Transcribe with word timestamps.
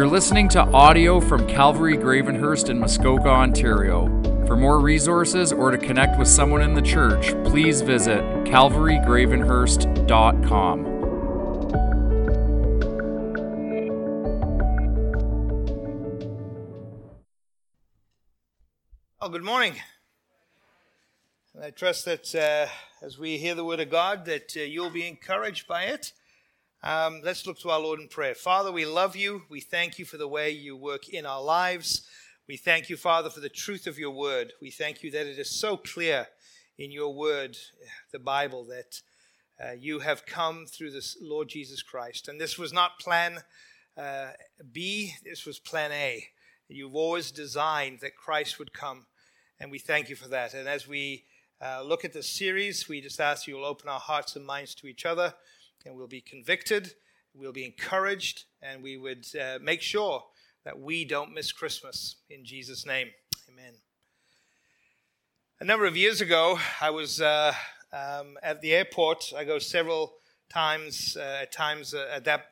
You're 0.00 0.08
listening 0.08 0.48
to 0.48 0.62
audio 0.62 1.20
from 1.20 1.46
Calvary 1.46 1.94
Gravenhurst 1.94 2.70
in 2.70 2.78
Muskoka, 2.78 3.28
Ontario. 3.28 4.06
For 4.46 4.56
more 4.56 4.80
resources 4.80 5.52
or 5.52 5.70
to 5.70 5.76
connect 5.76 6.18
with 6.18 6.26
someone 6.26 6.62
in 6.62 6.72
the 6.72 6.80
church, 6.80 7.34
please 7.44 7.82
visit 7.82 8.22
calvarygravenhurst.com. 8.46 10.86
Oh, 19.20 19.28
good 19.28 19.44
morning. 19.44 19.74
I 21.62 21.72
trust 21.72 22.06
that 22.06 22.34
uh, 22.34 22.68
as 23.04 23.18
we 23.18 23.36
hear 23.36 23.54
the 23.54 23.66
word 23.66 23.80
of 23.80 23.90
God, 23.90 24.24
that 24.24 24.56
uh, 24.56 24.60
you'll 24.60 24.88
be 24.88 25.06
encouraged 25.06 25.68
by 25.68 25.82
it. 25.82 26.14
Um, 26.82 27.20
let's 27.22 27.46
look 27.46 27.58
to 27.58 27.68
our 27.68 27.78
Lord 27.78 28.00
in 28.00 28.08
prayer. 28.08 28.34
Father, 28.34 28.72
we 28.72 28.86
love 28.86 29.14
you. 29.14 29.42
We 29.50 29.60
thank 29.60 29.98
you 29.98 30.06
for 30.06 30.16
the 30.16 30.26
way 30.26 30.50
you 30.50 30.74
work 30.74 31.10
in 31.10 31.26
our 31.26 31.42
lives. 31.42 32.08
We 32.48 32.56
thank 32.56 32.88
you, 32.88 32.96
Father, 32.96 33.28
for 33.28 33.40
the 33.40 33.50
truth 33.50 33.86
of 33.86 33.98
your 33.98 34.12
word. 34.12 34.54
We 34.62 34.70
thank 34.70 35.02
you 35.02 35.10
that 35.10 35.26
it 35.26 35.38
is 35.38 35.50
so 35.50 35.76
clear 35.76 36.28
in 36.78 36.90
your 36.90 37.14
word, 37.14 37.58
the 38.12 38.18
Bible, 38.18 38.64
that 38.64 39.02
uh, 39.62 39.72
you 39.72 39.98
have 39.98 40.24
come 40.24 40.64
through 40.64 40.92
this 40.92 41.18
Lord 41.20 41.50
Jesus 41.50 41.82
Christ. 41.82 42.28
And 42.28 42.40
this 42.40 42.56
was 42.56 42.72
not 42.72 42.98
plan 42.98 43.40
uh, 43.98 44.28
B, 44.72 45.12
this 45.22 45.44
was 45.44 45.58
plan 45.58 45.92
A. 45.92 46.24
You've 46.66 46.96
always 46.96 47.30
designed 47.30 47.98
that 48.00 48.16
Christ 48.16 48.58
would 48.58 48.72
come, 48.72 49.04
and 49.60 49.70
we 49.70 49.78
thank 49.78 50.08
you 50.08 50.16
for 50.16 50.28
that. 50.28 50.54
And 50.54 50.66
as 50.66 50.88
we 50.88 51.24
uh, 51.60 51.82
look 51.82 52.06
at 52.06 52.14
this 52.14 52.30
series, 52.30 52.88
we 52.88 53.02
just 53.02 53.20
ask 53.20 53.46
you 53.46 53.56
will 53.56 53.66
open 53.66 53.90
our 53.90 54.00
hearts 54.00 54.34
and 54.34 54.46
minds 54.46 54.74
to 54.76 54.86
each 54.86 55.04
other 55.04 55.34
and 55.84 55.96
we'll 55.96 56.06
be 56.06 56.20
convicted, 56.20 56.92
we'll 57.34 57.52
be 57.52 57.64
encouraged, 57.64 58.44
and 58.62 58.82
we 58.82 58.96
would 58.96 59.26
uh, 59.40 59.58
make 59.62 59.82
sure 59.82 60.22
that 60.64 60.78
we 60.78 61.04
don't 61.04 61.32
miss 61.32 61.52
Christmas. 61.52 62.16
In 62.28 62.44
Jesus' 62.44 62.86
name, 62.86 63.08
amen. 63.48 63.72
A 65.60 65.64
number 65.64 65.86
of 65.86 65.96
years 65.96 66.20
ago, 66.20 66.58
I 66.80 66.90
was 66.90 67.20
uh, 67.20 67.52
um, 67.92 68.36
at 68.42 68.60
the 68.60 68.72
airport. 68.72 69.32
I 69.36 69.44
go 69.44 69.58
several 69.58 70.14
times, 70.48 71.16
uh, 71.16 71.44
times 71.50 71.94
uh, 71.94 72.08
at 72.12 72.24
that 72.24 72.46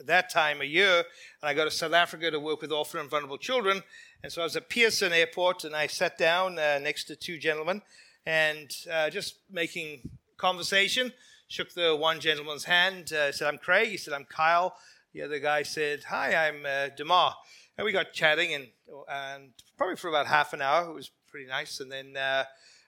that 0.00 0.28
time 0.28 0.60
a 0.60 0.64
year, 0.64 0.98
and 0.98 1.04
I 1.42 1.54
go 1.54 1.64
to 1.64 1.70
South 1.70 1.92
Africa 1.92 2.30
to 2.30 2.40
work 2.40 2.60
with 2.60 2.72
orphan 2.72 3.00
and 3.00 3.08
vulnerable 3.08 3.38
children. 3.38 3.82
And 4.22 4.32
so 4.32 4.40
I 4.40 4.44
was 4.44 4.56
at 4.56 4.68
Pearson 4.68 5.12
Airport, 5.12 5.64
and 5.64 5.74
I 5.74 5.86
sat 5.86 6.18
down 6.18 6.58
uh, 6.58 6.80
next 6.82 7.04
to 7.04 7.16
two 7.16 7.38
gentlemen, 7.38 7.80
and 8.26 8.70
uh, 8.90 9.10
just 9.10 9.36
making 9.50 10.00
conversation 10.36 11.12
shook 11.48 11.72
the 11.74 11.94
one 11.94 12.20
gentleman's 12.20 12.64
hand, 12.64 13.12
uh, 13.12 13.32
said, 13.32 13.48
I'm 13.48 13.58
Craig. 13.58 13.88
He 13.88 13.96
said, 13.96 14.14
I'm 14.14 14.24
Kyle. 14.24 14.76
The 15.12 15.22
other 15.22 15.38
guy 15.38 15.62
said, 15.62 16.04
Hi, 16.08 16.48
I'm 16.48 16.66
uh, 16.66 16.88
Demar. 16.96 17.34
And 17.76 17.84
we 17.84 17.92
got 17.92 18.12
chatting, 18.12 18.54
and, 18.54 18.66
and 19.08 19.50
probably 19.76 19.96
for 19.96 20.08
about 20.08 20.26
half 20.26 20.52
an 20.52 20.62
hour. 20.62 20.90
It 20.90 20.94
was 20.94 21.10
pretty 21.28 21.46
nice. 21.46 21.80
And 21.80 21.90
then 21.90 22.16
uh, 22.16 22.44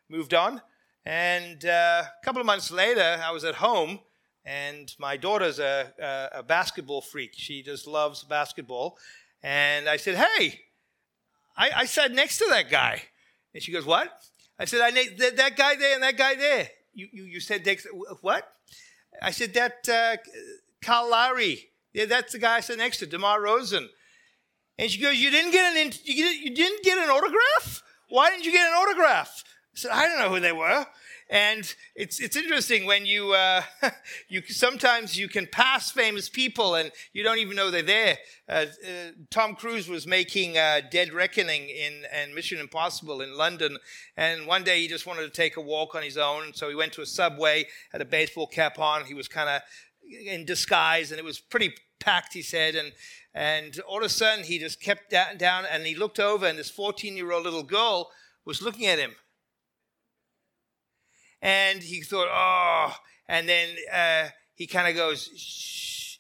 moved 0.08 0.34
on. 0.34 0.60
And 1.04 1.64
uh, 1.64 2.02
a 2.04 2.24
couple 2.24 2.40
of 2.40 2.46
months 2.46 2.70
later, 2.70 3.20
I 3.22 3.30
was 3.30 3.44
at 3.44 3.56
home, 3.56 4.00
and 4.44 4.92
my 4.98 5.16
daughter's 5.16 5.58
a, 5.58 5.92
a, 6.00 6.38
a 6.38 6.42
basketball 6.42 7.00
freak. 7.00 7.32
She 7.34 7.62
just 7.62 7.86
loves 7.86 8.24
basketball. 8.24 8.98
And 9.42 9.88
I 9.88 9.96
said, 9.96 10.16
Hey, 10.16 10.60
I, 11.56 11.70
I 11.76 11.84
sat 11.84 12.12
next 12.12 12.38
to 12.38 12.46
that 12.50 12.70
guy. 12.70 13.02
And 13.54 13.62
she 13.62 13.72
goes, 13.72 13.86
What? 13.86 14.10
I 14.58 14.64
said, 14.64 14.80
I 14.80 14.90
that, 14.90 15.36
that 15.36 15.56
guy 15.56 15.76
there 15.76 15.94
and 15.94 16.02
that 16.02 16.16
guy 16.16 16.34
there. 16.34 16.68
You, 16.96 17.08
you, 17.12 17.40
said, 17.40 17.68
what? 18.22 18.50
I 19.20 19.30
said, 19.30 19.52
that 19.52 19.86
uh, 19.86 20.16
Lowry. 21.10 21.68
Yeah, 21.92 22.06
that's 22.06 22.32
the 22.32 22.38
guy 22.38 22.56
I 22.56 22.60
sat 22.60 22.78
next 22.78 22.98
to, 22.98 23.06
DeMar 23.06 23.40
DeRozan. 23.40 23.88
And 24.78 24.90
she 24.90 25.00
goes, 25.00 25.16
you 25.16 25.30
didn't 25.30 25.52
get 25.52 25.76
an, 25.76 25.92
you 26.04 26.54
didn't 26.54 26.82
get 26.82 26.96
an 26.96 27.10
autograph? 27.10 27.82
Why 28.08 28.30
didn't 28.30 28.46
you 28.46 28.52
get 28.52 28.66
an 28.66 28.74
autograph? 28.74 29.44
I 29.46 29.78
said, 29.78 29.90
I 29.90 30.06
don't 30.06 30.18
know 30.20 30.30
who 30.30 30.40
they 30.40 30.52
were. 30.52 30.86
And 31.28 31.74
it's 31.96 32.20
it's 32.20 32.36
interesting 32.36 32.86
when 32.86 33.04
you 33.04 33.32
uh, 33.32 33.62
you 34.28 34.42
sometimes 34.42 35.18
you 35.18 35.28
can 35.28 35.48
pass 35.50 35.90
famous 35.90 36.28
people 36.28 36.76
and 36.76 36.92
you 37.12 37.24
don't 37.24 37.38
even 37.38 37.56
know 37.56 37.70
they're 37.70 37.82
there. 37.82 38.18
Uh, 38.48 38.66
uh, 38.86 39.10
Tom 39.30 39.56
Cruise 39.56 39.88
was 39.88 40.06
making 40.06 40.56
uh, 40.56 40.82
Dead 40.88 41.12
Reckoning 41.12 41.68
in 41.68 42.04
and 42.12 42.32
Mission 42.32 42.60
Impossible 42.60 43.22
in 43.22 43.36
London, 43.36 43.76
and 44.16 44.46
one 44.46 44.62
day 44.62 44.80
he 44.80 44.86
just 44.86 45.04
wanted 45.04 45.22
to 45.22 45.30
take 45.30 45.56
a 45.56 45.60
walk 45.60 45.96
on 45.96 46.04
his 46.04 46.16
own, 46.16 46.54
so 46.54 46.68
he 46.68 46.76
went 46.76 46.92
to 46.92 47.02
a 47.02 47.06
subway, 47.06 47.66
had 47.90 48.00
a 48.00 48.04
baseball 48.04 48.46
cap 48.46 48.78
on. 48.78 49.04
He 49.04 49.14
was 49.14 49.26
kind 49.26 49.48
of 49.48 49.62
in 50.24 50.44
disguise, 50.44 51.10
and 51.10 51.18
it 51.18 51.24
was 51.24 51.40
pretty 51.40 51.74
packed. 51.98 52.34
He 52.34 52.42
said, 52.42 52.76
and 52.76 52.92
and 53.34 53.80
all 53.80 53.98
of 53.98 54.04
a 54.04 54.08
sudden 54.08 54.44
he 54.44 54.60
just 54.60 54.80
kept 54.80 55.10
down, 55.10 55.64
and 55.68 55.84
he 55.84 55.96
looked 55.96 56.20
over, 56.20 56.46
and 56.46 56.56
this 56.56 56.70
14 56.70 57.16
year 57.16 57.32
old 57.32 57.42
little 57.42 57.64
girl 57.64 58.12
was 58.44 58.62
looking 58.62 58.86
at 58.86 59.00
him 59.00 59.16
and 61.42 61.82
he 61.82 62.02
thought, 62.02 62.28
oh, 62.30 62.94
and 63.28 63.48
then 63.48 63.68
uh, 63.92 64.28
he 64.54 64.66
kind 64.66 64.88
of 64.88 64.94
goes 64.94 65.30
shh 65.36 66.18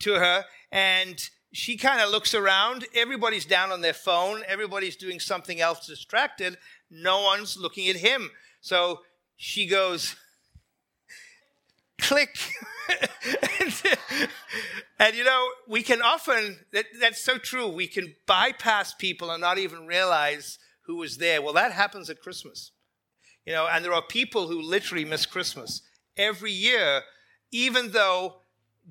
to 0.00 0.14
her, 0.14 0.44
and 0.70 1.30
she 1.52 1.76
kind 1.76 2.00
of 2.00 2.10
looks 2.10 2.34
around. 2.34 2.84
Everybody's 2.94 3.46
down 3.46 3.72
on 3.72 3.80
their 3.80 3.94
phone. 3.94 4.42
Everybody's 4.46 4.96
doing 4.96 5.18
something 5.18 5.60
else 5.60 5.86
distracted. 5.86 6.58
No 6.90 7.22
one's 7.22 7.56
looking 7.56 7.88
at 7.88 7.96
him. 7.96 8.30
So 8.60 9.00
she 9.36 9.66
goes, 9.66 10.16
click. 11.98 12.36
and, 13.60 13.82
and, 14.98 15.16
you 15.16 15.24
know, 15.24 15.48
we 15.66 15.82
can 15.82 16.02
often, 16.02 16.58
that, 16.72 16.86
that's 17.00 17.24
so 17.24 17.38
true. 17.38 17.68
We 17.68 17.86
can 17.86 18.14
bypass 18.26 18.94
people 18.94 19.30
and 19.30 19.40
not 19.40 19.58
even 19.58 19.86
realize 19.86 20.58
who 20.82 20.96
was 20.96 21.18
there. 21.18 21.40
Well, 21.42 21.54
that 21.54 21.72
happens 21.72 22.10
at 22.10 22.20
Christmas. 22.20 22.70
You 23.46 23.52
know, 23.52 23.68
and 23.68 23.84
there 23.84 23.94
are 23.94 24.02
people 24.02 24.48
who 24.48 24.60
literally 24.60 25.04
miss 25.04 25.24
Christmas 25.24 25.82
every 26.16 26.50
year, 26.50 27.02
even 27.52 27.92
though 27.92 28.36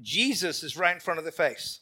Jesus 0.01 0.63
is 0.63 0.77
right 0.77 0.95
in 0.95 1.01
front 1.01 1.17
of 1.17 1.25
their 1.25 1.31
face. 1.31 1.81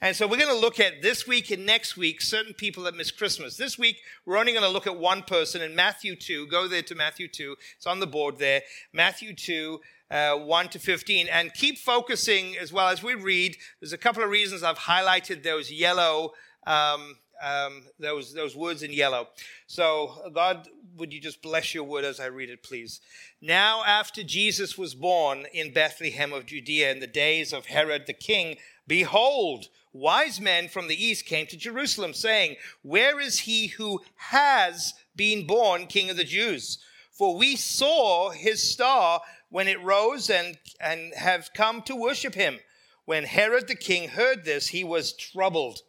And 0.00 0.14
so 0.14 0.26
we're 0.26 0.38
going 0.38 0.54
to 0.54 0.60
look 0.60 0.78
at 0.78 1.02
this 1.02 1.26
week 1.26 1.50
and 1.50 1.66
next 1.66 1.96
week 1.96 2.20
certain 2.20 2.54
people 2.54 2.84
that 2.84 2.94
miss 2.94 3.10
Christmas. 3.10 3.56
This 3.56 3.78
week, 3.78 3.96
we're 4.24 4.36
only 4.36 4.52
going 4.52 4.64
to 4.64 4.70
look 4.70 4.86
at 4.86 4.96
one 4.96 5.22
person 5.22 5.60
in 5.60 5.74
Matthew 5.74 6.14
2. 6.14 6.46
Go 6.46 6.68
there 6.68 6.82
to 6.82 6.94
Matthew 6.94 7.26
2. 7.26 7.56
It's 7.76 7.86
on 7.86 7.98
the 7.98 8.06
board 8.06 8.38
there. 8.38 8.62
Matthew 8.92 9.34
2, 9.34 9.80
uh, 10.10 10.36
1 10.36 10.68
to 10.70 10.78
15. 10.78 11.28
And 11.28 11.52
keep 11.54 11.78
focusing 11.78 12.56
as 12.58 12.72
well 12.72 12.88
as 12.88 13.02
we 13.02 13.14
read. 13.14 13.56
There's 13.80 13.92
a 13.92 13.98
couple 13.98 14.22
of 14.22 14.30
reasons 14.30 14.62
I've 14.62 14.78
highlighted 14.78 15.42
those 15.42 15.70
yellow 15.70 16.32
um, 16.66 17.16
um, 17.42 17.82
those, 17.98 18.32
those 18.32 18.56
words 18.56 18.82
in 18.82 18.92
yellow. 18.92 19.28
So, 19.66 20.30
God, 20.32 20.68
would 20.96 21.12
you 21.12 21.20
just 21.20 21.42
bless 21.42 21.74
your 21.74 21.84
word 21.84 22.04
as 22.04 22.20
I 22.20 22.26
read 22.26 22.50
it, 22.50 22.62
please? 22.62 23.00
Now, 23.40 23.82
after 23.84 24.22
Jesus 24.22 24.78
was 24.78 24.94
born 24.94 25.46
in 25.52 25.72
Bethlehem 25.72 26.32
of 26.32 26.46
Judea 26.46 26.92
in 26.92 27.00
the 27.00 27.06
days 27.06 27.52
of 27.52 27.66
Herod 27.66 28.06
the 28.06 28.12
king, 28.12 28.56
behold, 28.86 29.66
wise 29.92 30.40
men 30.40 30.68
from 30.68 30.88
the 30.88 31.04
east 31.04 31.26
came 31.26 31.46
to 31.46 31.56
Jerusalem, 31.56 32.14
saying, 32.14 32.56
Where 32.82 33.20
is 33.20 33.40
he 33.40 33.68
who 33.68 34.00
has 34.16 34.94
been 35.16 35.46
born 35.46 35.86
king 35.86 36.10
of 36.10 36.16
the 36.16 36.24
Jews? 36.24 36.78
For 37.10 37.36
we 37.36 37.56
saw 37.56 38.30
his 38.30 38.62
star 38.62 39.20
when 39.50 39.68
it 39.68 39.82
rose 39.82 40.30
and, 40.30 40.58
and 40.80 41.12
have 41.14 41.50
come 41.54 41.82
to 41.82 41.96
worship 41.96 42.34
him. 42.34 42.58
When 43.04 43.24
Herod 43.24 43.68
the 43.68 43.74
king 43.74 44.08
heard 44.08 44.44
this, 44.44 44.68
he 44.68 44.84
was 44.84 45.12
troubled 45.12 45.82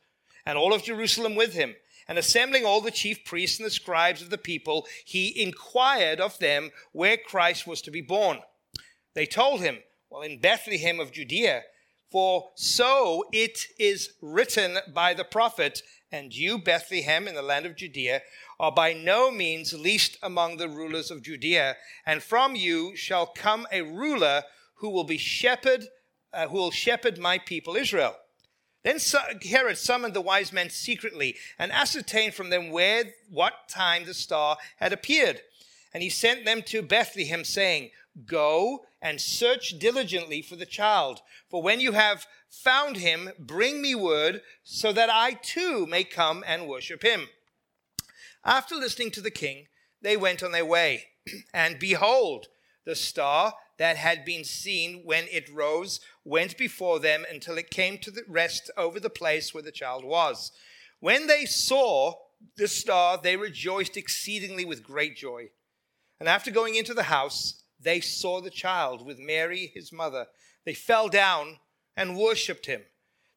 and 0.45 0.57
all 0.57 0.73
of 0.73 0.83
Jerusalem 0.83 1.35
with 1.35 1.53
him. 1.53 1.75
And 2.07 2.17
assembling 2.17 2.65
all 2.65 2.81
the 2.81 2.91
chief 2.91 3.23
priests 3.23 3.59
and 3.59 3.65
the 3.65 3.71
scribes 3.71 4.21
of 4.21 4.29
the 4.29 4.37
people, 4.37 4.85
he 5.05 5.41
inquired 5.41 6.19
of 6.19 6.37
them 6.39 6.71
where 6.91 7.17
Christ 7.17 7.65
was 7.65 7.81
to 7.83 7.91
be 7.91 8.01
born. 8.01 8.39
They 9.13 9.25
told 9.25 9.61
him, 9.61 9.79
Well, 10.09 10.21
in 10.21 10.39
Bethlehem 10.39 10.99
of 10.99 11.11
Judea, 11.11 11.63
for 12.11 12.51
so 12.55 13.25
it 13.31 13.65
is 13.79 14.11
written 14.21 14.77
by 14.93 15.13
the 15.13 15.23
prophet, 15.23 15.81
and 16.11 16.35
you, 16.35 16.59
Bethlehem, 16.59 17.27
in 17.27 17.33
the 17.33 17.41
land 17.41 17.65
of 17.65 17.75
Judea, 17.75 18.21
are 18.59 18.71
by 18.71 18.93
no 18.93 19.31
means 19.31 19.73
least 19.73 20.17
among 20.21 20.57
the 20.57 20.69
rulers 20.69 21.09
of 21.09 21.23
Judea, 21.23 21.75
and 22.05 22.21
from 22.21 22.55
you 22.55 22.95
shall 22.95 23.25
come 23.25 23.65
a 23.71 23.81
ruler 23.81 24.43
who 24.75 24.89
will 24.89 25.05
be 25.05 25.17
shepherd, 25.17 25.87
uh, 26.31 26.47
who 26.47 26.57
will 26.57 26.71
shepherd 26.71 27.17
my 27.17 27.39
people 27.39 27.75
Israel. 27.75 28.15
Then 28.83 28.99
Herod 29.49 29.77
summoned 29.77 30.13
the 30.13 30.21
wise 30.21 30.51
men 30.51 30.69
secretly 30.69 31.37
and 31.57 31.71
ascertained 31.71 32.33
from 32.33 32.49
them 32.49 32.69
where, 32.69 33.05
what 33.29 33.69
time 33.69 34.05
the 34.05 34.13
star 34.13 34.57
had 34.77 34.91
appeared. 34.91 35.41
And 35.93 36.03
he 36.03 36.09
sent 36.09 36.43
them 36.43 36.61
to 36.63 36.81
Bethlehem, 36.81 37.45
saying, 37.45 37.91
Go 38.25 38.85
and 39.01 39.21
search 39.21 39.79
diligently 39.79 40.41
for 40.41 40.55
the 40.55 40.65
child. 40.65 41.21
For 41.49 41.61
when 41.61 41.79
you 41.79 41.93
have 41.93 42.25
found 42.49 42.97
him, 42.97 43.31
bring 43.39 43.81
me 43.81 43.95
word, 43.95 44.41
so 44.63 44.91
that 44.91 45.09
I 45.09 45.33
too 45.33 45.87
may 45.87 46.03
come 46.03 46.43
and 46.45 46.67
worship 46.67 47.03
him. 47.03 47.29
After 48.43 48.75
listening 48.75 49.11
to 49.11 49.21
the 49.21 49.31
king, 49.31 49.67
they 50.01 50.17
went 50.17 50.43
on 50.43 50.51
their 50.51 50.65
way. 50.65 51.05
And 51.53 51.79
behold, 51.79 52.47
the 52.85 52.95
star 52.95 53.53
that 53.77 53.97
had 53.97 54.23
been 54.23 54.43
seen 54.43 55.01
when 55.03 55.25
it 55.31 55.53
rose 55.53 55.99
went 56.23 56.57
before 56.57 56.99
them 56.99 57.25
until 57.29 57.57
it 57.57 57.69
came 57.69 57.97
to 57.99 58.11
the 58.11 58.23
rest 58.27 58.69
over 58.77 58.99
the 58.99 59.09
place 59.09 59.53
where 59.53 59.63
the 59.63 59.71
child 59.71 60.05
was. 60.05 60.51
When 60.99 61.27
they 61.27 61.45
saw 61.45 62.13
the 62.55 62.67
star, 62.67 63.19
they 63.21 63.35
rejoiced 63.35 63.97
exceedingly 63.97 64.65
with 64.65 64.83
great 64.83 65.17
joy. 65.17 65.49
And 66.19 66.29
after 66.29 66.51
going 66.51 66.75
into 66.75 66.93
the 66.93 67.03
house, 67.03 67.63
they 67.79 67.99
saw 67.99 68.41
the 68.41 68.49
child 68.49 69.05
with 69.05 69.19
Mary, 69.19 69.71
his 69.73 69.91
mother. 69.91 70.27
They 70.65 70.73
fell 70.73 71.09
down 71.09 71.57
and 71.97 72.17
worshipped 72.17 72.65
him. 72.65 72.83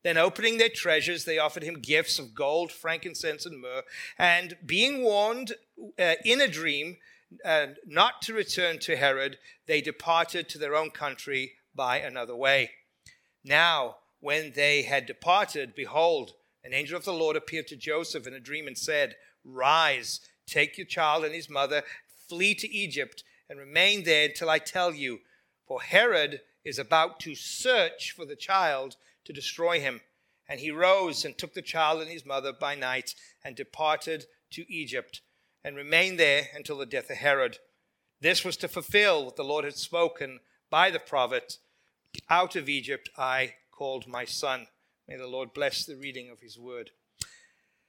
Then, 0.05 0.17
opening 0.17 0.59
their 0.59 0.69
treasures, 0.69 1.25
they 1.25 1.39
offered 1.39 1.65
him 1.65 1.81
gifts 1.81 2.21
of 2.21 2.33
gold, 2.33 2.71
frankincense, 2.71 3.45
and 3.45 3.61
myrrh. 3.61 3.83
And 4.17 4.57
being 4.65 5.03
warned 5.03 5.55
uh, 5.99 6.15
in 6.25 6.41
a 6.41 6.47
dream 6.47 6.99
uh, 7.45 7.69
not 7.87 8.23
to 8.23 8.35
return 8.35 8.79
to 8.81 8.97
Herod, 8.97 9.39
they 9.67 9.81
departed 9.81 10.49
to 10.49 10.59
their 10.59 10.75
own 10.75 10.91
country 10.91 11.53
by 11.75 11.99
another 11.99 12.37
way. 12.37 12.71
Now, 13.45 13.97
when 14.21 14.53
they 14.55 14.83
had 14.83 15.07
departed, 15.07 15.75
behold, 15.75 16.33
an 16.65 16.75
angel 16.75 16.97
of 16.97 17.05
the 17.05 17.13
Lord 17.13 17.37
appeared 17.37 17.69
to 17.69 17.77
Joseph 17.77 18.27
in 18.27 18.35
a 18.35 18.41
dream 18.41 18.67
and 18.67 18.77
said, 18.77 19.15
Rise, 19.45 20.21
take 20.47 20.77
your 20.77 20.87
child 20.87 21.25
and 21.25 21.35
his 21.35 21.49
mother, 21.49 21.83
flee 22.29 22.55
to 22.57 22.69
Egypt, 22.69 23.23
and 23.49 23.59
remain 23.59 24.05
there 24.05 24.27
until 24.27 24.51
I 24.51 24.59
tell 24.59 24.93
you. 24.93 25.21
For 25.67 25.83
Herod 25.83 26.41
is 26.65 26.79
about 26.79 27.21
to 27.21 27.35
search 27.35 28.13
for 28.13 28.25
the 28.25 28.37
child 28.37 28.97
to 29.25 29.33
destroy 29.33 29.81
him. 29.81 30.01
And 30.49 30.61
he 30.61 30.71
rose 30.71 31.25
and 31.25 31.37
took 31.37 31.55
the 31.55 31.63
child 31.63 32.01
and 32.01 32.11
his 32.11 32.27
mother 32.27 32.53
by 32.53 32.75
night 32.75 33.15
and 33.45 33.57
departed 33.57 34.27
to 34.53 34.73
Egypt 34.73 35.21
and 35.67 35.77
remained 35.77 36.17
there 36.17 36.45
until 36.55 36.79
the 36.79 36.87
death 36.87 37.11
of 37.11 37.17
Herod. 37.17 37.59
This 38.21 38.45
was 38.45 38.57
to 38.59 38.69
fulfill 38.69 39.25
what 39.25 39.35
the 39.35 39.43
Lord 39.43 39.65
had 39.65 39.75
spoken 39.75 40.39
by 40.71 40.93
the 40.93 41.01
prophet 41.01 41.59
Out 42.31 42.55
of 42.55 42.69
Egypt 42.69 43.11
I 43.19 43.55
called 43.73 44.07
my 44.07 44.25
son. 44.25 44.69
May 45.09 45.17
the 45.17 45.27
Lord 45.27 45.53
bless 45.53 45.85
the 45.85 45.97
reading 45.97 46.31
of 46.31 46.39
his 46.39 46.57
word. 46.57 46.93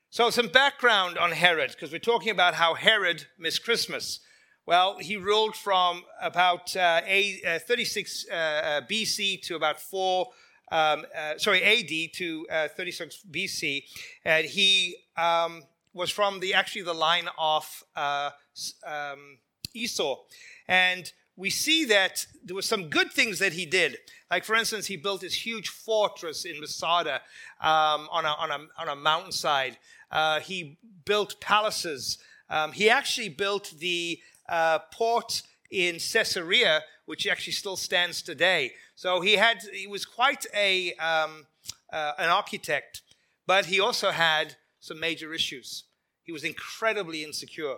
So, 0.09 0.31
some 0.31 0.47
background 0.47 1.19
on 1.19 1.31
Herod, 1.33 1.71
because 1.71 1.91
we're 1.91 1.99
talking 1.99 2.31
about 2.31 2.55
how 2.55 2.73
Herod 2.73 3.27
missed 3.37 3.63
Christmas. 3.63 4.21
Well, 4.65 4.97
he 4.97 5.15
ruled 5.15 5.55
from 5.55 6.03
about 6.19 6.75
uh, 6.75 7.01
a, 7.05 7.39
uh, 7.45 7.59
36 7.59 8.25
uh, 8.29 8.33
uh 8.35 8.81
BC 8.89 9.43
to 9.43 9.55
about 9.55 9.79
4 9.79 10.27
um, 10.71 11.05
uh, 11.15 11.37
sorry, 11.37 11.63
AD 11.63 12.13
to 12.15 12.45
uh, 12.51 12.67
36 12.75 13.23
BC, 13.31 13.83
and 14.25 14.45
he 14.45 14.97
um, 15.15 15.63
was 15.97 16.11
from 16.11 16.39
the 16.39 16.53
actually 16.53 16.83
the 16.83 16.93
line 16.93 17.27
of 17.37 17.83
uh, 17.95 18.29
um, 18.85 19.39
Esau, 19.73 20.17
and 20.67 21.11
we 21.37 21.49
see 21.51 21.85
that 21.85 22.25
there 22.43 22.55
were 22.55 22.61
some 22.61 22.89
good 22.89 23.11
things 23.11 23.39
that 23.39 23.53
he 23.53 23.65
did. 23.65 23.97
Like, 24.29 24.43
for 24.43 24.55
instance, 24.55 24.87
he 24.87 24.97
built 24.97 25.21
this 25.21 25.45
huge 25.45 25.69
fortress 25.69 26.45
in 26.45 26.59
Masada 26.59 27.21
um, 27.61 28.09
on, 28.11 28.25
a, 28.25 28.29
on, 28.29 28.51
a, 28.51 28.81
on 28.81 28.89
a 28.89 28.95
mountainside. 28.95 29.77
Uh, 30.11 30.39
he 30.39 30.77
built 31.05 31.39
palaces. 31.39 32.17
Um, 32.49 32.71
he 32.71 32.89
actually 32.89 33.29
built 33.29 33.73
the 33.77 34.19
uh, 34.49 34.79
port 34.91 35.43
in 35.69 35.99
Caesarea, 35.99 36.81
which 37.05 37.27
actually 37.27 37.53
still 37.53 37.77
stands 37.77 38.21
today. 38.21 38.73
So 38.95 39.21
he 39.21 39.33
had 39.33 39.61
he 39.73 39.85
was 39.85 40.05
quite 40.05 40.45
a 40.55 40.93
um, 40.95 41.45
uh, 41.91 42.13
an 42.17 42.29
architect, 42.29 43.01
but 43.45 43.65
he 43.65 43.79
also 43.79 44.11
had 44.11 44.55
some 44.79 44.99
major 44.99 45.33
issues. 45.33 45.83
He 46.27 46.31
was 46.33 46.43
incredibly 46.43 47.23
insecure, 47.23 47.77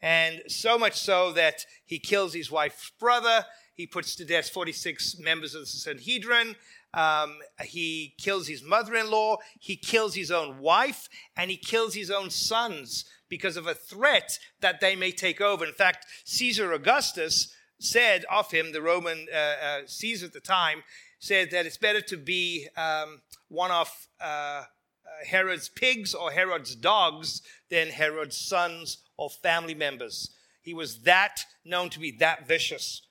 and 0.00 0.42
so 0.46 0.78
much 0.78 1.00
so 1.00 1.32
that 1.32 1.64
he 1.84 1.98
kills 1.98 2.34
his 2.34 2.50
wife's 2.50 2.92
brother. 3.00 3.46
He 3.74 3.86
puts 3.86 4.14
to 4.16 4.24
death 4.24 4.50
46 4.50 5.18
members 5.18 5.54
of 5.54 5.62
the 5.62 5.66
Sanhedrin. 5.66 6.54
Um, 6.94 7.38
he 7.62 8.14
kills 8.18 8.48
his 8.48 8.62
mother 8.62 8.94
in 8.94 9.10
law. 9.10 9.38
He 9.58 9.76
kills 9.76 10.14
his 10.14 10.30
own 10.30 10.58
wife. 10.58 11.08
And 11.36 11.50
he 11.50 11.56
kills 11.56 11.94
his 11.94 12.10
own 12.10 12.30
sons 12.30 13.04
because 13.28 13.56
of 13.56 13.66
a 13.66 13.74
threat 13.74 14.38
that 14.60 14.80
they 14.80 14.96
may 14.96 15.12
take 15.12 15.40
over. 15.40 15.64
In 15.64 15.72
fact, 15.72 16.06
Caesar 16.24 16.72
Augustus 16.72 17.54
said 17.78 18.24
of 18.30 18.50
him, 18.50 18.72
the 18.72 18.82
Roman 18.82 19.28
uh, 19.32 19.36
uh, 19.36 19.80
Caesar 19.86 20.26
at 20.26 20.32
the 20.32 20.40
time, 20.40 20.82
said 21.20 21.50
that 21.50 21.66
it's 21.66 21.76
better 21.76 22.00
to 22.00 22.16
be 22.16 22.68
um, 22.76 23.20
one 23.48 23.70
of 23.70 24.08
uh, 24.20 24.64
Uh, 25.08 25.24
Herod's 25.26 25.68
pigs 25.68 26.14
or 26.14 26.30
Herod's 26.30 26.74
dogs 26.74 27.42
than 27.70 27.88
Herod's 27.88 28.36
sons 28.36 28.98
or 29.16 29.30
family 29.30 29.74
members. 29.74 30.30
He 30.62 30.74
was 30.74 31.00
that 31.00 31.44
known 31.64 31.88
to 31.90 31.98
be 31.98 32.10
that 32.18 32.46
vicious. 32.46 33.02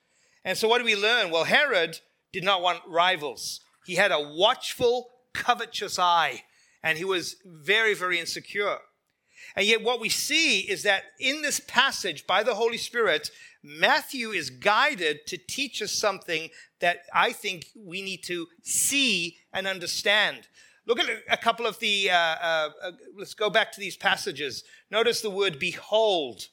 And 0.46 0.58
so, 0.58 0.68
what 0.68 0.80
do 0.80 0.86
we 0.86 0.96
learn? 0.96 1.32
Well, 1.32 1.46
Herod 1.46 2.00
did 2.32 2.44
not 2.44 2.62
want 2.62 2.82
rivals. 2.88 3.62
He 3.86 3.96
had 3.96 4.12
a 4.12 4.22
watchful, 4.22 5.10
covetous 5.34 5.98
eye, 5.98 6.44
and 6.84 6.98
he 6.98 7.06
was 7.06 7.38
very, 7.46 7.94
very 7.94 8.20
insecure. 8.20 8.78
And 9.56 9.66
yet, 9.66 9.84
what 9.84 10.00
we 10.00 10.10
see 10.10 10.60
is 10.60 10.84
that 10.84 11.04
in 11.20 11.42
this 11.42 11.60
passage 11.60 12.28
by 12.28 12.44
the 12.44 12.56
Holy 12.56 12.78
Spirit, 12.78 13.32
Matthew 13.64 14.32
is 14.32 14.50
guided 14.50 15.26
to 15.28 15.38
teach 15.38 15.82
us 15.82 15.92
something 15.92 16.50
that 16.80 17.00
I 17.14 17.32
think 17.34 17.66
we 17.76 18.02
need 18.02 18.24
to 18.24 18.48
see 18.64 19.38
and 19.52 19.68
understand. 19.68 20.48
Look 20.88 21.00
at 21.02 21.10
a 21.30 21.36
couple 21.36 21.66
of 21.66 21.78
the, 21.80 22.10
uh, 22.10 22.16
uh, 22.16 22.70
uh, 22.82 22.92
let's 23.18 23.34
go 23.34 23.50
back 23.50 23.74
to 23.74 23.80
these 23.80 23.98
passages. 23.98 24.64
Notice 24.90 25.20
the 25.20 25.30
word 25.30 25.60
behold, 25.60 26.48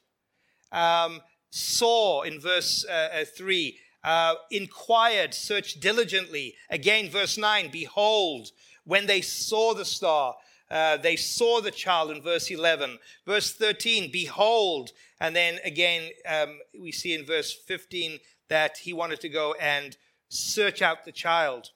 um, 0.73 1.21
saw 1.51 2.23
in 2.23 2.41
verse 2.41 2.85
uh, 2.85 3.21
uh, 3.21 3.25
3, 3.25 3.79
uh, 4.03 4.35
inquired, 4.51 5.35
searched 5.35 5.81
diligently. 5.81 6.57
Again, 6.69 7.09
verse 7.09 7.39
9, 7.39 7.71
behold, 7.71 8.49
when 8.83 9.07
they 9.07 9.21
saw 9.21 9.73
the 9.73 9.85
star, 9.85 10.35
uh, 10.69 10.97
they 10.97 11.15
saw 11.15 11.61
the 11.61 11.71
child 11.71 12.11
in 12.11 12.21
verse 12.21 12.51
11. 12.51 12.99
Verse 13.25 13.53
13, 13.53 14.11
behold. 14.11 14.91
And 15.21 15.37
then 15.37 15.61
again, 15.65 16.11
um, 16.29 16.59
we 16.81 16.91
see 16.91 17.15
in 17.15 17.25
verse 17.25 17.53
15 17.53 18.19
that 18.49 18.79
he 18.79 18.93
wanted 18.93 19.21
to 19.21 19.29
go 19.29 19.55
and 19.61 19.97
search 20.29 20.83
out 20.83 21.05
the 21.05 21.13
child. 21.13 21.71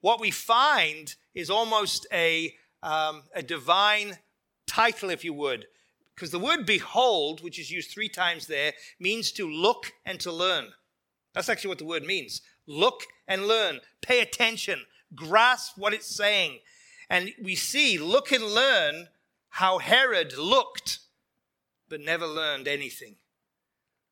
What 0.00 0.20
we 0.20 0.30
find 0.30 1.14
is 1.34 1.50
almost 1.50 2.06
a, 2.12 2.54
um, 2.82 3.22
a 3.34 3.42
divine 3.42 4.18
title, 4.66 5.10
if 5.10 5.24
you 5.24 5.32
would, 5.32 5.66
because 6.14 6.30
the 6.30 6.38
word 6.38 6.66
behold, 6.66 7.42
which 7.42 7.58
is 7.58 7.70
used 7.70 7.90
three 7.90 8.08
times 8.08 8.46
there, 8.46 8.72
means 8.98 9.32
to 9.32 9.48
look 9.48 9.92
and 10.04 10.18
to 10.20 10.32
learn. 10.32 10.68
That's 11.32 11.48
actually 11.48 11.68
what 11.68 11.78
the 11.78 11.84
word 11.84 12.04
means. 12.04 12.42
Look 12.66 13.04
and 13.26 13.46
learn. 13.46 13.80
Pay 14.00 14.20
attention. 14.20 14.84
Grasp 15.14 15.78
what 15.78 15.94
it's 15.94 16.14
saying. 16.14 16.58
And 17.08 17.32
we 17.42 17.54
see, 17.54 17.98
look 17.98 18.32
and 18.32 18.44
learn 18.44 19.08
how 19.48 19.78
Herod 19.78 20.36
looked, 20.36 20.98
but 21.88 22.00
never 22.00 22.26
learned 22.26 22.68
anything. 22.68 23.16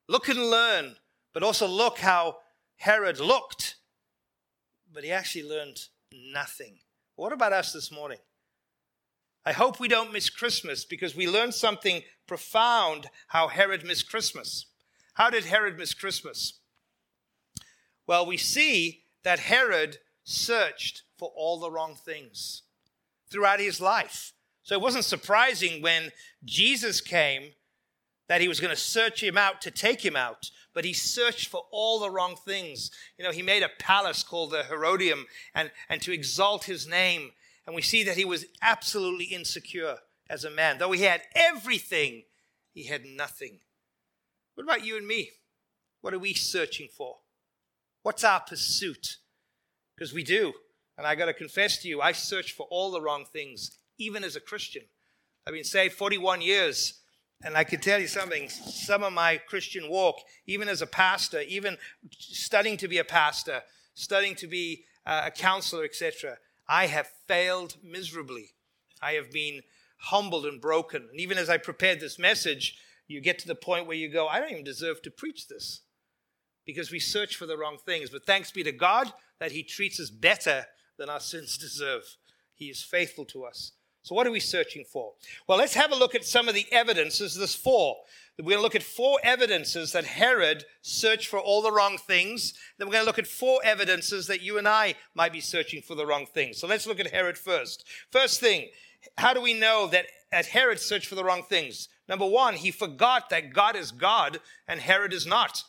Look 0.09 0.29
and 0.29 0.51
learn, 0.51 0.97
but 1.33 1.43
also 1.43 1.67
look 1.67 1.99
how 1.99 2.37
Herod 2.77 3.19
looked, 3.19 3.77
but 4.97 5.05
he 5.05 5.13
actually 5.13 5.47
learned 5.47 5.79
nothing. 6.11 6.79
What 7.17 7.35
about 7.35 7.53
us 7.53 7.71
this 7.71 7.93
morning? 7.93 8.17
I 9.45 9.53
hope 9.53 9.79
we 9.79 9.89
don't 9.89 10.11
miss 10.11 10.31
Christmas 10.31 10.87
because 10.87 11.15
we 11.15 11.29
learned 11.29 11.53
something 11.53 12.03
profound 12.27 13.11
how 13.29 13.49
Herod 13.49 13.85
missed 13.85 14.09
Christmas. 14.09 14.65
How 15.13 15.29
did 15.29 15.45
Herod 15.45 15.77
miss 15.77 15.93
Christmas? 15.93 16.61
Well, 18.07 18.25
we 18.25 18.39
see 18.39 19.03
that 19.23 19.39
Herod 19.39 19.99
searched 20.25 21.03
for 21.19 21.31
all 21.37 21.61
the 21.61 21.71
wrong 21.71 21.95
things 21.95 22.63
throughout 23.31 23.61
his 23.61 23.83
life. 23.83 24.33
So 24.63 24.75
it 24.77 24.81
wasn't 24.81 25.05
surprising 25.05 25.83
when 25.83 26.11
Jesus 26.43 27.03
came 27.03 27.51
that 28.29 28.41
he 28.41 28.49
was 28.49 28.61
going 28.61 28.75
to 28.75 28.81
search 28.81 29.23
him 29.23 29.37
out 29.37 29.61
to 29.61 29.71
take 29.71 30.03
him 30.03 30.17
out, 30.17 30.51
but 30.77 30.85
he 30.85 30.93
searched 30.93 31.49
for 31.49 31.63
all 31.71 31.99
the 31.99 32.11
wrong 32.11 32.37
things. 32.37 32.91
You 33.17 33.25
know, 33.25 33.31
he 33.33 33.41
made 33.41 33.63
a 33.63 33.71
palace 33.79 34.23
called 34.23 34.51
the 34.51 34.63
Herodium 34.63 35.25
and, 35.55 35.71
and 35.89 36.03
to 36.03 36.13
exalt 36.13 36.65
his 36.65 36.87
name. 36.87 37.31
And 37.67 37.75
we 37.75 37.81
see 37.81 38.05
that 38.05 38.19
he 38.19 38.27
was 38.27 38.45
absolutely 38.61 39.25
insecure 39.25 39.97
as 40.29 40.45
a 40.45 40.51
man. 40.51 40.77
Though 40.77 40.93
he 40.93 41.05
had 41.05 41.23
everything, 41.35 42.25
he 42.75 42.85
had 42.85 43.07
nothing. 43.07 43.61
What 44.55 44.65
about 44.65 44.85
you 44.85 44.99
and 44.99 45.07
me? 45.07 45.31
What 46.03 46.13
are 46.13 46.19
we 46.19 46.35
searching 46.35 46.89
for? 46.95 47.17
What's 48.03 48.23
our 48.23 48.41
pursuit? 48.41 49.17
Because 49.97 50.13
we 50.13 50.25
do. 50.25 50.53
And 50.99 51.07
I 51.07 51.15
got 51.15 51.25
to 51.25 51.33
confess 51.33 51.79
to 51.79 51.89
you, 51.89 52.03
I 52.03 52.13
searched 52.13 52.55
for 52.55 52.67
all 52.69 52.91
the 52.91 53.01
wrong 53.01 53.25
things, 53.25 53.71
even 53.97 54.23
as 54.23 54.37
a 54.37 54.41
Christian. 54.41 54.83
I've 55.47 55.55
been 55.55 55.65
saved 55.65 55.95
41 55.95 56.43
years. 56.43 57.01
And 57.43 57.57
I 57.57 57.65
can 57.65 57.81
tell 57.81 58.01
you 58.01 58.07
something, 58.09 58.49
some 58.49 59.03
of 59.03 59.13
my 59.13 59.37
Christian 59.37 59.89
walk, 59.91 60.17
even 60.47 60.69
as 60.69 60.83
a 60.83 60.87
pastor, 60.87 61.41
even 61.43 61.77
studying 62.11 62.77
to 62.79 62.89
be 62.89 62.99
a 62.99 63.05
pastor, 63.05 63.63
studying 63.95 64.35
to 64.37 64.47
be 64.47 64.85
uh, 65.05 65.25
a 65.27 65.31
counselor, 65.31 65.85
etc., 65.85 66.39
I 66.69 66.87
have 66.87 67.09
failed 67.29 67.77
miserably. 67.85 68.55
I 69.03 69.13
have 69.13 69.31
been 69.31 69.63
humbled 69.99 70.47
and 70.47 70.61
broken. 70.61 71.09
And 71.11 71.21
even 71.21 71.39
as 71.39 71.49
I 71.49 71.59
prepared 71.59 72.01
this 72.01 72.19
message, 72.19 72.79
you 73.07 73.21
get 73.21 73.39
to 73.41 73.47
the 73.47 73.55
point 73.55 73.87
where 73.87 73.97
you 73.97 74.09
go, 74.09 74.27
I 74.27 74.41
don't 74.41 74.51
even 74.51 74.65
deserve 74.65 75.03
to 75.03 75.11
preach 75.11 75.49
this. 75.49 75.83
because 76.67 76.91
we 76.91 76.99
search 76.99 77.37
for 77.37 77.47
the 77.47 77.57
wrong 77.57 77.79
things. 77.79 78.11
But 78.11 78.27
thanks 78.27 78.51
be 78.51 78.65
to 78.65 78.73
God 78.73 79.13
that 79.39 79.53
He 79.53 79.63
treats 79.63 80.01
us 80.01 80.11
better 80.11 80.67
than 80.99 81.09
our 81.09 81.21
sins 81.21 81.57
deserve. 81.67 82.03
He 82.55 82.67
is 82.67 82.83
faithful 82.83 83.25
to 83.27 83.45
us. 83.45 83.73
So, 84.07 84.15
what 84.15 84.25
are 84.29 84.31
we 84.31 84.39
searching 84.39 84.85
for? 84.85 85.15
Well, 85.49 85.59
let's 85.59 85.75
have 85.75 85.91
a 85.91 85.97
look 85.97 86.15
at 86.15 86.25
some 86.25 86.49
of 86.49 86.55
the 86.55 86.67
evidences. 86.71 87.35
There's 87.35 87.57
four. 87.57 87.97
We're 88.39 88.45
going 88.45 88.59
to 88.59 88.63
look 88.63 88.77
at 88.77 88.85
four 88.85 89.19
evidences 89.25 89.91
that 89.93 90.05
Herod 90.05 90.65
searched 90.81 91.27
for 91.27 91.41
all 91.41 91.61
the 91.61 91.73
wrong 91.73 91.99
things. 91.99 92.55
Then 92.79 92.87
we're 92.87 92.93
going 92.93 93.03
to 93.03 93.09
look 93.09 93.19
at 93.19 93.27
four 93.27 93.59
evidences 93.65 94.29
that 94.29 94.43
you 94.43 94.59
and 94.59 94.69
I 94.69 94.95
might 95.17 95.33
be 95.33 95.41
searching 95.41 95.83
for 95.83 95.97
the 95.97 96.07
wrong 96.07 96.25
things. 96.25 96.57
So, 96.57 96.69
let's 96.69 96.87
look 96.87 97.01
at 97.01 97.11
Herod 97.11 97.37
first. 97.37 97.85
First 98.13 98.39
thing, 98.39 98.69
how 99.19 99.35
do 99.35 99.41
we 99.41 99.55
know 99.55 99.89
that, 99.89 100.07
that 100.31 100.47
Herod 100.47 100.79
searched 100.79 101.09
for 101.09 101.17
the 101.17 101.25
wrong 101.25 101.43
things? 101.43 101.89
Number 102.09 102.27
one, 102.27 102.55
he 102.55 102.71
forgot 102.71 103.29
that 103.31 103.53
God 103.53 103.75
is 103.75 103.91
God 103.91 104.39
and 104.69 104.79
Herod 104.79 105.13
is 105.13 105.27
not. 105.27 105.65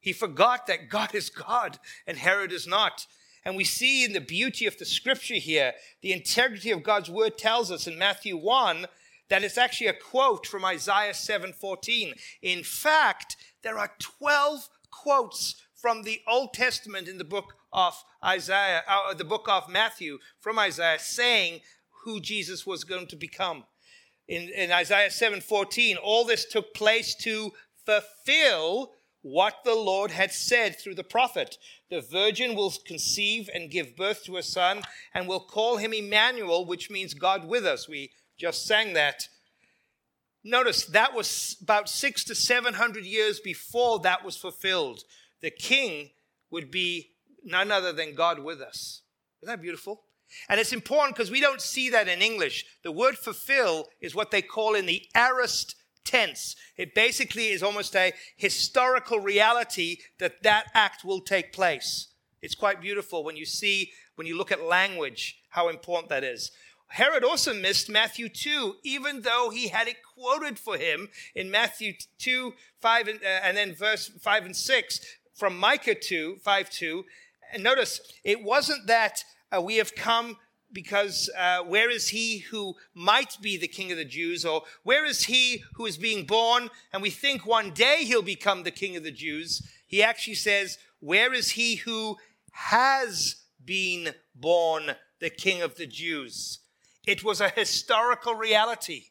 He 0.00 0.12
forgot 0.12 0.66
that 0.66 0.90
God 0.90 1.14
is 1.14 1.30
God 1.30 1.78
and 2.06 2.18
Herod 2.18 2.52
is 2.52 2.66
not. 2.66 3.06
And 3.44 3.56
we 3.56 3.64
see 3.64 4.04
in 4.04 4.12
the 4.12 4.20
beauty 4.20 4.66
of 4.66 4.78
the 4.78 4.84
scripture 4.84 5.34
here, 5.34 5.74
the 6.00 6.12
integrity 6.12 6.70
of 6.70 6.82
God's 6.82 7.10
word 7.10 7.36
tells 7.36 7.70
us 7.70 7.86
in 7.86 7.98
Matthew 7.98 8.36
1 8.36 8.86
that 9.28 9.42
it's 9.42 9.58
actually 9.58 9.88
a 9.88 9.94
quote 9.94 10.46
from 10.46 10.64
Isaiah 10.64 11.14
7:14. 11.14 12.14
In 12.42 12.62
fact, 12.62 13.36
there 13.62 13.78
are 13.78 13.94
12 13.98 14.68
quotes 14.90 15.56
from 15.74 16.02
the 16.02 16.22
Old 16.26 16.54
Testament 16.54 17.08
in 17.08 17.18
the 17.18 17.24
book 17.24 17.54
of 17.72 18.02
Isaiah, 18.24 18.82
uh, 18.88 19.12
the 19.14 19.24
book 19.24 19.48
of 19.48 19.68
Matthew 19.68 20.18
from 20.40 20.58
Isaiah 20.58 20.98
saying 20.98 21.60
who 22.04 22.20
Jesus 22.20 22.66
was 22.66 22.84
going 22.84 23.06
to 23.08 23.16
become. 23.16 23.64
In, 24.28 24.48
in 24.50 24.72
Isaiah 24.72 25.10
7:14, 25.10 25.96
all 25.96 26.24
this 26.24 26.46
took 26.46 26.72
place 26.72 27.14
to 27.16 27.52
fulfill 27.84 28.93
what 29.24 29.64
the 29.64 29.74
Lord 29.74 30.10
had 30.10 30.32
said 30.32 30.78
through 30.78 30.96
the 30.96 31.02
prophet. 31.02 31.56
The 31.88 32.02
virgin 32.02 32.54
will 32.54 32.72
conceive 32.84 33.48
and 33.54 33.70
give 33.70 33.96
birth 33.96 34.22
to 34.24 34.36
a 34.36 34.42
son 34.42 34.82
and 35.14 35.26
will 35.26 35.40
call 35.40 35.78
him 35.78 35.94
Emmanuel, 35.94 36.66
which 36.66 36.90
means 36.90 37.14
God 37.14 37.48
with 37.48 37.64
us. 37.64 37.88
We 37.88 38.10
just 38.36 38.66
sang 38.66 38.92
that. 38.92 39.28
Notice 40.44 40.84
that 40.84 41.14
was 41.14 41.56
about 41.62 41.88
six 41.88 42.22
to 42.24 42.34
seven 42.34 42.74
hundred 42.74 43.06
years 43.06 43.40
before 43.40 43.98
that 44.00 44.22
was 44.22 44.36
fulfilled. 44.36 45.04
The 45.40 45.50
king 45.50 46.10
would 46.50 46.70
be 46.70 47.12
none 47.42 47.72
other 47.72 47.94
than 47.94 48.14
God 48.14 48.40
with 48.40 48.60
us. 48.60 49.00
Isn't 49.42 49.54
that 49.54 49.62
beautiful? 49.62 50.02
And 50.50 50.60
it's 50.60 50.74
important 50.74 51.16
because 51.16 51.30
we 51.30 51.40
don't 51.40 51.62
see 51.62 51.88
that 51.90 52.08
in 52.08 52.20
English. 52.20 52.66
The 52.82 52.92
word 52.92 53.16
fulfill 53.16 53.88
is 54.02 54.14
what 54.14 54.30
they 54.30 54.42
call 54.42 54.74
in 54.74 54.84
the 54.84 55.06
aorist 55.14 55.76
tense. 56.04 56.56
It 56.76 56.94
basically 56.94 57.48
is 57.48 57.62
almost 57.62 57.96
a 57.96 58.12
historical 58.36 59.18
reality 59.18 59.98
that 60.18 60.42
that 60.42 60.66
act 60.74 61.04
will 61.04 61.20
take 61.20 61.52
place. 61.52 62.08
It's 62.42 62.54
quite 62.54 62.80
beautiful 62.80 63.24
when 63.24 63.36
you 63.36 63.46
see, 63.46 63.92
when 64.16 64.26
you 64.26 64.36
look 64.36 64.52
at 64.52 64.62
language, 64.62 65.40
how 65.50 65.68
important 65.68 66.10
that 66.10 66.24
is. 66.24 66.50
Herod 66.88 67.24
also 67.24 67.54
missed 67.54 67.90
Matthew 67.90 68.28
2, 68.28 68.76
even 68.84 69.22
though 69.22 69.50
he 69.52 69.68
had 69.68 69.88
it 69.88 69.96
quoted 70.14 70.58
for 70.58 70.76
him 70.76 71.08
in 71.34 71.50
Matthew 71.50 71.94
2, 72.18 72.52
5, 72.80 73.08
and, 73.08 73.20
uh, 73.22 73.40
and 73.42 73.56
then 73.56 73.74
verse 73.74 74.08
5 74.20 74.44
and 74.44 74.56
6 74.56 75.00
from 75.34 75.58
Micah 75.58 75.94
2, 75.94 76.36
5, 76.36 76.70
2. 76.70 77.04
And 77.52 77.64
notice, 77.64 78.00
it 78.22 78.44
wasn't 78.44 78.86
that 78.86 79.24
uh, 79.50 79.60
we 79.60 79.76
have 79.76 79.94
come 79.94 80.36
because 80.74 81.30
uh, 81.38 81.60
where 81.60 81.88
is 81.88 82.08
he 82.08 82.38
who 82.38 82.74
might 82.92 83.38
be 83.40 83.56
the 83.56 83.68
king 83.68 83.90
of 83.92 83.96
the 83.96 84.04
Jews? 84.04 84.44
Or 84.44 84.62
where 84.82 85.04
is 85.04 85.24
he 85.24 85.62
who 85.74 85.86
is 85.86 85.96
being 85.96 86.26
born? 86.26 86.68
And 86.92 87.00
we 87.00 87.10
think 87.10 87.46
one 87.46 87.70
day 87.70 88.04
he'll 88.04 88.22
become 88.22 88.64
the 88.64 88.70
king 88.70 88.96
of 88.96 89.04
the 89.04 89.12
Jews. 89.12 89.62
He 89.86 90.02
actually 90.02 90.34
says, 90.34 90.78
Where 91.00 91.32
is 91.32 91.52
he 91.52 91.76
who 91.76 92.16
has 92.50 93.36
been 93.64 94.14
born 94.34 94.96
the 95.20 95.30
king 95.30 95.62
of 95.62 95.76
the 95.76 95.86
Jews? 95.86 96.58
It 97.06 97.22
was 97.22 97.40
a 97.40 97.48
historical 97.48 98.34
reality. 98.34 99.04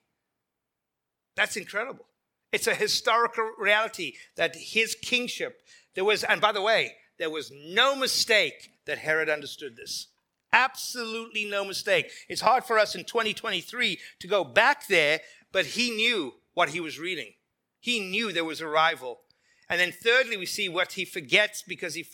That's 1.36 1.58
incredible. 1.58 2.06
It's 2.52 2.68
a 2.68 2.76
historical 2.76 3.52
reality 3.58 4.14
that 4.36 4.56
his 4.56 4.96
kingship, 4.96 5.62
there 5.96 6.06
was, 6.06 6.24
and 6.24 6.40
by 6.40 6.52
the 6.52 6.62
way, 6.62 6.94
there 7.18 7.30
was 7.30 7.52
no 7.52 7.96
mistake 7.96 8.72
that 8.86 9.00
Herod 9.00 9.30
understood 9.30 9.76
this. 9.76 10.08
Absolutely 10.54 11.46
no 11.46 11.66
mistake. 11.66 12.12
It's 12.30 12.42
hard 12.42 12.64
for 12.64 12.78
us 12.78 12.94
in 12.94 13.06
2023 13.06 14.00
to 14.20 14.28
go 14.28 14.44
back 14.44 14.88
there, 14.88 15.20
but 15.52 15.66
he 15.66 15.90
knew 15.90 16.36
what 16.54 16.70
he 16.70 16.80
was 16.80 17.00
reading. 17.00 17.34
He 17.80 18.00
knew 18.00 18.32
there 18.32 18.46
was 18.46 18.62
a 18.62 18.68
rival. 18.68 19.22
And 19.68 19.82
then 19.82 19.92
thirdly, 19.92 20.38
we 20.38 20.46
see 20.46 20.70
what 20.70 20.94
he 20.94 21.06
forgets 21.06 21.64
because 21.64 21.96
he 21.96 22.06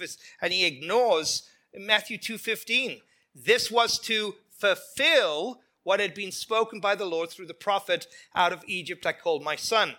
and 0.41 0.53
he 0.53 0.65
ignores 0.65 1.49
Matthew 1.75 2.17
2:15. 2.17 3.01
This 3.35 3.69
was 3.69 3.99
to 3.99 4.35
fulfill 4.49 5.61
what 5.83 5.99
had 5.99 6.13
been 6.13 6.31
spoken 6.31 6.79
by 6.79 6.95
the 6.95 7.05
Lord 7.05 7.29
through 7.29 7.47
the 7.47 7.53
prophet, 7.53 8.07
out 8.33 8.53
of 8.53 8.63
Egypt 8.67 9.05
I 9.05 9.13
called 9.13 9.43
my 9.43 9.57
son. 9.57 9.97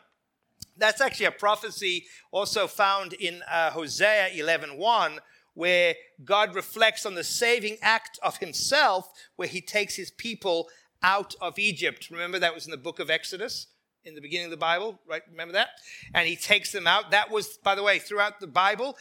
That's 0.77 1.01
actually 1.01 1.27
a 1.27 1.33
prophecy 1.33 2.07
also 2.31 2.67
found 2.67 3.13
in 3.13 3.43
uh, 3.43 3.71
Hosea 3.71 4.31
11:1 4.35 5.19
where 5.55 5.95
God 6.25 6.55
reflects 6.55 7.05
on 7.05 7.15
the 7.15 7.25
saving 7.25 7.77
act 7.83 8.19
of 8.23 8.39
himself, 8.39 9.11
where 9.37 9.49
he 9.49 9.61
takes 9.61 9.97
his 9.97 10.11
people 10.11 10.69
out 11.03 11.35
of 11.41 11.59
Egypt. 11.59 12.09
Remember 12.11 12.39
that 12.39 12.55
was 12.55 12.67
in 12.67 12.71
the 12.71 12.77
book 12.77 12.99
of 12.99 13.11
Exodus, 13.11 13.67
in 14.05 14.15
the 14.15 14.21
beginning 14.21 14.47
of 14.47 14.51
the 14.51 14.57
Bible, 14.57 14.99
right? 15.07 15.23
Remember 15.31 15.53
that? 15.53 15.71
And 16.15 16.27
he 16.27 16.37
takes 16.37 16.73
them 16.73 16.87
out. 16.87 17.11
That 17.11 17.31
was, 17.31 17.59
by 17.59 17.75
the 17.75 17.83
way, 17.83 17.99
throughout 17.99 18.41
the 18.41 18.47
Bible, 18.47 18.97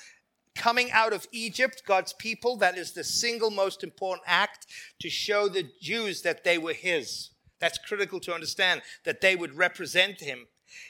coming 0.56 0.92
out 0.92 1.14
of 1.14 1.28
Egypt, 1.32 1.84
God's 1.86 2.14
people, 2.14 2.58
that 2.58 2.78
is 2.78 2.92
the 2.92 3.04
single 3.04 3.52
most 3.52 3.84
important 3.84 4.24
act 4.26 4.68
to 5.00 5.10
show 5.10 5.48
the 5.48 5.70
Jews 5.82 6.22
that 6.24 6.44
they 6.44 6.58
were 6.58 6.74
his. 6.74 7.30
That's 7.60 7.78
critical 7.78 8.20
to 8.22 8.34
understand, 8.34 8.82
that 9.04 9.22
they 9.22 9.36
would 9.36 9.58
represent 9.58 10.22
him. 10.22 10.48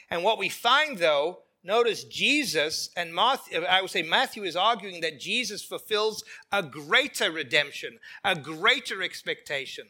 And 0.08 0.24
what 0.24 0.38
we 0.38 0.48
find, 0.48 0.98
though, 0.98 1.40
Notice 1.62 2.04
Jesus 2.04 2.88
and 2.96 3.14
Matthew, 3.14 3.62
I 3.64 3.82
would 3.82 3.90
say 3.90 4.02
Matthew 4.02 4.44
is 4.44 4.56
arguing 4.56 5.02
that 5.02 5.20
Jesus 5.20 5.62
fulfills 5.62 6.24
a 6.50 6.62
greater 6.62 7.30
redemption, 7.30 7.98
a 8.24 8.34
greater 8.34 9.02
expectation. 9.02 9.88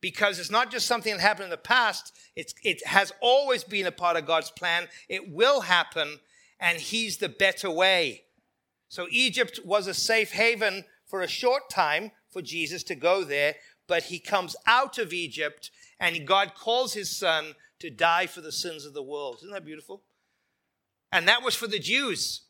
Because 0.00 0.38
it's 0.38 0.50
not 0.50 0.70
just 0.70 0.86
something 0.86 1.12
that 1.12 1.20
happened 1.20 1.44
in 1.44 1.50
the 1.50 1.56
past, 1.56 2.16
it's, 2.36 2.54
it 2.62 2.86
has 2.86 3.12
always 3.20 3.64
been 3.64 3.86
a 3.86 3.92
part 3.92 4.16
of 4.16 4.26
God's 4.26 4.50
plan. 4.50 4.88
It 5.08 5.30
will 5.30 5.62
happen, 5.62 6.20
and 6.58 6.78
He's 6.78 7.18
the 7.18 7.28
better 7.28 7.70
way. 7.70 8.22
So 8.88 9.06
Egypt 9.10 9.60
was 9.64 9.86
a 9.86 9.94
safe 9.94 10.32
haven 10.32 10.84
for 11.04 11.20
a 11.20 11.28
short 11.28 11.68
time 11.68 12.12
for 12.30 12.40
Jesus 12.40 12.82
to 12.84 12.94
go 12.94 13.24
there, 13.24 13.56
but 13.88 14.04
He 14.04 14.20
comes 14.20 14.56
out 14.66 14.98
of 14.98 15.12
Egypt, 15.12 15.70
and 15.98 16.26
God 16.26 16.54
calls 16.54 16.94
His 16.94 17.14
Son 17.14 17.54
to 17.80 17.90
die 17.90 18.26
for 18.26 18.40
the 18.40 18.52
sins 18.52 18.86
of 18.86 18.94
the 18.94 19.02
world. 19.02 19.38
Isn't 19.40 19.52
that 19.52 19.66
beautiful? 19.66 20.02
And 21.12 21.26
that 21.28 21.42
was 21.42 21.54
for 21.54 21.66
the 21.66 21.78
Jews. 21.78 22.42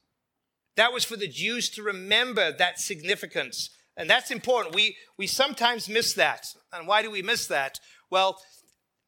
That 0.76 0.92
was 0.92 1.04
for 1.04 1.16
the 1.16 1.28
Jews 1.28 1.68
to 1.70 1.82
remember 1.82 2.52
that 2.52 2.78
significance. 2.78 3.70
And 3.96 4.08
that's 4.08 4.30
important. 4.30 4.74
We, 4.74 4.96
we 5.16 5.26
sometimes 5.26 5.88
miss 5.88 6.14
that. 6.14 6.54
And 6.72 6.86
why 6.86 7.02
do 7.02 7.10
we 7.10 7.22
miss 7.22 7.46
that? 7.48 7.80
Well, 8.10 8.38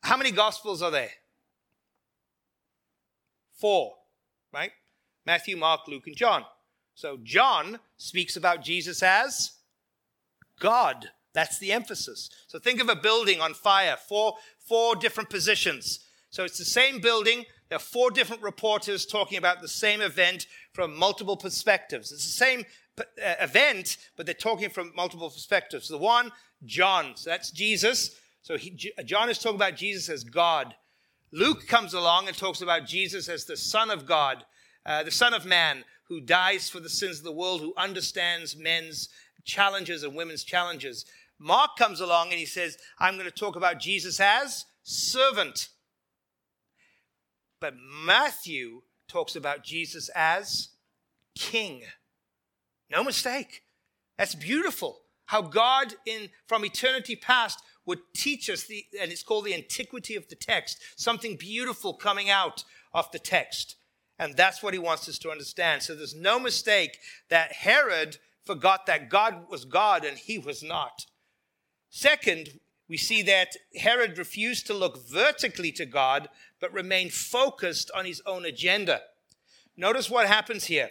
how 0.03 0.17
many 0.17 0.33
gospels 0.33 0.83
are 0.83 0.91
there? 0.91 1.11
Four, 3.59 3.95
right? 4.53 4.73
Matthew, 5.25 5.57
Mark, 5.57 5.87
Luke, 5.87 6.07
and 6.07 6.17
John. 6.17 6.45
So 6.95 7.19
John 7.23 7.79
speaks 7.97 8.37
about 8.37 8.63
Jesus 8.63 9.03
as 9.03 9.53
God. 10.61 11.11
That's 11.33 11.59
the 11.59 11.73
emphasis. 11.73 12.29
So 12.49 12.59
think 12.59 12.81
of 12.81 12.89
a 12.89 12.97
building 12.97 13.41
on 13.41 13.55
fire, 13.55 13.97
four, 13.97 14.35
four 14.59 14.97
different 14.97 15.31
positions. 15.31 16.01
So 16.31 16.45
it's 16.45 16.59
the 16.59 16.65
same 16.65 17.01
building, 17.01 17.45
there 17.73 17.79
are 17.79 17.81
four 17.81 18.11
different 18.11 18.43
reporters 18.43 19.07
talking 19.07 19.39
about 19.39 19.63
the 19.63 19.67
same 19.67 20.03
event 20.03 20.47
from 20.75 20.95
multiple 20.95 21.39
perspectives. 21.39 22.13
It's 22.13 22.27
the 22.27 22.45
same 22.45 22.67
uh, 23.01 23.05
event, 23.41 23.97
but 24.15 24.27
they're 24.27 24.35
talking 24.35 24.69
from 24.69 24.93
multiple 24.95 25.31
perspectives. 25.31 25.89
The 25.89 25.97
one, 25.97 26.33
John, 26.67 27.13
so 27.17 27.31
that's 27.31 27.51
Jesus. 27.51 28.15
So 28.43 28.59
he, 28.59 28.79
John 29.07 29.31
is 29.31 29.39
talking 29.39 29.57
about 29.57 29.77
Jesus 29.77 30.11
as 30.11 30.23
God. 30.23 30.75
Luke 31.33 31.67
comes 31.67 31.95
along 31.95 32.29
and 32.29 32.37
talks 32.37 32.61
about 32.61 32.85
Jesus 32.85 33.27
as 33.27 33.47
the 33.47 33.57
Son 33.57 33.91
of 33.91 34.05
God, 34.05 34.45
uh, 34.85 35.03
the 35.03 35.11
Son 35.11 35.33
of 35.33 35.47
Man, 35.47 35.83
who 36.09 36.21
dies 36.21 36.69
for 36.69 36.79
the 36.79 36.91
sins 36.91 37.21
of 37.21 37.25
the 37.25 37.33
world, 37.33 37.63
who 37.63 37.73
understands 37.79 38.55
men's 38.55 39.09
challenges 39.47 40.03
and 40.03 40.15
women's 40.15 40.45
challenges. 40.45 41.07
Mark 41.39 41.71
comes 41.79 42.01
along 42.01 42.29
and 42.33 42.39
he 42.39 42.45
says, 42.45 42.77
I'm 42.99 43.15
going 43.15 43.25
to 43.25 43.31
talk 43.31 43.57
about 43.57 43.81
Jesus 43.81 44.21
as 44.21 44.67
servant. 44.83 45.71
But 47.63 47.75
Matthew 47.79 48.83
talks 49.07 49.37
about 49.37 49.63
Jesus 49.63 50.11
as 50.17 50.71
king. 51.37 51.83
No 52.91 53.05
mistake. 53.05 53.63
That's 54.19 54.35
beautiful. 54.35 55.03
How 55.27 55.43
God 55.43 55.95
in 56.05 56.31
from 56.49 56.65
eternity 56.65 57.15
past 57.15 57.63
would 57.87 58.01
teach 58.15 58.51
us 58.51 58.65
the 58.65 58.85
and 59.01 59.13
it's 59.13 59.23
called 59.23 59.45
the 59.45 59.55
antiquity 59.55 60.17
of 60.17 60.29
the 60.29 60.35
text, 60.35 60.83
something 60.97 61.37
beautiful 61.37 61.95
coming 61.95 62.29
out 62.29 62.65
of 62.93 63.11
the 63.13 63.21
text. 63.21 63.77
And 64.19 64.37
that's 64.37 64.61
what 64.61 64.75
he 64.75 64.81
wants 64.81 65.09
us 65.09 65.19
to 65.19 65.31
understand. 65.31 65.85
So 65.85 65.95
there's 65.95 66.17
no 66.17 66.41
mistake 66.41 66.99
that 67.31 67.53
Herod 67.53 68.19
forgot 68.45 68.87
that 68.87 69.09
God 69.09 69.49
was 69.49 69.65
God 69.65 70.05
and 70.05 70.19
he 70.19 70.37
was 70.37 70.65
not. 70.65 71.07
Second, 71.91 72.59
we 72.89 72.97
see 72.99 73.23
that 73.23 73.57
Herod 73.77 74.19
refused 74.19 74.67
to 74.67 74.75
look 74.75 75.09
vertically 75.09 75.73
to 75.73 75.87
God, 75.87 76.29
but 76.63 76.73
remained 76.73 77.13
focused 77.13 77.91
on 77.93 78.05
his 78.05 78.23
own 78.25 78.45
agenda. 78.45 79.01
Notice 79.77 80.09
what 80.09 80.29
happens 80.29 80.65
here. 80.65 80.91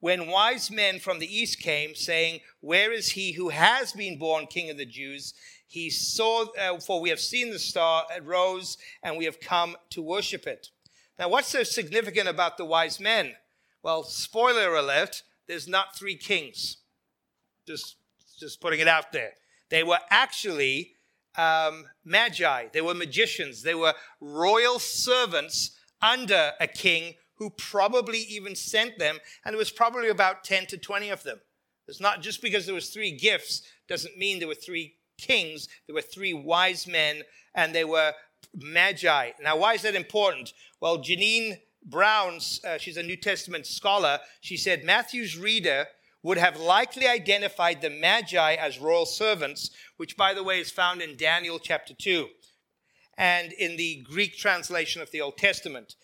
When 0.00 0.26
wise 0.26 0.72
men 0.72 0.98
from 0.98 1.20
the 1.20 1.38
east 1.38 1.60
came, 1.60 1.94
saying, 1.94 2.40
Where 2.60 2.92
is 2.92 3.12
he 3.12 3.32
who 3.32 3.50
has 3.50 3.92
been 3.92 4.18
born 4.18 4.48
king 4.48 4.70
of 4.70 4.76
the 4.76 4.84
Jews? 4.84 5.32
He 5.68 5.88
saw, 5.88 6.46
uh, 6.60 6.80
for 6.80 7.00
we 7.00 7.10
have 7.10 7.20
seen 7.20 7.50
the 7.50 7.60
star, 7.60 8.04
it 8.14 8.24
rose, 8.24 8.76
and 9.04 9.16
we 9.16 9.24
have 9.24 9.38
come 9.38 9.76
to 9.90 10.02
worship 10.02 10.48
it. 10.48 10.70
Now, 11.16 11.28
what's 11.28 11.48
so 11.48 11.62
significant 11.62 12.28
about 12.28 12.56
the 12.56 12.64
wise 12.64 12.98
men? 12.98 13.36
Well, 13.84 14.02
spoiler 14.02 14.74
alert, 14.74 15.22
there's 15.46 15.68
not 15.68 15.96
three 15.96 16.16
kings. 16.16 16.78
Just, 17.68 17.96
just 18.38 18.60
putting 18.60 18.80
it 18.80 18.88
out 18.88 19.12
there. 19.12 19.34
They 19.70 19.84
were 19.84 20.00
actually 20.10 20.93
um, 21.36 21.86
magi, 22.04 22.66
they 22.72 22.80
were 22.80 22.94
magicians, 22.94 23.62
they 23.62 23.74
were 23.74 23.94
royal 24.20 24.78
servants 24.78 25.78
under 26.00 26.52
a 26.60 26.66
king 26.66 27.14
who 27.36 27.50
probably 27.50 28.18
even 28.18 28.54
sent 28.54 28.98
them, 28.98 29.18
and 29.44 29.54
it 29.54 29.58
was 29.58 29.70
probably 29.70 30.08
about 30.08 30.44
10 30.44 30.66
to 30.66 30.78
20 30.78 31.10
of 31.10 31.22
them. 31.24 31.40
It's 31.88 32.00
not 32.00 32.22
just 32.22 32.40
because 32.40 32.66
there 32.66 32.74
was 32.74 32.90
three 32.90 33.10
gifts 33.10 33.62
doesn't 33.88 34.16
mean 34.16 34.38
there 34.38 34.48
were 34.48 34.54
three 34.54 34.94
kings. 35.18 35.68
There 35.86 35.94
were 35.94 36.02
three 36.02 36.32
wise 36.32 36.86
men, 36.86 37.22
and 37.54 37.74
they 37.74 37.84
were 37.84 38.12
magi. 38.54 39.30
Now, 39.42 39.56
why 39.56 39.74
is 39.74 39.82
that 39.82 39.94
important? 39.94 40.52
Well, 40.80 40.98
Jeannine 40.98 41.58
Brown's, 41.84 42.60
uh, 42.64 42.78
she's 42.78 42.96
a 42.96 43.02
New 43.02 43.16
Testament 43.16 43.66
scholar, 43.66 44.18
she 44.40 44.56
said 44.56 44.84
Matthew's 44.84 45.36
reader 45.36 45.86
would 46.24 46.38
have 46.38 46.58
likely 46.58 47.06
identified 47.06 47.80
the 47.80 47.90
Magi 47.90 48.54
as 48.54 48.80
royal 48.80 49.06
servants, 49.06 49.70
which, 49.98 50.16
by 50.16 50.34
the 50.34 50.42
way, 50.42 50.58
is 50.58 50.70
found 50.70 51.02
in 51.02 51.16
Daniel 51.16 51.60
chapter 51.60 51.94
2 51.94 52.26
and 53.16 53.52
in 53.52 53.76
the 53.76 54.02
Greek 54.10 54.36
translation 54.36 55.02
of 55.02 55.10
the 55.12 55.20
Old 55.20 55.36
Testament. 55.36 55.94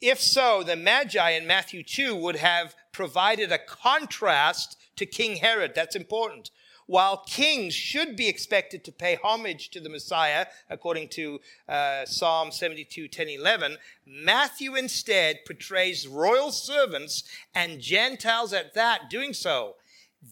If 0.00 0.20
so, 0.20 0.62
the 0.62 0.76
Magi 0.76 1.30
in 1.30 1.46
Matthew 1.46 1.82
2 1.82 2.14
would 2.14 2.36
have 2.36 2.74
provided 2.92 3.50
a 3.50 3.58
contrast 3.58 4.76
to 4.96 5.06
King 5.06 5.36
Herod. 5.36 5.72
That's 5.74 5.96
important. 5.96 6.50
While 6.86 7.24
kings 7.26 7.74
should 7.74 8.16
be 8.16 8.28
expected 8.28 8.84
to 8.84 8.92
pay 8.92 9.16
homage 9.22 9.70
to 9.70 9.80
the 9.80 9.88
Messiah, 9.88 10.46
according 10.68 11.08
to 11.10 11.40
uh, 11.68 12.04
Psalm 12.06 12.50
72, 12.50 13.08
10, 13.08 13.28
11, 13.28 13.76
Matthew 14.06 14.74
instead 14.74 15.44
portrays 15.46 16.08
royal 16.08 16.50
servants 16.50 17.24
and 17.54 17.80
Gentiles 17.80 18.52
at 18.52 18.74
that 18.74 19.08
doing 19.08 19.32
so. 19.32 19.76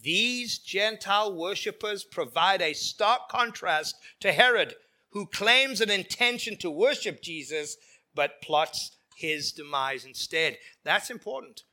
These 0.03 0.59
Gentile 0.59 1.33
worshippers 1.33 2.05
provide 2.05 2.63
a 2.63 2.75
stark 2.75 3.29
contrast 3.29 3.97
to 4.21 4.33
Herod, 4.33 4.75
who 5.11 5.27
claims 5.27 5.81
an 5.81 5.91
intention 5.91 6.57
to 6.59 6.71
worship 6.71 7.23
Jesus 7.23 7.77
but 8.15 8.41
plots 8.43 8.93
his 9.17 9.53
demise 9.53 10.05
instead. 10.05 10.59
That's 10.85 11.11
important. 11.11 11.65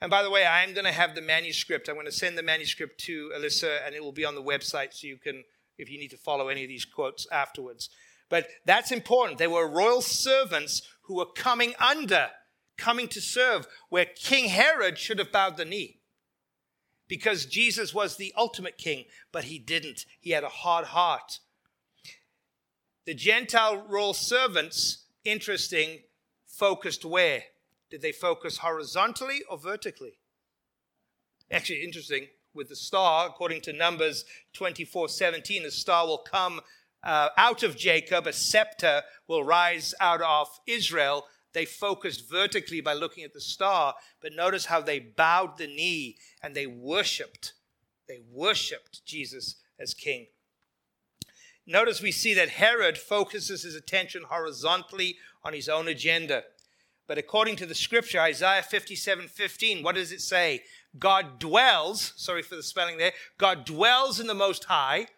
And 0.00 0.10
by 0.10 0.22
the 0.22 0.30
way, 0.30 0.44
I'm 0.44 0.74
going 0.74 0.84
to 0.84 0.92
have 0.92 1.14
the 1.14 1.22
manuscript. 1.22 1.88
I'm 1.88 1.94
going 1.94 2.06
to 2.06 2.12
send 2.12 2.36
the 2.36 2.42
manuscript 2.42 3.00
to 3.04 3.30
Alyssa, 3.36 3.78
and 3.86 3.94
it 3.94 4.02
will 4.02 4.12
be 4.12 4.24
on 4.24 4.34
the 4.34 4.42
website 4.42 4.92
so 4.92 5.06
you 5.06 5.16
can, 5.16 5.44
if 5.78 5.90
you 5.90 5.98
need 5.98 6.10
to 6.10 6.16
follow 6.16 6.48
any 6.48 6.62
of 6.62 6.68
these 6.68 6.84
quotes 6.84 7.26
afterwards. 7.30 7.88
But 8.28 8.48
that's 8.64 8.92
important. 8.92 9.38
They 9.38 9.46
were 9.46 9.68
royal 9.68 10.02
servants 10.02 10.82
who 11.02 11.16
were 11.16 11.26
coming 11.26 11.74
under, 11.78 12.30
coming 12.78 13.08
to 13.08 13.20
serve, 13.20 13.66
where 13.88 14.06
King 14.06 14.48
Herod 14.48 14.98
should 14.98 15.18
have 15.18 15.32
bowed 15.32 15.56
the 15.56 15.64
knee. 15.64 15.98
Because 17.08 17.44
Jesus 17.44 17.92
was 17.92 18.16
the 18.16 18.32
ultimate 18.36 18.78
king, 18.78 19.06
but 19.32 19.44
he 19.44 19.58
didn't. 19.58 20.06
He 20.20 20.30
had 20.30 20.44
a 20.44 20.48
hard 20.48 20.86
heart. 20.86 21.40
The 23.04 23.14
Gentile 23.14 23.84
royal 23.88 24.14
servants, 24.14 25.06
interesting, 25.24 26.02
focused 26.46 27.04
where? 27.04 27.42
Did 27.90 28.02
they 28.02 28.12
focus 28.12 28.58
horizontally 28.58 29.42
or 29.50 29.58
vertically? 29.58 30.18
Actually, 31.50 31.82
interesting. 31.82 32.28
With 32.52 32.68
the 32.68 32.76
star, 32.76 33.28
according 33.28 33.60
to 33.62 33.72
Numbers 33.72 34.24
24 34.54 35.08
17, 35.08 35.62
the 35.62 35.70
star 35.70 36.06
will 36.06 36.18
come 36.18 36.60
uh, 37.02 37.28
out 37.36 37.62
of 37.62 37.76
Jacob, 37.76 38.26
a 38.26 38.32
scepter 38.32 39.02
will 39.26 39.44
rise 39.44 39.94
out 40.00 40.20
of 40.20 40.48
Israel. 40.66 41.26
They 41.52 41.64
focused 41.64 42.28
vertically 42.30 42.80
by 42.80 42.94
looking 42.94 43.24
at 43.24 43.32
the 43.32 43.40
star, 43.40 43.94
but 44.20 44.32
notice 44.34 44.66
how 44.66 44.80
they 44.80 45.00
bowed 45.00 45.58
the 45.58 45.66
knee 45.66 46.16
and 46.42 46.54
they 46.54 46.66
worshiped. 46.66 47.54
They 48.08 48.20
worshiped 48.30 49.04
Jesus 49.04 49.56
as 49.78 49.94
king. 49.94 50.26
Notice 51.66 52.02
we 52.02 52.12
see 52.12 52.34
that 52.34 52.48
Herod 52.50 52.98
focuses 52.98 53.62
his 53.62 53.74
attention 53.74 54.24
horizontally 54.28 55.16
on 55.44 55.52
his 55.52 55.68
own 55.68 55.88
agenda. 55.88 56.44
But 57.10 57.18
according 57.18 57.56
to 57.56 57.66
the 57.66 57.74
scripture, 57.74 58.20
Isaiah 58.20 58.62
57 58.62 59.26
15, 59.26 59.82
what 59.82 59.96
does 59.96 60.12
it 60.12 60.20
say? 60.20 60.62
God 60.96 61.40
dwells, 61.40 62.12
sorry 62.14 62.40
for 62.40 62.54
the 62.54 62.62
spelling 62.62 62.98
there, 62.98 63.10
God 63.36 63.64
dwells 63.64 64.20
in 64.20 64.28
the 64.28 64.32
Most 64.32 64.62
High, 64.66 65.08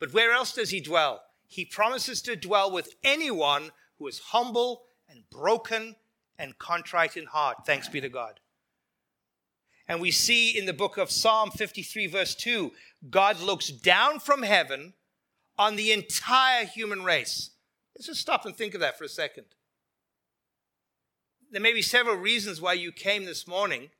but 0.00 0.14
where 0.14 0.32
else 0.32 0.54
does 0.54 0.70
He 0.70 0.80
dwell? 0.80 1.20
He 1.46 1.66
promises 1.66 2.22
to 2.22 2.36
dwell 2.36 2.70
with 2.70 2.94
anyone 3.04 3.72
who 3.98 4.06
is 4.06 4.18
humble 4.18 4.84
and 5.10 5.28
broken 5.28 5.96
and 6.38 6.56
contrite 6.56 7.18
in 7.18 7.26
heart. 7.26 7.66
Thanks 7.66 7.90
be 7.90 8.00
to 8.00 8.08
God. 8.08 8.40
And 9.86 10.00
we 10.00 10.12
see 10.12 10.56
in 10.56 10.64
the 10.64 10.72
book 10.72 10.96
of 10.96 11.10
Psalm 11.10 11.50
53, 11.50 12.06
verse 12.06 12.34
2, 12.34 12.72
God 13.10 13.40
looks 13.40 13.68
down 13.68 14.20
from 14.20 14.42
heaven 14.42 14.94
on 15.58 15.76
the 15.76 15.92
entire 15.92 16.64
human 16.64 17.04
race. 17.04 17.50
Let's 17.94 18.06
just 18.06 18.22
stop 18.22 18.46
and 18.46 18.56
think 18.56 18.72
of 18.72 18.80
that 18.80 18.96
for 18.96 19.04
a 19.04 19.08
second 19.10 19.44
there 21.50 21.60
may 21.60 21.72
be 21.72 21.82
several 21.82 22.16
reasons 22.16 22.60
why 22.60 22.72
you 22.74 22.92
came 22.92 23.24
this 23.24 23.46
morning, 23.46 23.90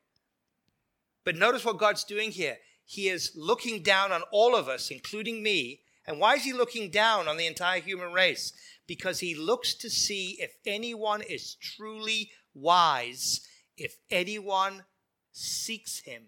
but 1.25 1.37
notice 1.37 1.65
what 1.65 1.79
God's 1.79 2.05
doing 2.05 2.31
here. 2.31 2.59
He 2.85 3.09
is 3.09 3.33
looking 3.35 3.83
down 3.83 4.13
on 4.13 4.23
all 4.31 4.55
of 4.55 4.69
us, 4.69 4.91
including 4.91 5.43
me. 5.43 5.81
And 6.07 6.21
why 6.21 6.35
is 6.35 6.45
he 6.45 6.53
looking 6.53 6.91
down 6.91 7.27
on 7.27 7.37
the 7.37 7.47
entire 7.47 7.81
human 7.81 8.13
race? 8.13 8.53
Because 8.87 9.19
he 9.19 9.35
looks 9.35 9.75
to 9.75 9.91
see 9.91 10.37
if 10.39 10.53
anyone 10.65 11.23
is 11.23 11.57
truly 11.57 12.31
wise, 12.55 13.41
if 13.77 13.97
anyone 14.11 14.85
seeks 15.33 16.01
him. 16.01 16.23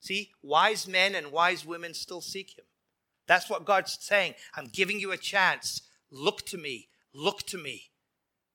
See, 0.00 0.32
wise 0.42 0.88
men 0.88 1.14
and 1.14 1.32
wise 1.32 1.64
women 1.64 1.94
still 1.94 2.20
seek 2.20 2.58
him. 2.58 2.64
That's 3.26 3.48
what 3.48 3.64
God's 3.64 3.98
saying. 4.00 4.34
I'm 4.56 4.66
giving 4.66 5.00
you 5.00 5.12
a 5.12 5.16
chance. 5.16 5.82
Look 6.10 6.44
to 6.46 6.58
me. 6.58 6.88
Look 7.14 7.42
to 7.46 7.58
me. 7.58 7.90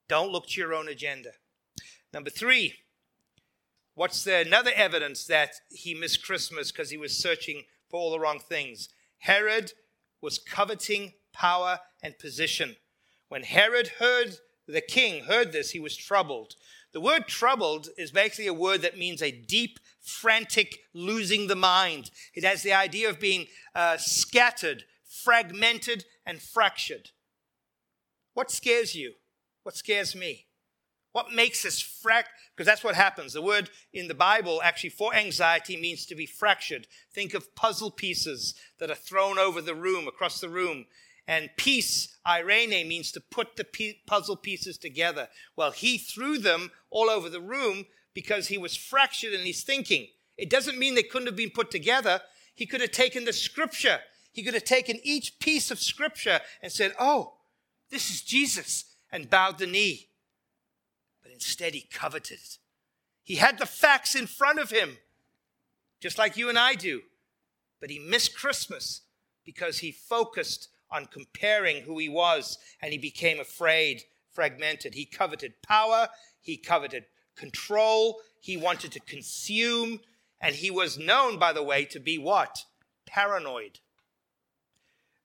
Don't 0.08 0.32
look 0.32 0.48
to 0.48 0.60
your 0.60 0.74
own 0.74 0.88
agenda. 0.88 1.32
Number 2.13 2.30
three, 2.30 2.76
what's 3.95 4.24
the, 4.24 4.38
another 4.38 4.71
evidence 4.76 5.26
that 5.26 5.52
he 5.69 5.93
missed 5.93 6.26
Christmas 6.26 6.71
because 6.71 6.89
he 6.89 6.97
was 6.97 7.17
searching 7.17 7.63
for 7.89 8.00
all 8.00 8.12
the 8.12 8.19
wrong 8.19 8.39
things? 8.39 8.89
Herod 9.19 9.74
was 10.21 10.39
coveting 10.39 11.13
power 11.34 11.80
and 12.04 12.19
position. 12.19 12.76
When 13.30 13.43
Herod 13.43 13.91
heard, 14.00 14.38
the 14.67 14.82
king 14.82 15.24
heard 15.24 15.52
this, 15.52 15.71
he 15.71 15.80
was 15.80 15.95
troubled. 15.95 16.56
The 16.93 17.02
word 17.02 17.28
troubled 17.28 17.88
is 17.97 18.12
basically 18.12 18.47
a 18.47 18.54
word 18.54 18.82
that 18.82 18.97
means 18.97 19.21
a 19.21 19.32
deep, 19.32 19.80
frantic, 20.02 20.80
losing 20.93 21.47
the 21.47 21.56
mind. 21.56 22.12
It 22.34 22.43
has 22.43 22.63
the 22.63 22.74
idea 22.74 23.10
of 23.10 23.19
being 23.19 23.47
uh, 23.74 23.97
scattered, 23.97 24.84
fragmented, 25.06 26.04
and 26.26 26.41
fractured. 26.41 27.12
What 28.34 28.52
scares 28.52 28.95
you? 28.95 29.13
What 29.63 29.78
scares 29.78 30.15
me? 30.15 30.47
What 31.12 31.34
makes 31.34 31.65
us 31.65 31.82
fract? 31.82 32.26
Because 32.56 32.65
that's 32.65 32.84
what 32.84 32.95
happens. 32.95 33.34
The 33.34 33.41
word 33.41 33.69
in 33.93 34.08
the 34.08 34.13
Bible 34.13 34.62
actually 34.63 34.91
for 34.91 35.13
anxiety 35.13 35.76
means 35.76 36.06
to 36.06 36.15
be 36.15 36.26
fractured. 36.26 36.88
Think 37.13 37.34
of 37.34 37.56
puzzle 37.56 37.91
pieces 37.91 38.56
that 38.80 38.89
are 38.89 38.95
thrown 38.95 39.38
over 39.38 39.62
the 39.62 39.76
room, 39.76 40.08
across 40.08 40.39
the 40.39 40.50
room. 40.50 40.86
And 41.28 41.50
peace, 41.58 42.17
eirene, 42.26 42.88
means 42.88 43.12
to 43.12 43.21
put 43.21 43.56
the 43.56 43.95
puzzle 44.08 44.38
pieces 44.38 44.78
together. 44.78 45.28
Well, 45.56 45.71
he 45.71 45.97
threw 45.97 46.38
them 46.38 46.71
all 46.89 47.10
over 47.10 47.30
the 47.30 47.41
room 47.41 47.86
because 48.13 48.47
he 48.47 48.58
was 48.58 48.76
fractured 48.76 49.34
in 49.34 49.45
his 49.45 49.63
thinking. 49.63 50.08
It 50.38 50.50
doesn't 50.50 50.80
mean 50.80 50.95
they 50.95 51.04
couldn't 51.04 51.28
have 51.28 51.36
been 51.36 51.52
put 51.52 51.71
together. 51.71 52.21
He 52.56 52.65
could 52.65 52.82
have 52.82 52.91
taken 52.91 53.26
the 53.26 53.34
scripture. 53.34 54.00
He 54.32 54.43
could 54.43 54.54
have 54.54 54.63
taken 54.63 55.00
each 55.04 55.39
piece 55.39 55.71
of 55.71 55.80
scripture 55.80 56.39
and 56.62 56.71
said, 56.71 56.93
Oh, 57.00 57.36
this 57.89 58.10
is 58.10 58.21
Jesus, 58.21 58.86
and 59.12 59.30
bowed 59.30 59.58
the 59.58 59.67
knee. 59.67 60.08
Instead, 61.42 61.74
he 61.74 61.88
coveted. 61.92 62.38
He 63.24 63.36
had 63.38 63.58
the 63.58 63.66
facts 63.66 64.14
in 64.14 64.28
front 64.28 64.60
of 64.60 64.70
him, 64.70 64.98
just 66.00 66.20
like 66.20 66.38
you 66.38 66.50
and 66.50 66.60
I 66.60 66.76
do. 66.76 67.02
But 67.80 67.90
he 67.90 67.98
missed 67.98 68.38
Christmas 68.38 69.02
because 69.44 69.80
he 69.80 69.92
focused 69.92 70.70
on 70.92 71.08
comparing 71.08 71.82
who 71.82 71.98
he 71.98 72.10
was 72.10 72.60
and 72.80 72.92
he 72.92 73.00
became 73.00 73.40
afraid, 73.40 74.04
fragmented. 74.32 74.94
He 74.94 75.06
coveted 75.06 75.64
power, 75.64 76.10
he 76.42 76.58
coveted 76.58 77.06
control, 77.36 78.22
he 78.40 78.56
wanted 78.56 78.92
to 78.92 79.00
consume, 79.00 80.00
and 80.40 80.54
he 80.54 80.70
was 80.70 81.00
known, 81.00 81.40
by 81.40 81.54
the 81.54 81.64
way, 81.64 81.86
to 81.86 82.00
be 82.00 82.20
what? 82.20 82.66
Paranoid. 83.08 83.80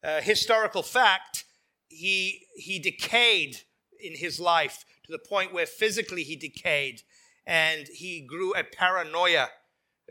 Uh, 0.02 0.22
historical 0.22 0.82
fact, 0.82 1.44
he, 1.88 2.46
he 2.54 2.78
decayed 2.78 3.58
in 4.00 4.14
his 4.14 4.40
life 4.40 4.86
to 5.06 5.12
the 5.12 5.18
point 5.18 5.52
where 5.52 5.66
physically 5.66 6.22
he 6.22 6.36
decayed 6.36 7.02
and 7.46 7.86
he 7.88 8.20
grew 8.20 8.52
a 8.54 8.64
paranoia. 8.64 9.48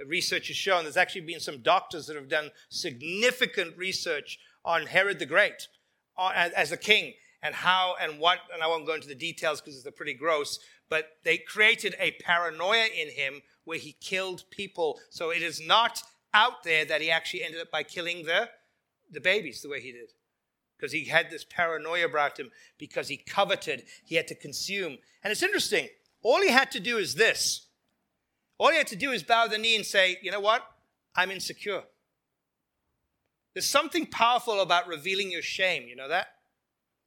Research 0.05 0.47
has 0.47 0.57
shown 0.57 0.83
there's 0.83 0.97
actually 0.97 1.21
been 1.21 1.39
some 1.39 1.61
doctors 1.61 2.07
that 2.07 2.15
have 2.15 2.29
done 2.29 2.51
significant 2.69 3.77
research 3.77 4.39
on 4.63 4.87
Herod 4.87 5.19
the 5.19 5.25
Great 5.25 5.67
uh, 6.17 6.49
as 6.55 6.71
a 6.71 6.77
king 6.77 7.13
and 7.43 7.53
how 7.53 7.95
and 8.01 8.19
what, 8.19 8.39
and 8.53 8.63
I 8.63 8.67
won't 8.67 8.87
go 8.87 8.95
into 8.95 9.07
the 9.07 9.15
details 9.15 9.61
because 9.61 9.83
they're 9.83 9.91
pretty 9.91 10.13
gross, 10.13 10.59
but 10.89 11.09
they 11.23 11.37
created 11.37 11.95
a 11.99 12.11
paranoia 12.21 12.87
in 12.87 13.09
him 13.09 13.41
where 13.65 13.77
he 13.77 13.93
killed 14.01 14.43
people. 14.49 14.99
So 15.09 15.29
it 15.29 15.41
is 15.41 15.61
not 15.61 16.01
out 16.33 16.63
there 16.63 16.85
that 16.85 17.01
he 17.01 17.11
actually 17.11 17.43
ended 17.43 17.61
up 17.61 17.71
by 17.71 17.83
killing 17.83 18.25
the, 18.25 18.49
the 19.11 19.21
babies 19.21 19.61
the 19.61 19.69
way 19.69 19.81
he 19.81 19.91
did. 19.91 20.11
Because 20.77 20.91
he 20.91 21.05
had 21.05 21.29
this 21.29 21.45
paranoia 21.45 22.05
about 22.05 22.39
him, 22.39 22.51
because 22.77 23.07
he 23.07 23.17
coveted, 23.17 23.83
he 24.03 24.15
had 24.15 24.27
to 24.27 24.35
consume. 24.35 24.97
And 25.23 25.31
it's 25.31 25.43
interesting, 25.43 25.87
all 26.21 26.41
he 26.41 26.49
had 26.49 26.71
to 26.71 26.79
do 26.79 26.97
is 26.97 27.15
this. 27.15 27.67
All 28.57 28.71
he 28.71 28.77
had 28.77 28.87
to 28.87 28.95
do 28.95 29.11
is 29.11 29.23
bow 29.23 29.47
the 29.47 29.57
knee 29.57 29.75
and 29.75 29.85
say, 29.85 30.17
you 30.21 30.31
know 30.31 30.39
what? 30.39 30.63
I'm 31.15 31.31
insecure. 31.31 31.83
There's 33.53 33.65
something 33.65 34.05
powerful 34.05 34.59
about 34.59 34.87
revealing 34.87 35.31
your 35.31 35.41
shame, 35.41 35.87
you 35.87 35.95
know 35.95 36.09
that? 36.09 36.27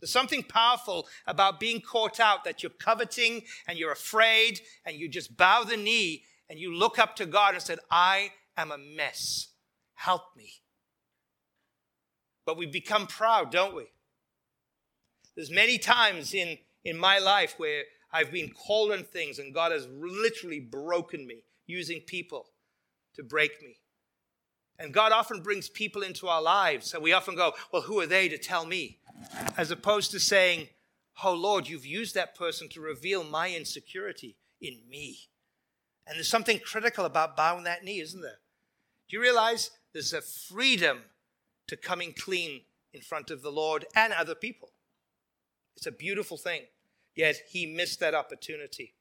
There's 0.00 0.12
something 0.12 0.44
powerful 0.44 1.08
about 1.26 1.60
being 1.60 1.80
caught 1.80 2.20
out 2.20 2.44
that 2.44 2.62
you're 2.62 2.70
coveting 2.70 3.42
and 3.66 3.78
you're 3.78 3.92
afraid 3.92 4.60
and 4.86 4.96
you 4.96 5.08
just 5.08 5.36
bow 5.36 5.64
the 5.64 5.76
knee 5.76 6.22
and 6.48 6.58
you 6.58 6.74
look 6.74 6.98
up 6.98 7.16
to 7.16 7.26
God 7.26 7.54
and 7.54 7.62
said, 7.62 7.80
I 7.90 8.30
am 8.56 8.70
a 8.70 8.78
mess. 8.78 9.48
Help 9.94 10.22
me. 10.36 10.52
But 12.48 12.56
we 12.56 12.64
become 12.64 13.06
proud, 13.06 13.52
don't 13.52 13.76
we? 13.76 13.84
There's 15.36 15.50
many 15.50 15.76
times 15.76 16.32
in, 16.32 16.56
in 16.82 16.96
my 16.96 17.18
life 17.18 17.52
where 17.58 17.82
I've 18.10 18.32
been 18.32 18.48
called 18.48 18.90
on 18.90 19.04
things 19.04 19.38
and 19.38 19.52
God 19.52 19.70
has 19.70 19.86
literally 19.86 20.58
broken 20.58 21.26
me 21.26 21.42
using 21.66 22.00
people 22.00 22.46
to 23.16 23.22
break 23.22 23.60
me. 23.60 23.76
And 24.78 24.94
God 24.94 25.12
often 25.12 25.42
brings 25.42 25.68
people 25.68 26.00
into 26.00 26.26
our 26.26 26.40
lives, 26.40 26.94
and 26.94 27.02
we 27.02 27.12
often 27.12 27.36
go, 27.36 27.52
Well, 27.70 27.82
who 27.82 28.00
are 28.00 28.06
they 28.06 28.30
to 28.30 28.38
tell 28.38 28.64
me? 28.64 29.00
As 29.58 29.70
opposed 29.70 30.10
to 30.12 30.18
saying, 30.18 30.68
Oh 31.22 31.34
Lord, 31.34 31.68
you've 31.68 31.84
used 31.84 32.14
that 32.14 32.34
person 32.34 32.70
to 32.70 32.80
reveal 32.80 33.24
my 33.24 33.50
insecurity 33.50 34.38
in 34.58 34.78
me. 34.88 35.18
And 36.06 36.16
there's 36.16 36.30
something 36.30 36.60
critical 36.60 37.04
about 37.04 37.36
bowing 37.36 37.64
that 37.64 37.84
knee, 37.84 38.00
isn't 38.00 38.22
there? 38.22 38.38
Do 39.10 39.18
you 39.18 39.20
realize 39.20 39.70
there's 39.92 40.14
a 40.14 40.22
freedom 40.22 41.02
to 41.68 41.76
coming 41.76 42.12
clean 42.12 42.62
in 42.92 43.00
front 43.00 43.30
of 43.30 43.42
the 43.42 43.52
Lord 43.52 43.86
and 43.94 44.12
other 44.12 44.34
people? 44.34 44.70
It's 45.76 45.86
a 45.86 45.92
beautiful 45.92 46.36
thing. 46.36 46.62
Yet 47.14 47.36
he 47.50 47.66
missed 47.66 48.00
that 48.00 48.14
opportunity. 48.14 48.94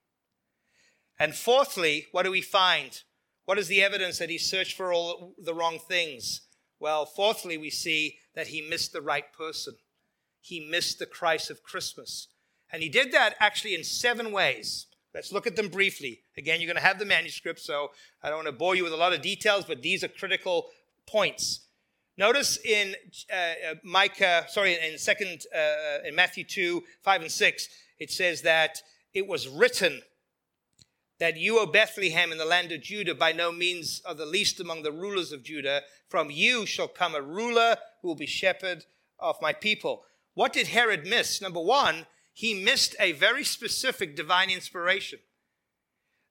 And 1.19 1.35
fourthly, 1.35 2.07
what 2.11 2.23
do 2.23 2.31
we 2.31 2.41
find? 2.41 3.01
What 3.45 3.57
is 3.57 3.67
the 3.67 3.81
evidence 3.81 4.19
that 4.19 4.29
he 4.29 4.37
searched 4.37 4.75
for 4.75 4.93
all 4.93 5.33
the 5.37 5.53
wrong 5.53 5.79
things? 5.79 6.41
Well, 6.79 7.05
fourthly, 7.05 7.57
we 7.57 7.69
see 7.69 8.17
that 8.35 8.47
he 8.47 8.61
missed 8.61 8.93
the 8.93 9.01
right 9.01 9.31
person. 9.33 9.75
He 10.41 10.59
missed 10.59 10.99
the 10.99 11.05
Christ 11.05 11.49
of 11.49 11.63
Christmas. 11.63 12.27
And 12.71 12.83
he 12.83 12.89
did 12.89 13.11
that 13.13 13.35
actually 13.39 13.73
in 13.73 13.83
seven 13.83 14.31
ways. 14.31 14.87
Let's 15.13 15.31
look 15.31 15.47
at 15.47 15.55
them 15.55 15.69
briefly. 15.69 16.21
Again, 16.37 16.59
you're 16.59 16.67
going 16.67 16.81
to 16.81 16.87
have 16.87 16.99
the 16.99 17.05
manuscript, 17.05 17.59
so 17.59 17.91
I 18.21 18.29
don't 18.29 18.39
want 18.39 18.47
to 18.47 18.51
bore 18.51 18.75
you 18.75 18.83
with 18.83 18.93
a 18.93 18.97
lot 18.97 19.13
of 19.13 19.21
details, 19.21 19.65
but 19.65 19.81
these 19.81 20.03
are 20.03 20.09
critical 20.09 20.67
points. 21.07 21.61
Notice 22.17 22.57
in 22.65 22.95
uh, 23.31 23.35
uh 23.35 23.73
Micah, 23.83 24.45
sorry, 24.49 24.73
in 24.73 24.97
second 24.97 25.45
uh, 25.55 26.07
in 26.07 26.15
Matthew 26.15 26.43
two 26.43 26.83
five 27.03 27.21
and 27.21 27.31
six, 27.31 27.67
it 27.99 28.11
says 28.11 28.41
that 28.41 28.81
it 29.13 29.27
was 29.27 29.47
written 29.47 30.01
that 31.19 31.37
you, 31.37 31.59
O 31.59 31.65
Bethlehem, 31.65 32.31
in 32.31 32.37
the 32.37 32.45
land 32.45 32.71
of 32.71 32.81
Judah, 32.81 33.15
by 33.15 33.31
no 33.31 33.51
means 33.51 34.01
are 34.05 34.13
the 34.13 34.25
least 34.25 34.59
among 34.59 34.83
the 34.83 34.91
rulers 34.91 35.31
of 35.31 35.43
Judah. 35.43 35.81
From 36.09 36.29
you 36.29 36.65
shall 36.65 36.87
come 36.87 37.15
a 37.15 37.21
ruler 37.21 37.75
who 38.01 38.09
will 38.09 38.15
be 38.15 38.27
shepherd 38.27 38.85
of 39.19 39.35
my 39.41 39.53
people. 39.53 40.03
What 40.35 40.53
did 40.53 40.67
Herod 40.67 41.07
miss? 41.07 41.41
Number 41.41 41.59
one, 41.59 42.05
he 42.33 42.63
missed 42.63 42.95
a 42.99 43.13
very 43.13 43.43
specific 43.43 44.15
divine 44.15 44.51
inspiration. 44.51 45.19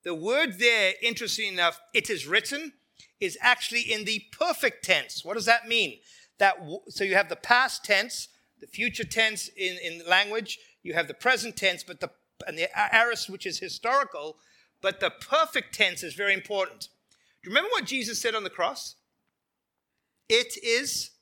The 0.05 0.15
word 0.15 0.61
there, 0.61 0.95
interesting 1.03 1.53
enough, 1.53 1.81
it 1.93 2.09
is 2.09 2.29
written, 2.29 2.75
is 3.21 3.39
actually 3.41 3.81
in 3.81 4.05
the 4.05 4.23
perfect 4.33 4.85
tense. 4.85 5.25
What 5.25 5.35
does 5.35 5.47
that 5.47 5.69
mean? 5.69 5.99
That 6.39 6.57
so 6.89 7.05
you 7.05 7.15
have 7.15 7.29
the 7.29 7.37
past 7.37 7.85
tense, 7.85 8.29
the 8.61 8.67
future 8.67 9.05
tense 9.05 9.49
in, 9.49 9.79
in 9.83 10.03
language, 10.07 10.59
you 10.83 10.95
have 10.95 11.09
the 11.09 11.15
present 11.15 11.57
tense, 11.57 11.83
but 11.83 12.01
the 12.01 12.11
and 12.47 12.59
the 12.59 12.69
aorist, 12.77 13.31
which 13.31 13.47
is 13.47 13.59
historical, 13.59 14.37
but 14.83 15.01
the 15.01 15.11
perfect 15.11 15.75
tense 15.75 16.03
is 16.03 16.15
very 16.15 16.35
important. 16.35 16.89
Do 17.43 17.51
you 17.51 17.51
remember 17.51 17.71
what 17.71 17.87
Jesus 17.87 18.21
said 18.21 18.35
on 18.35 18.45
the 18.45 18.51
cross? 18.51 18.97
It 20.29 20.55
is 20.63 21.13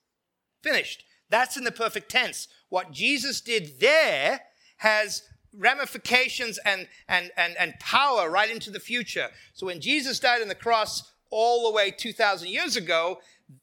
finished. 0.62 1.04
That's 1.30 1.56
in 1.56 1.64
the 1.64 1.72
perfect 1.72 2.10
tense. 2.10 2.48
What 2.68 2.92
Jesus 2.92 3.40
did 3.40 3.80
there 3.80 4.40
has 4.78 5.22
ramifications 5.56 6.58
and, 6.64 6.88
and, 7.08 7.30
and, 7.36 7.54
and 7.58 7.74
power 7.78 8.28
right 8.28 8.50
into 8.50 8.70
the 8.70 8.80
future. 8.80 9.28
So 9.52 9.66
when 9.66 9.80
Jesus 9.80 10.18
died 10.18 10.42
on 10.42 10.48
the 10.48 10.54
cross 10.54 11.12
all 11.34 11.68
the 11.68 11.74
way 11.74 11.90
2,000 11.90 12.48
years 12.48 12.76
ago, 12.76 13.18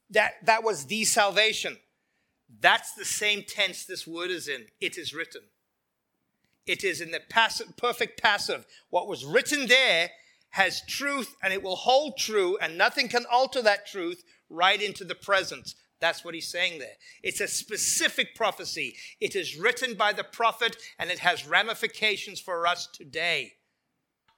that, 0.09 0.33
that 0.45 0.63
was 0.63 0.85
the 0.85 1.05
salvation. 1.05 1.77
That's 2.59 2.93
the 2.93 3.05
same 3.05 3.43
tense 3.47 3.85
this 3.85 4.05
word 4.05 4.29
is 4.29 4.47
in. 4.47 4.65
It 4.81 4.97
is 4.97 5.13
written. 5.13 5.41
It 6.67 6.83
is 6.83 6.99
in 7.01 7.11
the 7.11 7.21
passive, 7.29 7.75
perfect 7.77 8.21
passive. 8.21 8.65
What 8.89 9.07
was 9.07 9.25
written 9.25 9.67
there 9.67 10.11
has 10.49 10.81
truth 10.85 11.33
and 11.41 11.53
it 11.53 11.63
will 11.63 11.77
hold 11.77 12.17
true, 12.17 12.57
and 12.61 12.77
nothing 12.77 13.07
can 13.07 13.25
alter 13.31 13.61
that 13.61 13.87
truth 13.87 14.21
right 14.49 14.81
into 14.81 15.05
the 15.05 15.15
present. 15.15 15.73
That's 16.01 16.25
what 16.25 16.33
he's 16.33 16.51
saying 16.51 16.79
there. 16.79 16.97
It's 17.23 17.39
a 17.39 17.47
specific 17.47 18.35
prophecy. 18.35 18.95
It 19.21 19.35
is 19.35 19.57
written 19.57 19.95
by 19.95 20.11
the 20.13 20.23
prophet 20.25 20.75
and 20.99 21.09
it 21.09 21.19
has 21.19 21.47
ramifications 21.47 22.41
for 22.41 22.67
us 22.67 22.87
today. 22.91 23.53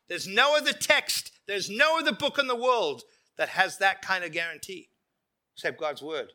There's 0.08 0.28
no 0.28 0.56
other 0.56 0.74
text, 0.74 1.32
there's 1.48 1.70
no 1.70 1.98
other 1.98 2.12
book 2.12 2.38
in 2.38 2.48
the 2.48 2.56
world 2.56 3.04
that 3.38 3.50
has 3.50 3.78
that 3.78 4.02
kind 4.02 4.24
of 4.24 4.32
guarantee 4.32 4.90
except 5.56 5.80
God's 5.80 6.02
word. 6.02 6.34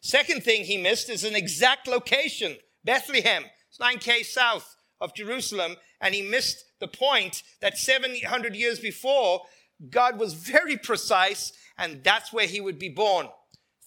Second 0.00 0.42
thing 0.44 0.64
he 0.64 0.76
missed 0.76 1.08
is 1.08 1.24
an 1.24 1.34
exact 1.34 1.86
location 1.86 2.56
Bethlehem. 2.84 3.44
It's 3.68 3.78
9K 3.78 4.24
south 4.24 4.76
of 5.00 5.14
Jerusalem, 5.14 5.76
and 6.00 6.14
he 6.14 6.22
missed 6.22 6.64
the 6.80 6.88
point 6.88 7.42
that 7.60 7.76
700 7.76 8.54
years 8.54 8.78
before, 8.78 9.42
God 9.90 10.18
was 10.18 10.34
very 10.34 10.76
precise, 10.76 11.52
and 11.76 12.02
that's 12.02 12.32
where 12.32 12.46
he 12.46 12.60
would 12.60 12.78
be 12.78 12.88
born. 12.88 13.28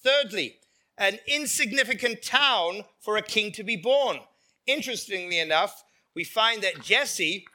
Thirdly, 0.04 0.58
an 0.98 1.20
insignificant 1.28 2.22
town 2.22 2.84
for 3.00 3.18
a 3.18 3.22
king 3.22 3.52
to 3.54 3.64
be 3.64 3.76
born. 3.76 4.20
Interestingly 4.68 5.40
enough, 5.40 5.84
we 6.16 6.24
find 6.24 6.62
that 6.62 6.82
Jesse 6.82 7.46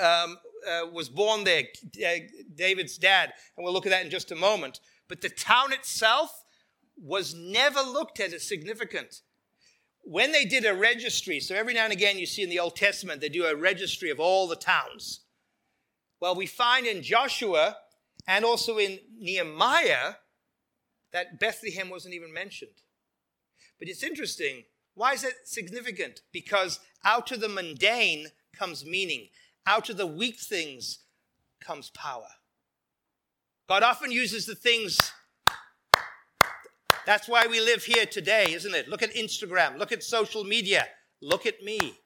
um, 0.00 0.38
uh, 0.68 0.86
was 0.92 1.08
born 1.08 1.44
there, 1.44 1.64
uh, 2.06 2.14
David's 2.54 2.98
dad, 2.98 3.32
and 3.56 3.64
we'll 3.64 3.72
look 3.72 3.86
at 3.86 3.90
that 3.90 4.04
in 4.04 4.10
just 4.10 4.32
a 4.32 4.36
moment. 4.36 4.80
But 5.08 5.20
the 5.20 5.28
town 5.28 5.72
itself 5.72 6.44
was 6.96 7.34
never 7.34 7.80
looked 7.80 8.20
at 8.20 8.32
as 8.32 8.46
significant 8.46 9.22
when 10.08 10.30
they 10.30 10.44
did 10.44 10.64
a 10.64 10.72
registry, 10.72 11.40
so 11.40 11.56
every 11.56 11.74
now 11.74 11.82
and 11.82 11.92
again 11.92 12.16
you 12.16 12.26
see 12.26 12.44
in 12.44 12.48
the 12.48 12.60
Old 12.60 12.76
Testament 12.76 13.20
they 13.20 13.28
do 13.28 13.44
a 13.44 13.56
registry 13.56 14.08
of 14.08 14.20
all 14.20 14.46
the 14.46 14.54
towns. 14.54 15.22
Well, 16.20 16.36
we 16.36 16.46
find 16.46 16.86
in 16.86 17.02
Joshua 17.02 17.76
and 18.28 18.44
also 18.44 18.78
in 18.78 19.00
Nehemiah 19.18 20.14
that 21.12 21.40
Bethlehem 21.40 21.90
wasn't 21.90 22.14
even 22.14 22.32
mentioned. 22.32 22.82
But 23.80 23.88
it's 23.88 24.04
interesting. 24.04 24.62
Why 24.94 25.14
is 25.14 25.22
that 25.22 25.32
significant? 25.44 26.20
Because 26.32 26.78
out 27.04 27.32
of 27.32 27.40
the 27.40 27.48
mundane 27.48 28.28
comes 28.56 28.84
meaning, 28.86 29.26
out 29.66 29.90
of 29.90 29.96
the 29.96 30.06
weak 30.06 30.38
things 30.38 31.00
comes 31.60 31.90
power. 31.90 32.28
God 33.68 33.82
often 33.82 34.12
uses 34.12 34.46
the 34.46 34.54
things 34.54 35.12
that's 37.06 37.28
why 37.28 37.46
we 37.46 37.60
live 37.60 37.84
here 37.84 38.04
today, 38.04 38.52
isn't 38.52 38.74
it? 38.74 38.88
Look 38.88 39.02
at 39.02 39.14
Instagram, 39.14 39.78
look 39.78 39.92
at 39.92 40.02
social 40.02 40.42
media, 40.42 40.86
look 41.22 41.46
at 41.46 41.62
me. 41.62 41.98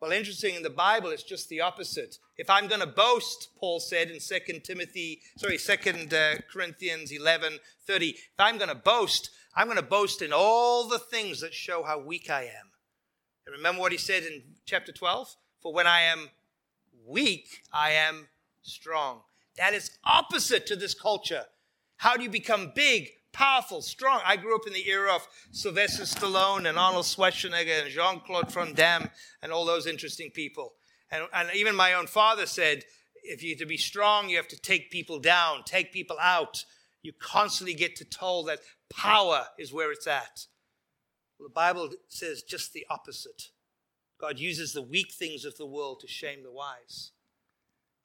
Well, 0.00 0.12
interesting, 0.12 0.54
in 0.54 0.62
the 0.62 0.70
Bible, 0.70 1.10
it's 1.10 1.24
just 1.24 1.48
the 1.48 1.60
opposite. 1.60 2.16
If 2.38 2.48
I'm 2.48 2.68
going 2.68 2.80
to 2.80 2.86
boast, 2.86 3.48
Paul 3.58 3.80
said 3.80 4.10
in 4.10 4.20
2 4.20 4.60
Timothy, 4.60 5.20
sorry, 5.36 5.58
2 5.58 6.16
uh, 6.16 6.34
Corinthians 6.50 7.12
11, 7.12 7.58
30, 7.86 8.06
if 8.06 8.16
I'm 8.38 8.56
going 8.56 8.68
to 8.68 8.74
boast, 8.74 9.30
I'm 9.54 9.66
going 9.66 9.76
to 9.76 9.82
boast 9.82 10.22
in 10.22 10.32
all 10.32 10.88
the 10.88 11.00
things 11.00 11.40
that 11.40 11.52
show 11.52 11.82
how 11.82 11.98
weak 11.98 12.30
I 12.30 12.44
am. 12.44 12.70
And 13.44 13.56
remember 13.56 13.80
what 13.80 13.92
he 13.92 13.98
said 13.98 14.22
in 14.22 14.42
chapter 14.66 14.92
12? 14.92 15.34
For 15.60 15.72
when 15.72 15.86
I 15.86 16.02
am 16.02 16.30
weak, 17.06 17.62
I 17.72 17.90
am 17.92 18.28
strong. 18.62 19.20
That 19.56 19.74
is 19.74 19.90
opposite 20.04 20.66
to 20.66 20.76
this 20.76 20.94
culture. 20.94 21.44
How 21.96 22.16
do 22.16 22.22
you 22.22 22.30
become 22.30 22.72
big, 22.74 23.08
powerful, 23.32 23.82
strong? 23.82 24.20
I 24.24 24.36
grew 24.36 24.54
up 24.54 24.66
in 24.66 24.72
the 24.72 24.88
era 24.88 25.12
of 25.14 25.26
Sylvester 25.50 26.04
Stallone 26.04 26.68
and 26.68 26.78
Arnold 26.78 27.06
Schwarzenegger 27.06 27.82
and 27.82 27.90
Jean 27.90 28.20
Claude 28.20 28.52
Van 28.52 28.72
Damme 28.72 29.10
and 29.42 29.50
all 29.50 29.64
those 29.64 29.86
interesting 29.86 30.30
people. 30.30 30.74
And, 31.10 31.24
and 31.32 31.48
even 31.54 31.74
my 31.74 31.94
own 31.94 32.06
father 32.06 32.46
said, 32.46 32.84
if 33.24 33.42
you're 33.42 33.58
to 33.58 33.66
be 33.66 33.76
strong, 33.76 34.28
you 34.28 34.36
have 34.36 34.48
to 34.48 34.60
take 34.60 34.90
people 34.90 35.18
down, 35.18 35.64
take 35.64 35.92
people 35.92 36.16
out. 36.20 36.64
You 37.02 37.12
constantly 37.18 37.74
get 37.74 37.96
to 37.96 38.04
told 38.04 38.48
that 38.48 38.60
power 38.90 39.46
is 39.58 39.72
where 39.72 39.90
it's 39.90 40.06
at. 40.06 40.46
Well, 41.38 41.48
the 41.48 41.54
Bible 41.54 41.90
says 42.08 42.42
just 42.42 42.72
the 42.72 42.86
opposite. 42.90 43.48
God 44.20 44.38
uses 44.38 44.72
the 44.72 44.82
weak 44.82 45.12
things 45.12 45.44
of 45.44 45.56
the 45.56 45.66
world 45.66 46.00
to 46.00 46.08
shame 46.08 46.42
the 46.42 46.50
wise. 46.50 47.12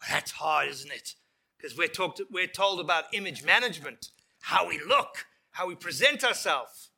That's 0.09 0.31
hard, 0.31 0.69
isn't 0.69 0.91
it? 0.91 1.15
Because 1.57 1.77
we're, 1.77 1.87
talked, 1.87 2.21
we're 2.29 2.47
told 2.47 2.79
about 2.79 3.05
image 3.13 3.43
management, 3.43 4.09
how 4.41 4.67
we 4.67 4.79
look, 4.79 5.25
how 5.51 5.67
we 5.67 5.75
present 5.75 6.23
ourselves. 6.23 6.91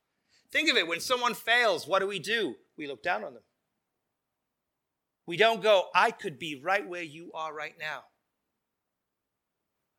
Think 0.52 0.70
of 0.70 0.78
it 0.78 0.88
when 0.88 1.00
someone 1.00 1.34
fails, 1.34 1.88
what 1.88 2.00
do 2.00 2.08
we 2.08 2.20
do? 2.20 2.56
We 2.78 2.88
look 2.88 3.04
down 3.04 3.24
on 3.24 3.34
them. 3.34 3.44
We 5.28 5.38
don't 5.38 5.62
go, 5.62 5.86
I 5.94 6.12
could 6.12 6.38
be 6.38 6.62
right 6.62 6.88
where 6.88 7.04
you 7.04 7.32
are 7.34 7.54
right 7.54 7.76
now. 7.80 8.04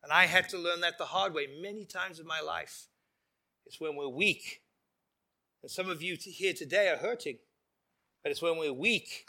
And 0.03 0.11
I 0.11 0.25
had 0.25 0.47
to 0.49 0.57
learn 0.57 0.81
that 0.81 0.97
the 0.97 1.05
hard 1.05 1.33
way 1.33 1.47
many 1.61 1.85
times 1.85 2.19
in 2.19 2.27
my 2.27 2.39
life. 2.39 2.87
It's 3.65 3.79
when 3.79 3.95
we're 3.95 4.07
weak. 4.07 4.61
And 5.61 5.71
some 5.71 5.89
of 5.89 6.01
you 6.01 6.17
here 6.19 6.53
today 6.53 6.89
are 6.89 6.97
hurting. 6.97 7.39
But 8.23 8.31
it's 8.31 8.41
when 8.41 8.57
we're 8.57 8.73
weak, 8.73 9.25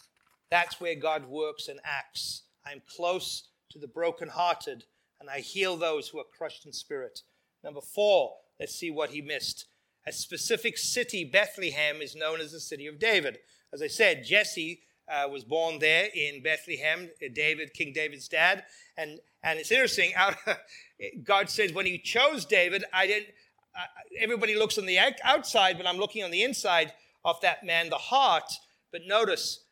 that's 0.51 0.81
where 0.81 0.95
God 0.95 1.27
works 1.27 1.69
and 1.69 1.81
acts. 1.85 2.43
I'm 2.67 2.83
close 2.97 3.49
to 3.71 3.79
the 3.79 3.87
brokenhearted, 3.87 4.85
and 5.21 5.29
I 5.29 5.41
heal 5.41 5.77
those 5.77 6.09
who 6.09 6.19
are 6.19 6.25
crushed 6.37 6.67
in 6.67 6.73
spirit. 6.73 7.23
Number 7.63 7.81
four, 7.81 8.35
let's 8.59 8.75
see 8.75 8.91
what 8.91 9.11
he 9.11 9.21
missed. 9.21 9.67
A 10.07 10.13
specific 10.13 10.79
city, 10.79 11.25
Bethlehem, 11.25 12.01
is 12.01 12.17
known 12.17 12.41
as 12.41 12.53
the 12.53 12.61
city 12.61 12.87
of 12.87 12.99
David. 12.99 13.39
As 13.73 13.83
I 13.83 13.89
said, 13.89 14.25
Jesse 14.25 14.81
uh, 15.09 15.29
was 15.29 15.45
born 15.45 15.79
there 15.79 16.09
in 16.15 16.43
Bethlehem, 16.43 17.11
David, 17.33 17.75
King 17.75 17.93
David's 17.93 18.29
dad. 18.29 18.65
And, 18.97 19.21
and 19.43 19.59
it's 19.59 19.71
interesting, 19.71 20.15
out, 20.15 20.37
God 21.25 21.51
says 21.51 21.73
when 21.73 21.87
he 21.87 21.99
chose 21.99 22.45
David, 22.45 22.85
I 22.93 23.07
didn't, 23.07 23.29
uh, 23.77 23.85
everybody 24.19 24.57
looks 24.57 24.79
on 24.79 24.87
the 24.87 24.99
outside, 25.25 25.77
but 25.77 25.87
I'm 25.87 25.99
looking 25.99 26.25
on 26.25 26.31
the 26.31 26.43
inside 26.43 26.93
of 27.25 27.41
that 27.43 27.65
man, 27.65 27.91
the 27.91 27.97
heart. 27.97 28.51
But 28.93 29.03
notice, 29.07 29.65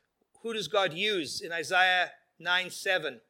who 0.43 0.53
does 0.53 0.69
God 0.69 0.93
use 0.93 1.41
in 1.41 1.53
Isaiah 1.53 2.11
9 2.39 2.71
7? 2.71 3.21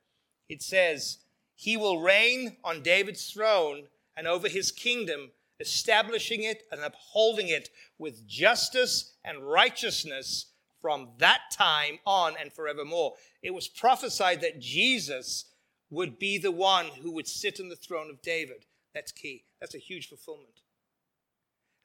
It 0.48 0.62
says, 0.62 1.18
He 1.54 1.76
will 1.76 2.00
reign 2.00 2.56
on 2.64 2.82
David's 2.82 3.30
throne 3.30 3.84
and 4.16 4.26
over 4.26 4.48
his 4.48 4.72
kingdom, 4.72 5.30
establishing 5.60 6.42
it 6.42 6.64
and 6.70 6.80
upholding 6.82 7.48
it 7.48 7.70
with 7.98 8.26
justice 8.26 9.14
and 9.24 9.48
righteousness 9.48 10.46
from 10.80 11.08
that 11.18 11.40
time 11.52 11.98
on 12.06 12.34
and 12.40 12.52
forevermore. 12.52 13.14
It 13.42 13.54
was 13.54 13.68
prophesied 13.68 14.40
that 14.42 14.60
Jesus 14.60 15.46
would 15.90 16.18
be 16.18 16.38
the 16.38 16.52
one 16.52 16.86
who 17.02 17.12
would 17.12 17.28
sit 17.28 17.60
on 17.60 17.68
the 17.68 17.76
throne 17.76 18.10
of 18.10 18.22
David. 18.22 18.66
That's 18.94 19.12
key. 19.12 19.44
That's 19.60 19.74
a 19.74 19.78
huge 19.78 20.08
fulfillment. 20.08 20.60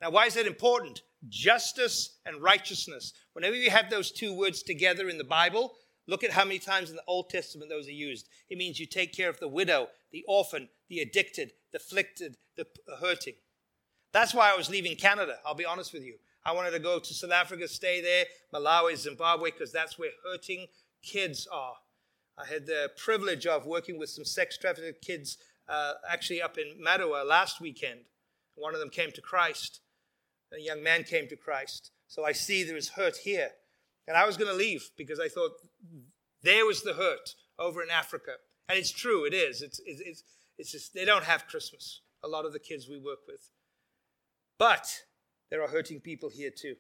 Now, 0.01 0.09
why 0.09 0.25
is 0.25 0.33
that 0.33 0.47
important? 0.47 1.03
Justice 1.29 2.17
and 2.25 2.41
righteousness. 2.41 3.13
Whenever 3.33 3.55
you 3.55 3.69
have 3.69 3.89
those 3.89 4.11
two 4.11 4.33
words 4.33 4.63
together 4.63 5.09
in 5.09 5.17
the 5.17 5.23
Bible, 5.23 5.73
look 6.07 6.23
at 6.23 6.31
how 6.31 6.43
many 6.43 6.59
times 6.59 6.89
in 6.89 6.95
the 6.95 7.03
Old 7.07 7.29
Testament 7.29 7.69
those 7.69 7.87
are 7.87 7.91
used. 7.91 8.27
It 8.49 8.57
means 8.57 8.79
you 8.79 8.85
take 8.85 9.13
care 9.13 9.29
of 9.29 9.39
the 9.39 9.47
widow, 9.47 9.87
the 10.11 10.25
orphan, 10.27 10.69
the 10.89 10.99
addicted, 10.99 11.51
the 11.71 11.77
afflicted, 11.77 12.37
the 12.57 12.65
hurting. 12.99 13.35
That's 14.13 14.33
why 14.33 14.51
I 14.51 14.57
was 14.57 14.69
leaving 14.69 14.95
Canada, 14.95 15.37
I'll 15.45 15.55
be 15.55 15.65
honest 15.65 15.93
with 15.93 16.03
you. 16.03 16.15
I 16.43 16.53
wanted 16.53 16.71
to 16.71 16.79
go 16.79 16.99
to 16.99 17.13
South 17.13 17.31
Africa, 17.31 17.67
stay 17.67 18.01
there, 18.01 18.25
Malawi, 18.53 18.97
Zimbabwe, 18.97 19.51
because 19.51 19.71
that's 19.71 19.99
where 19.99 20.09
hurting 20.25 20.67
kids 21.03 21.47
are. 21.51 21.75
I 22.37 22.45
had 22.45 22.65
the 22.65 22.89
privilege 22.97 23.45
of 23.45 23.65
working 23.65 23.99
with 23.99 24.09
some 24.09 24.25
sex 24.25 24.57
trafficked 24.57 25.05
kids 25.05 25.37
uh, 25.69 25.93
actually 26.09 26.41
up 26.41 26.57
in 26.57 26.83
Mattawa 26.83 27.25
last 27.25 27.61
weekend. 27.61 28.01
One 28.55 28.73
of 28.73 28.79
them 28.79 28.89
came 28.89 29.11
to 29.11 29.21
Christ. 29.21 29.81
A 30.53 30.59
young 30.59 30.83
man 30.83 31.03
came 31.03 31.27
to 31.27 31.35
Christ. 31.35 31.91
So 32.07 32.25
I 32.25 32.33
see 32.33 32.63
there 32.63 32.75
is 32.75 32.89
hurt 32.89 33.17
here. 33.17 33.51
And 34.07 34.17
I 34.17 34.25
was 34.25 34.37
going 34.37 34.51
to 34.51 34.57
leave 34.57 34.89
because 34.97 35.19
I 35.19 35.29
thought 35.29 35.51
there 36.43 36.65
was 36.65 36.83
the 36.83 36.93
hurt 36.93 37.35
over 37.57 37.81
in 37.81 37.89
Africa. 37.89 38.33
And 38.67 38.77
it's 38.77 38.91
true, 38.91 39.25
it 39.25 39.33
is. 39.33 39.61
It's, 39.61 39.79
it's, 39.85 40.01
it's, 40.01 40.23
it's 40.57 40.71
just, 40.71 40.93
they 40.93 41.05
don't 41.05 41.23
have 41.23 41.47
Christmas, 41.47 42.01
a 42.23 42.27
lot 42.27 42.45
of 42.45 42.53
the 42.53 42.59
kids 42.59 42.87
we 42.89 42.97
work 42.97 43.19
with. 43.27 43.49
But 44.57 44.87
there 45.49 45.63
are 45.63 45.67
hurting 45.67 45.99
people 45.99 46.29
here 46.29 46.51
too. 46.55 46.75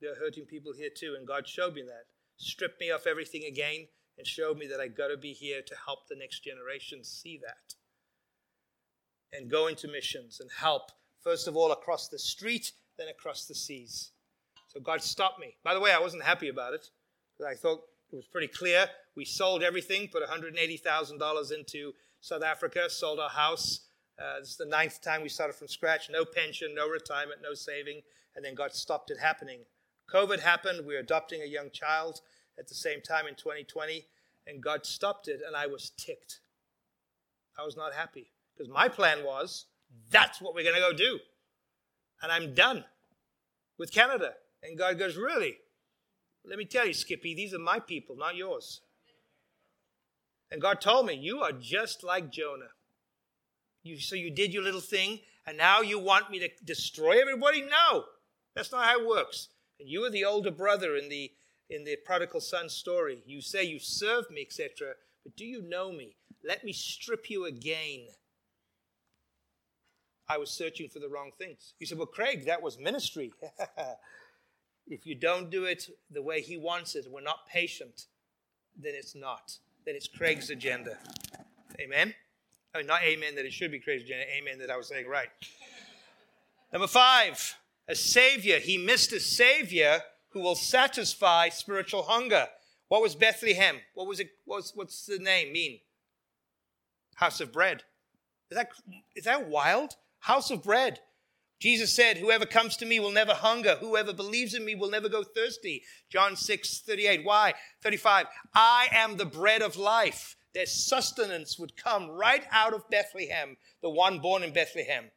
There 0.00 0.12
are 0.12 0.16
hurting 0.16 0.44
people 0.44 0.72
here 0.76 0.90
too, 0.94 1.14
and 1.16 1.26
God 1.26 1.48
showed 1.48 1.74
me 1.74 1.82
that. 1.82 2.04
Stripped 2.36 2.80
me 2.80 2.90
off 2.90 3.06
everything 3.06 3.44
again 3.44 3.86
and 4.18 4.26
showed 4.26 4.58
me 4.58 4.66
that 4.66 4.80
I 4.80 4.88
got 4.88 5.08
to 5.08 5.16
be 5.16 5.32
here 5.32 5.62
to 5.66 5.74
help 5.86 6.08
the 6.08 6.16
next 6.16 6.44
generation 6.44 7.04
see 7.04 7.38
that. 7.38 7.74
And 9.32 9.50
go 9.50 9.66
into 9.66 9.88
missions 9.88 10.40
and 10.40 10.50
help, 10.58 10.90
first 11.24 11.48
of 11.48 11.56
all, 11.56 11.72
across 11.72 12.08
the 12.08 12.18
street, 12.18 12.72
then 12.98 13.08
across 13.08 13.46
the 13.46 13.54
seas. 13.54 14.10
So 14.68 14.80
God 14.80 15.02
stopped 15.02 15.40
me. 15.40 15.56
By 15.64 15.74
the 15.74 15.80
way, 15.80 15.92
I 15.92 15.98
wasn't 15.98 16.22
happy 16.22 16.48
about 16.48 16.74
it 16.74 16.90
because 17.32 17.50
I 17.50 17.56
thought 17.56 17.80
it 18.12 18.16
was 18.16 18.26
pretty 18.26 18.48
clear. 18.48 18.86
We 19.16 19.24
sold 19.24 19.62
everything, 19.62 20.08
put 20.08 20.22
$180,000 20.22 21.52
into 21.52 21.92
South 22.20 22.42
Africa, 22.42 22.90
sold 22.90 23.18
our 23.18 23.30
house. 23.30 23.80
Uh, 24.18 24.40
this 24.40 24.50
is 24.50 24.56
the 24.56 24.66
ninth 24.66 25.00
time 25.00 25.22
we 25.22 25.28
started 25.28 25.54
from 25.54 25.68
scratch. 25.68 26.10
No 26.10 26.24
pension, 26.24 26.74
no 26.74 26.88
retirement, 26.88 27.40
no 27.42 27.54
saving. 27.54 28.02
And 28.36 28.44
then 28.44 28.54
God 28.54 28.72
stopped 28.72 29.10
it 29.10 29.18
happening. 29.18 29.60
COVID 30.12 30.40
happened. 30.40 30.86
We 30.86 30.94
were 30.94 31.00
adopting 31.00 31.42
a 31.42 31.46
young 31.46 31.70
child 31.70 32.20
at 32.58 32.68
the 32.68 32.74
same 32.74 33.00
time 33.00 33.26
in 33.26 33.34
2020. 33.34 34.06
And 34.46 34.62
God 34.62 34.84
stopped 34.84 35.28
it, 35.28 35.40
and 35.46 35.56
I 35.56 35.66
was 35.66 35.90
ticked. 35.96 36.40
I 37.58 37.64
was 37.64 37.76
not 37.76 37.94
happy 37.94 38.30
because 38.54 38.70
my 38.70 38.88
plan 38.88 39.24
was 39.24 39.66
that's 40.10 40.40
what 40.40 40.54
we're 40.54 40.64
going 40.64 40.74
to 40.74 40.80
go 40.80 40.92
do. 40.92 41.18
And 42.22 42.30
I'm 42.32 42.54
done 42.54 42.84
with 43.78 43.92
Canada. 43.92 44.34
And 44.62 44.78
God 44.78 44.98
goes, 44.98 45.16
Really? 45.16 45.58
Let 46.46 46.58
me 46.58 46.64
tell 46.64 46.86
you, 46.86 46.92
Skippy, 46.92 47.34
these 47.34 47.54
are 47.54 47.58
my 47.58 47.78
people, 47.78 48.16
not 48.16 48.36
yours. 48.36 48.80
And 50.50 50.60
God 50.60 50.80
told 50.80 51.06
me, 51.06 51.14
You 51.14 51.40
are 51.40 51.52
just 51.52 52.04
like 52.04 52.30
Jonah. 52.30 52.70
You, 53.82 53.98
so 53.98 54.16
you 54.16 54.30
did 54.30 54.54
your 54.54 54.62
little 54.62 54.80
thing, 54.80 55.20
and 55.46 55.58
now 55.58 55.82
you 55.82 55.98
want 55.98 56.30
me 56.30 56.38
to 56.38 56.48
destroy 56.64 57.20
everybody? 57.20 57.60
No, 57.62 58.04
that's 58.54 58.72
not 58.72 58.86
how 58.86 59.00
it 59.00 59.06
works. 59.06 59.48
And 59.78 59.88
you 59.88 60.04
are 60.04 60.10
the 60.10 60.24
older 60.24 60.50
brother 60.50 60.96
in 60.96 61.08
the 61.08 61.30
in 61.70 61.84
the 61.84 61.96
prodigal 62.04 62.40
son 62.40 62.68
story. 62.68 63.22
You 63.26 63.40
say 63.40 63.64
you 63.64 63.78
serve 63.78 64.30
me, 64.30 64.42
etc. 64.42 64.94
But 65.22 65.36
do 65.36 65.44
you 65.44 65.62
know 65.62 65.92
me? 65.92 66.16
Let 66.46 66.64
me 66.64 66.72
strip 66.72 67.30
you 67.30 67.46
again. 67.46 68.06
I 70.28 70.38
was 70.38 70.50
searching 70.50 70.88
for 70.88 70.98
the 70.98 71.08
wrong 71.08 71.30
things. 71.38 71.74
You 71.78 71.86
said, 71.86 71.98
Well, 71.98 72.06
Craig, 72.06 72.46
that 72.46 72.62
was 72.62 72.78
ministry. 72.78 73.32
If 74.86 75.06
you 75.06 75.14
don't 75.14 75.50
do 75.50 75.64
it 75.64 75.88
the 76.10 76.22
way 76.22 76.40
he 76.42 76.56
wants 76.58 76.94
it, 76.94 77.06
we're 77.10 77.22
not 77.22 77.46
patient, 77.50 78.06
then 78.76 78.92
it's 78.94 79.14
not. 79.14 79.56
Then 79.86 79.94
it's 79.94 80.08
Craig's 80.08 80.50
agenda. 80.50 80.98
Amen? 81.80 82.14
I 82.74 82.78
mean, 82.78 82.86
not 82.86 83.02
amen 83.02 83.34
that 83.36 83.46
it 83.46 83.52
should 83.52 83.70
be 83.70 83.78
Craig's 83.78 84.04
agenda, 84.04 84.24
amen 84.36 84.58
that 84.58 84.70
I 84.70 84.76
was 84.76 84.88
saying 84.88 85.06
right. 85.06 85.28
Number 86.72 86.86
five, 86.86 87.56
a 87.88 87.94
savior. 87.94 88.58
He 88.58 88.76
missed 88.76 89.12
a 89.12 89.20
savior 89.20 90.00
who 90.30 90.40
will 90.40 90.56
satisfy 90.56 91.48
spiritual 91.48 92.02
hunger. 92.02 92.48
What 92.88 93.00
was 93.00 93.14
Bethlehem? 93.14 93.76
What 93.94 94.06
was 94.06 94.20
it? 94.20 94.30
What's, 94.44 94.72
what's 94.74 95.06
the 95.06 95.18
name 95.18 95.52
mean? 95.52 95.78
House 97.14 97.40
of 97.40 97.52
bread. 97.52 97.84
Is 98.50 98.58
that, 98.58 98.68
is 99.14 99.24
that 99.24 99.48
wild? 99.48 99.96
House 100.24 100.50
of 100.50 100.62
bread. 100.62 101.00
Jesus 101.60 101.94
said, 101.94 102.16
Whoever 102.16 102.46
comes 102.46 102.78
to 102.78 102.86
me 102.86 102.98
will 102.98 103.10
never 103.10 103.34
hunger. 103.34 103.76
Whoever 103.80 104.14
believes 104.14 104.54
in 104.54 104.64
me 104.64 104.74
will 104.74 104.88
never 104.90 105.10
go 105.10 105.22
thirsty. 105.22 105.82
John 106.10 106.34
6, 106.34 106.80
38. 106.80 107.24
Why? 107.24 107.52
35. 107.82 108.26
I 108.54 108.88
am 108.90 109.18
the 109.18 109.26
bread 109.26 109.60
of 109.60 109.76
life. 109.76 110.36
Their 110.54 110.64
sustenance 110.64 111.58
would 111.58 111.76
come 111.76 112.08
right 112.08 112.44
out 112.50 112.72
of 112.72 112.88
Bethlehem, 112.88 113.58
the 113.82 113.90
one 113.90 114.20
born 114.20 114.42
in 114.42 114.54
Bethlehem. 114.54 115.10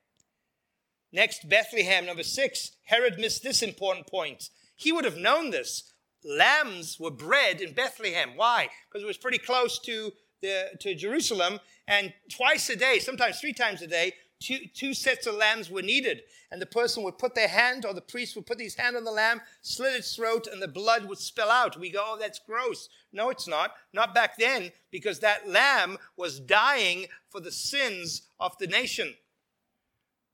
Next, 1.13 1.47
Bethlehem, 1.47 2.05
number 2.05 2.23
six. 2.23 2.71
Herod 2.83 3.17
missed 3.17 3.43
this 3.43 3.61
important 3.61 4.07
point. 4.07 4.49
He 4.75 4.91
would 4.91 5.05
have 5.05 5.15
known 5.15 5.51
this. 5.51 5.93
Lambs 6.25 6.99
were 6.99 7.11
bred 7.11 7.61
in 7.61 7.73
Bethlehem. 7.73 8.31
Why? 8.35 8.67
Because 8.89 9.03
it 9.03 9.07
was 9.07 9.17
pretty 9.17 9.37
close 9.37 9.79
to, 9.79 10.11
the, 10.41 10.71
to 10.81 10.95
Jerusalem, 10.95 11.61
and 11.87 12.13
twice 12.29 12.69
a 12.69 12.75
day, 12.75 12.99
sometimes 12.99 13.39
three 13.39 13.53
times 13.53 13.81
a 13.81 13.87
day, 13.87 14.11
two, 14.39 14.59
two 14.73 14.93
sets 14.93 15.27
of 15.27 15.35
lambs 15.35 15.69
were 15.69 15.81
needed. 15.81 16.23
And 16.51 16.61
the 16.61 16.65
person 16.65 17.03
would 17.03 17.17
put 17.17 17.35
their 17.35 17.47
hand, 17.47 17.85
or 17.85 17.93
the 17.93 18.01
priest 18.01 18.35
would 18.35 18.45
put 18.45 18.59
his 18.59 18.75
hand 18.75 18.95
on 18.95 19.03
the 19.03 19.11
lamb, 19.11 19.41
slit 19.61 19.95
its 19.95 20.15
throat, 20.15 20.47
and 20.51 20.61
the 20.61 20.67
blood 20.67 21.05
would 21.05 21.17
spill 21.17 21.49
out. 21.49 21.77
We 21.77 21.89
go, 21.89 22.03
oh, 22.03 22.17
that's 22.19 22.39
gross. 22.39 22.89
No, 23.11 23.29
it's 23.29 23.47
not. 23.47 23.71
Not 23.93 24.15
back 24.15 24.37
then, 24.37 24.71
because 24.91 25.19
that 25.19 25.49
lamb 25.49 25.97
was 26.15 26.39
dying 26.39 27.07
for 27.29 27.41
the 27.41 27.51
sins 27.51 28.23
of 28.39 28.57
the 28.57 28.67
nation. 28.67 29.13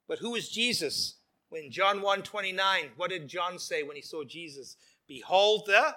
But 0.06 0.18
who 0.18 0.34
is 0.34 0.48
Jesus? 0.48 1.16
When 1.48 1.70
John 1.70 2.02
1 2.02 2.22
29, 2.22 2.90
what 2.96 3.10
did 3.10 3.28
John 3.28 3.58
say 3.58 3.82
when 3.82 3.96
he 3.96 4.02
saw 4.02 4.24
Jesus? 4.24 4.76
Behold 5.06 5.66
the 5.66 5.94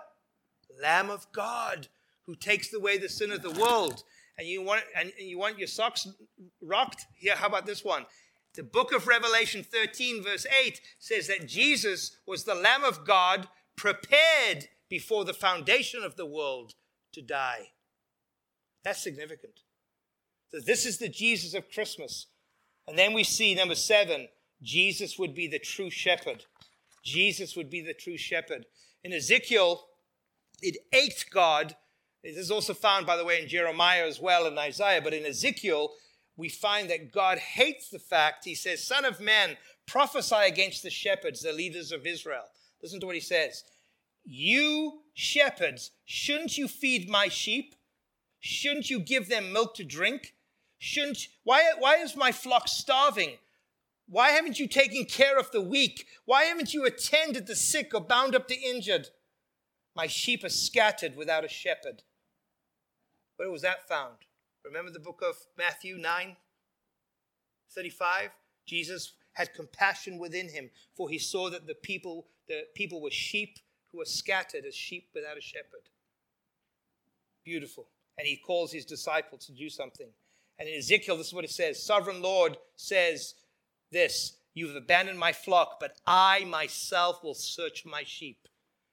Lamb 0.82 1.10
of 1.10 1.32
God 1.32 1.88
who 2.26 2.36
takes 2.36 2.74
away 2.74 2.98
the 2.98 3.10
sin 3.10 3.32
of 3.32 3.42
the 3.42 3.52
world. 3.52 4.04
And 4.38 4.48
you 4.48 4.62
want 4.62 4.84
and 4.96 5.12
you 5.18 5.38
want 5.38 5.58
your 5.58 5.68
socks 5.68 6.08
rocked? 6.62 7.06
Here, 7.16 7.36
how 7.36 7.48
about 7.48 7.66
this 7.66 7.84
one? 7.84 8.06
The 8.56 8.64
book 8.64 8.94
of 8.94 9.08
Revelation 9.08 9.64
13, 9.64 10.24
verse 10.24 10.46
8 10.66 10.82
says 11.00 11.28
that 11.28 11.48
Jesus 11.48 12.18
was 12.26 12.44
the 12.44 12.56
Lamb 12.56 12.84
of 12.84 13.06
God 13.06 13.48
prepared 13.76 14.68
before 14.90 15.26
the 15.26 15.34
foundation 15.34 16.04
of 16.04 16.16
the 16.16 16.26
world 16.26 16.74
to 17.14 17.22
die. 17.22 17.70
That's 18.84 19.04
significant. 19.04 19.62
So 20.50 20.60
this 20.60 20.86
is 20.86 20.98
the 20.98 21.10
Jesus 21.10 21.54
of 21.54 21.70
Christmas. 21.70 22.28
And 22.88 22.98
then 22.98 23.14
we 23.14 23.24
see 23.24 23.54
number 23.54 23.76
seven, 23.76 24.28
Jesus 24.64 25.20
would 25.20 25.36
be 25.36 25.48
the 25.48 25.60
true 25.60 25.90
shepherd. 25.90 26.46
Jesus 27.04 27.56
would 27.56 27.70
be 27.70 27.82
the 27.82 27.94
true 27.94 28.18
shepherd. 28.18 28.66
In 29.04 29.14
Ezekiel, 29.14 29.86
it 30.62 30.78
ached 30.94 31.30
God. 31.32 31.76
This 32.24 32.38
is 32.38 32.52
also 32.52 32.74
found, 32.74 33.06
by 33.06 33.16
the 33.16 33.26
way, 33.26 33.42
in 33.42 33.48
Jeremiah 33.48 34.06
as 34.06 34.20
well 34.20 34.48
and 34.48 34.58
Isaiah. 34.58 35.02
But 35.02 35.14
in 35.14 35.26
Ezekiel, 35.26 35.92
we 36.36 36.50
find 36.50 36.90
that 36.90 37.12
God 37.12 37.38
hates 37.38 37.90
the 37.90 38.00
fact, 38.00 38.46
he 38.46 38.56
says, 38.56 38.84
Son 38.84 39.06
of 39.06 39.20
man, 39.20 39.58
prophesy 39.88 40.36
against 40.46 40.84
the 40.84 40.90
shepherds, 40.90 41.42
the 41.42 41.52
leaders 41.52 41.92
of 41.92 42.06
Israel. 42.06 42.44
Listen 42.82 43.00
to 43.00 43.06
what 43.06 43.16
he 43.16 43.22
says. 43.22 43.64
You 44.24 45.02
shepherds, 45.14 45.92
shouldn't 46.06 46.58
you 46.58 46.68
feed 46.68 47.10
my 47.10 47.28
sheep? 47.28 47.76
Shouldn't 48.40 48.90
you 48.90 49.00
give 49.00 49.30
them 49.30 49.54
milk 49.54 49.76
to 49.76 49.84
drink? 49.84 50.36
Shouldn't 50.80 51.28
why 51.44 51.72
why 51.80 51.96
is 51.96 52.16
my 52.16 52.32
flock 52.32 52.68
starving? 52.68 53.32
Why 54.08 54.30
haven't 54.30 54.60
you 54.60 54.68
taken 54.68 55.06
care 55.06 55.38
of 55.38 55.52
the 55.52 55.62
weak? 55.62 56.06
Why 56.26 56.44
haven't 56.44 56.74
you 56.74 56.86
attended 56.86 57.48
the 57.48 57.56
sick 57.56 57.94
or 57.94 58.02
bound 58.02 58.36
up 58.36 58.48
the 58.48 58.56
injured? 58.56 59.10
My 59.98 60.06
sheep 60.06 60.44
are 60.44 60.50
scattered 60.50 61.16
without 61.16 61.44
a 61.44 61.48
shepherd. 61.48 62.04
Where 63.38 63.50
was 63.50 63.64
that 63.64 63.88
found? 63.88 64.18
Remember 64.64 64.92
the 64.92 65.00
book 65.00 65.24
of 65.28 65.36
Matthew 65.58 65.98
9 65.98 66.36
35? 67.74 68.30
Jesus 68.68 69.14
had 69.34 69.56
compassion 69.56 70.20
within 70.20 70.50
him, 70.50 70.70
for 70.96 71.10
he 71.10 71.18
saw 71.18 71.50
that 71.50 71.66
the 71.66 71.74
people, 71.74 72.28
the 72.48 72.66
people 72.76 73.02
were 73.02 73.10
sheep 73.10 73.58
who 73.92 73.98
were 73.98 74.06
scattered 74.06 74.66
as 74.66 74.76
sheep 74.76 75.10
without 75.16 75.36
a 75.36 75.42
shepherd. 75.42 75.90
Beautiful. 77.44 77.88
And 78.20 78.28
he 78.28 78.38
calls 78.38 78.72
his 78.72 78.86
disciples 78.86 79.48
to 79.48 79.52
do 79.52 79.68
something. 79.68 80.10
And 80.60 80.70
in 80.70 80.78
Ezekiel, 80.78 81.18
this 81.18 81.28
is 81.28 81.34
what 81.34 81.44
it 81.44 81.50
says 81.50 81.84
Sovereign 81.84 82.22
Lord 82.22 82.58
says 82.76 83.34
this 83.92 84.38
You've 84.54 84.76
abandoned 84.76 85.18
my 85.18 85.34
flock, 85.34 85.80
but 85.80 85.98
I 86.06 86.46
myself 86.46 87.24
will 87.24 87.34
search 87.34 87.84
my 87.84 88.04
sheep. 88.06 88.48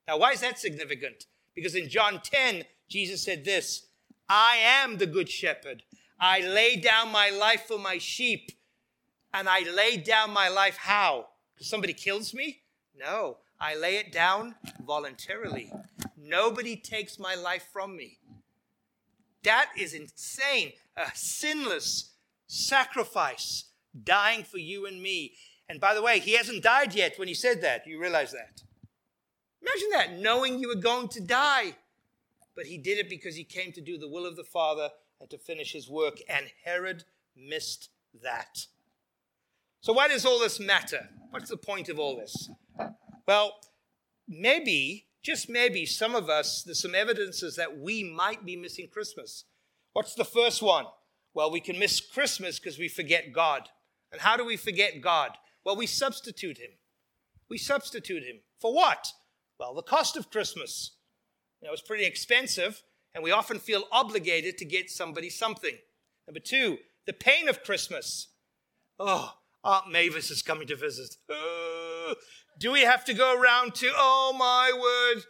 Now, 0.06 0.18
why 0.18 0.32
is 0.32 0.40
that 0.40 0.58
significant? 0.58 1.26
Because 1.54 1.74
in 1.74 1.88
John 1.88 2.20
10, 2.22 2.64
Jesus 2.88 3.22
said 3.22 3.44
this 3.44 3.86
I 4.28 4.56
am 4.56 4.98
the 4.98 5.06
good 5.06 5.28
shepherd. 5.28 5.82
I 6.20 6.40
lay 6.40 6.76
down 6.76 7.10
my 7.12 7.30
life 7.30 7.64
for 7.66 7.78
my 7.78 7.98
sheep. 7.98 8.52
And 9.32 9.48
I 9.48 9.60
lay 9.60 9.96
down 9.96 10.30
my 10.30 10.48
life 10.48 10.76
how? 10.76 11.26
Because 11.54 11.68
somebody 11.68 11.92
kills 11.92 12.32
me? 12.32 12.62
No, 12.96 13.38
I 13.60 13.74
lay 13.74 13.96
it 13.96 14.12
down 14.12 14.54
voluntarily. 14.86 15.72
Nobody 16.16 16.76
takes 16.76 17.18
my 17.18 17.34
life 17.34 17.66
from 17.72 17.96
me. 17.96 18.18
That 19.42 19.70
is 19.76 19.92
insane. 19.92 20.72
A 20.96 21.10
sinless 21.14 22.12
sacrifice 22.46 23.64
dying 24.04 24.44
for 24.44 24.58
you 24.58 24.86
and 24.86 25.02
me. 25.02 25.32
And 25.68 25.80
by 25.80 25.94
the 25.94 26.02
way, 26.02 26.20
he 26.20 26.34
hasn't 26.34 26.62
died 26.62 26.94
yet 26.94 27.18
when 27.18 27.28
he 27.28 27.34
said 27.34 27.60
that. 27.62 27.86
You 27.86 28.00
realize 28.00 28.32
that? 28.32 28.62
Imagine 29.64 29.90
that, 29.92 30.18
knowing 30.20 30.58
you 30.58 30.68
were 30.68 30.74
going 30.74 31.08
to 31.08 31.20
die. 31.20 31.74
But 32.54 32.66
he 32.66 32.78
did 32.78 32.98
it 32.98 33.08
because 33.08 33.34
he 33.34 33.44
came 33.44 33.72
to 33.72 33.80
do 33.80 33.98
the 33.98 34.08
will 34.08 34.26
of 34.26 34.36
the 34.36 34.44
Father 34.44 34.90
and 35.20 35.30
to 35.30 35.38
finish 35.38 35.72
his 35.72 35.88
work. 35.88 36.18
And 36.28 36.46
Herod 36.64 37.04
missed 37.36 37.90
that. 38.22 38.66
So, 39.80 39.92
why 39.92 40.08
does 40.08 40.24
all 40.24 40.38
this 40.38 40.60
matter? 40.60 41.08
What's 41.30 41.50
the 41.50 41.56
point 41.56 41.88
of 41.88 41.98
all 41.98 42.16
this? 42.16 42.48
Well, 43.26 43.54
maybe, 44.28 45.06
just 45.22 45.48
maybe, 45.48 45.86
some 45.86 46.14
of 46.14 46.28
us, 46.28 46.62
there's 46.62 46.80
some 46.80 46.94
evidences 46.94 47.56
that 47.56 47.78
we 47.78 48.04
might 48.04 48.44
be 48.44 48.56
missing 48.56 48.88
Christmas. 48.92 49.44
What's 49.92 50.14
the 50.14 50.24
first 50.24 50.62
one? 50.62 50.86
Well, 51.34 51.50
we 51.50 51.60
can 51.60 51.78
miss 51.78 52.00
Christmas 52.00 52.58
because 52.58 52.78
we 52.78 52.88
forget 52.88 53.32
God. 53.32 53.68
And 54.12 54.20
how 54.20 54.36
do 54.36 54.44
we 54.44 54.56
forget 54.56 55.00
God? 55.00 55.32
Well, 55.64 55.76
we 55.76 55.86
substitute 55.86 56.58
Him. 56.58 56.70
We 57.48 57.58
substitute 57.58 58.22
Him. 58.22 58.36
For 58.60 58.72
what? 58.72 59.12
Well, 59.64 59.72
the 59.72 59.82
cost 59.82 60.18
of 60.18 60.30
Christmas. 60.30 60.90
You 61.62 61.68
know, 61.68 61.72
it's 61.72 61.80
pretty 61.80 62.04
expensive, 62.04 62.82
and 63.14 63.24
we 63.24 63.30
often 63.30 63.58
feel 63.58 63.84
obligated 63.90 64.58
to 64.58 64.66
get 64.66 64.90
somebody 64.90 65.30
something. 65.30 65.74
Number 66.28 66.40
two, 66.40 66.76
the 67.06 67.14
pain 67.14 67.48
of 67.48 67.62
Christmas. 67.62 68.28
Oh, 68.98 69.32
Aunt 69.64 69.90
Mavis 69.90 70.30
is 70.30 70.42
coming 70.42 70.66
to 70.66 70.76
visit. 70.76 71.16
Uh, 71.30 72.14
do 72.58 72.72
we 72.72 72.82
have 72.82 73.06
to 73.06 73.14
go 73.14 73.40
around 73.40 73.74
to, 73.76 73.90
oh 73.96 74.34
my 74.38 74.70
word, 74.78 75.24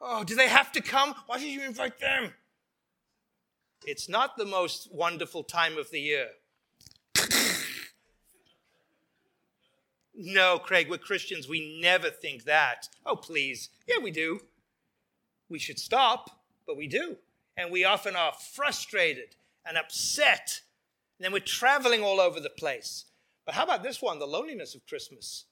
oh, 0.00 0.24
do 0.24 0.34
they 0.34 0.48
have 0.48 0.72
to 0.72 0.80
come? 0.80 1.14
Why 1.28 1.38
did 1.38 1.52
you 1.52 1.62
invite 1.62 2.00
them? 2.00 2.32
It's 3.86 4.08
not 4.08 4.36
the 4.36 4.46
most 4.46 4.88
wonderful 4.92 5.44
time 5.44 5.78
of 5.78 5.92
the 5.92 6.00
year. 6.00 6.26
No, 10.18 10.58
Craig, 10.58 10.88
we're 10.88 10.96
Christians. 10.96 11.46
We 11.46 11.78
never 11.80 12.08
think 12.08 12.44
that. 12.44 12.88
Oh, 13.04 13.16
please. 13.16 13.68
Yeah, 13.86 14.02
we 14.02 14.10
do. 14.10 14.40
We 15.50 15.58
should 15.58 15.78
stop, 15.78 16.30
but 16.66 16.76
we 16.76 16.86
do. 16.86 17.16
And 17.56 17.70
we 17.70 17.84
often 17.84 18.16
are 18.16 18.32
frustrated 18.54 19.36
and 19.66 19.76
upset. 19.76 20.62
And 21.18 21.24
then 21.24 21.32
we're 21.32 21.40
traveling 21.40 22.02
all 22.02 22.18
over 22.18 22.40
the 22.40 22.50
place. 22.50 23.04
But 23.44 23.54
how 23.54 23.64
about 23.64 23.82
this 23.82 24.00
one 24.00 24.18
the 24.18 24.26
loneliness 24.26 24.74
of 24.74 24.86
Christmas? 24.86 25.44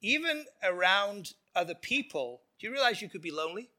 Even 0.00 0.44
around 0.62 1.32
other 1.54 1.74
people, 1.74 2.42
do 2.60 2.66
you 2.66 2.72
realize 2.72 3.02
you 3.02 3.08
could 3.08 3.22
be 3.22 3.32
lonely? 3.32 3.70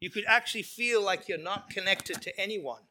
You 0.00 0.10
could 0.10 0.24
actually 0.26 0.62
feel 0.62 1.02
like 1.02 1.28
you're 1.28 1.38
not 1.38 1.70
connected 1.70 2.20
to 2.22 2.40
anyone. 2.40 2.82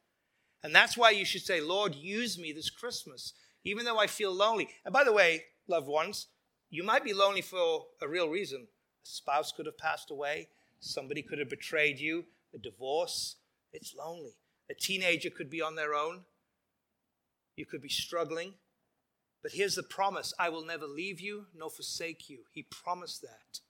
And 0.62 0.74
that's 0.74 0.96
why 0.96 1.10
you 1.10 1.24
should 1.24 1.42
say, 1.42 1.60
Lord, 1.60 1.94
use 1.94 2.38
me 2.38 2.52
this 2.52 2.70
Christmas, 2.70 3.34
even 3.62 3.84
though 3.84 3.98
I 3.98 4.06
feel 4.06 4.32
lonely. 4.32 4.68
And 4.84 4.92
by 4.92 5.04
the 5.04 5.12
way, 5.12 5.44
loved 5.68 5.88
ones, 5.88 6.26
you 6.70 6.82
might 6.82 7.04
be 7.04 7.12
lonely 7.12 7.42
for 7.42 7.86
a 8.00 8.08
real 8.08 8.28
reason. 8.28 8.66
A 9.04 9.06
spouse 9.06 9.52
could 9.52 9.66
have 9.66 9.78
passed 9.78 10.10
away, 10.10 10.48
somebody 10.80 11.22
could 11.22 11.38
have 11.38 11.50
betrayed 11.50 11.98
you, 11.98 12.24
a 12.54 12.58
divorce. 12.58 13.36
It's 13.72 13.94
lonely. 13.94 14.36
A 14.70 14.74
teenager 14.74 15.30
could 15.30 15.50
be 15.50 15.62
on 15.62 15.76
their 15.76 15.94
own. 15.94 16.22
You 17.56 17.66
could 17.66 17.82
be 17.82 17.88
struggling. 17.88 18.54
But 19.42 19.52
here's 19.52 19.76
the 19.76 19.82
promise 19.82 20.34
I 20.38 20.48
will 20.48 20.64
never 20.64 20.86
leave 20.86 21.20
you 21.20 21.46
nor 21.54 21.70
forsake 21.70 22.28
you. 22.28 22.40
He 22.52 22.62
promised 22.64 23.22
that. 23.22 23.60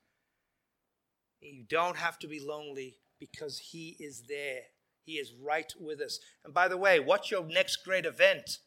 You 1.40 1.64
don't 1.68 1.96
have 1.96 2.18
to 2.20 2.26
be 2.26 2.40
lonely 2.40 2.96
because 3.20 3.58
He 3.58 3.96
is 4.00 4.22
there. 4.28 4.62
He 5.04 5.14
is 5.14 5.32
right 5.32 5.72
with 5.78 6.00
us. 6.00 6.18
And 6.44 6.54
by 6.54 6.68
the 6.68 6.76
way, 6.76 6.98
what's 6.98 7.30
your 7.30 7.44
next 7.44 7.84
great 7.84 8.06
event? 8.06 8.58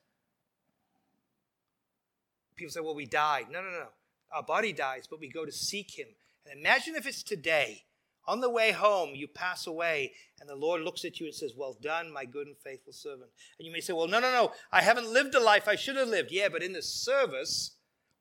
People 2.59 2.71
say, 2.71 2.81
well, 2.81 2.95
we 2.95 3.05
died. 3.05 3.47
No, 3.49 3.61
no, 3.61 3.69
no. 3.69 3.87
Our 4.31 4.43
body 4.43 4.73
dies, 4.73 5.07
but 5.09 5.19
we 5.19 5.29
go 5.29 5.45
to 5.45 5.51
seek 5.51 5.97
him. 5.97 6.07
And 6.45 6.59
imagine 6.59 6.95
if 6.95 7.07
it's 7.07 7.23
today. 7.23 7.83
On 8.27 8.41
the 8.41 8.49
way 8.49 8.71
home, 8.71 9.15
you 9.15 9.27
pass 9.27 9.65
away, 9.65 10.13
and 10.39 10.47
the 10.47 10.55
Lord 10.55 10.81
looks 10.81 11.03
at 11.03 11.19
you 11.19 11.25
and 11.25 11.33
says, 11.33 11.53
Well 11.57 11.75
done, 11.81 12.13
my 12.13 12.25
good 12.25 12.45
and 12.45 12.55
faithful 12.57 12.93
servant. 12.93 13.31
And 13.57 13.65
you 13.65 13.71
may 13.71 13.79
say, 13.79 13.93
Well, 13.93 14.07
no, 14.07 14.19
no, 14.19 14.31
no, 14.31 14.51
I 14.71 14.81
haven't 14.81 15.12
lived 15.12 15.31
the 15.31 15.39
life 15.39 15.67
I 15.67 15.75
should 15.75 15.95
have 15.95 16.10
lived. 16.10 16.31
Yeah, 16.31 16.49
but 16.49 16.62
in 16.62 16.73
the 16.73 16.83
service, 16.83 17.71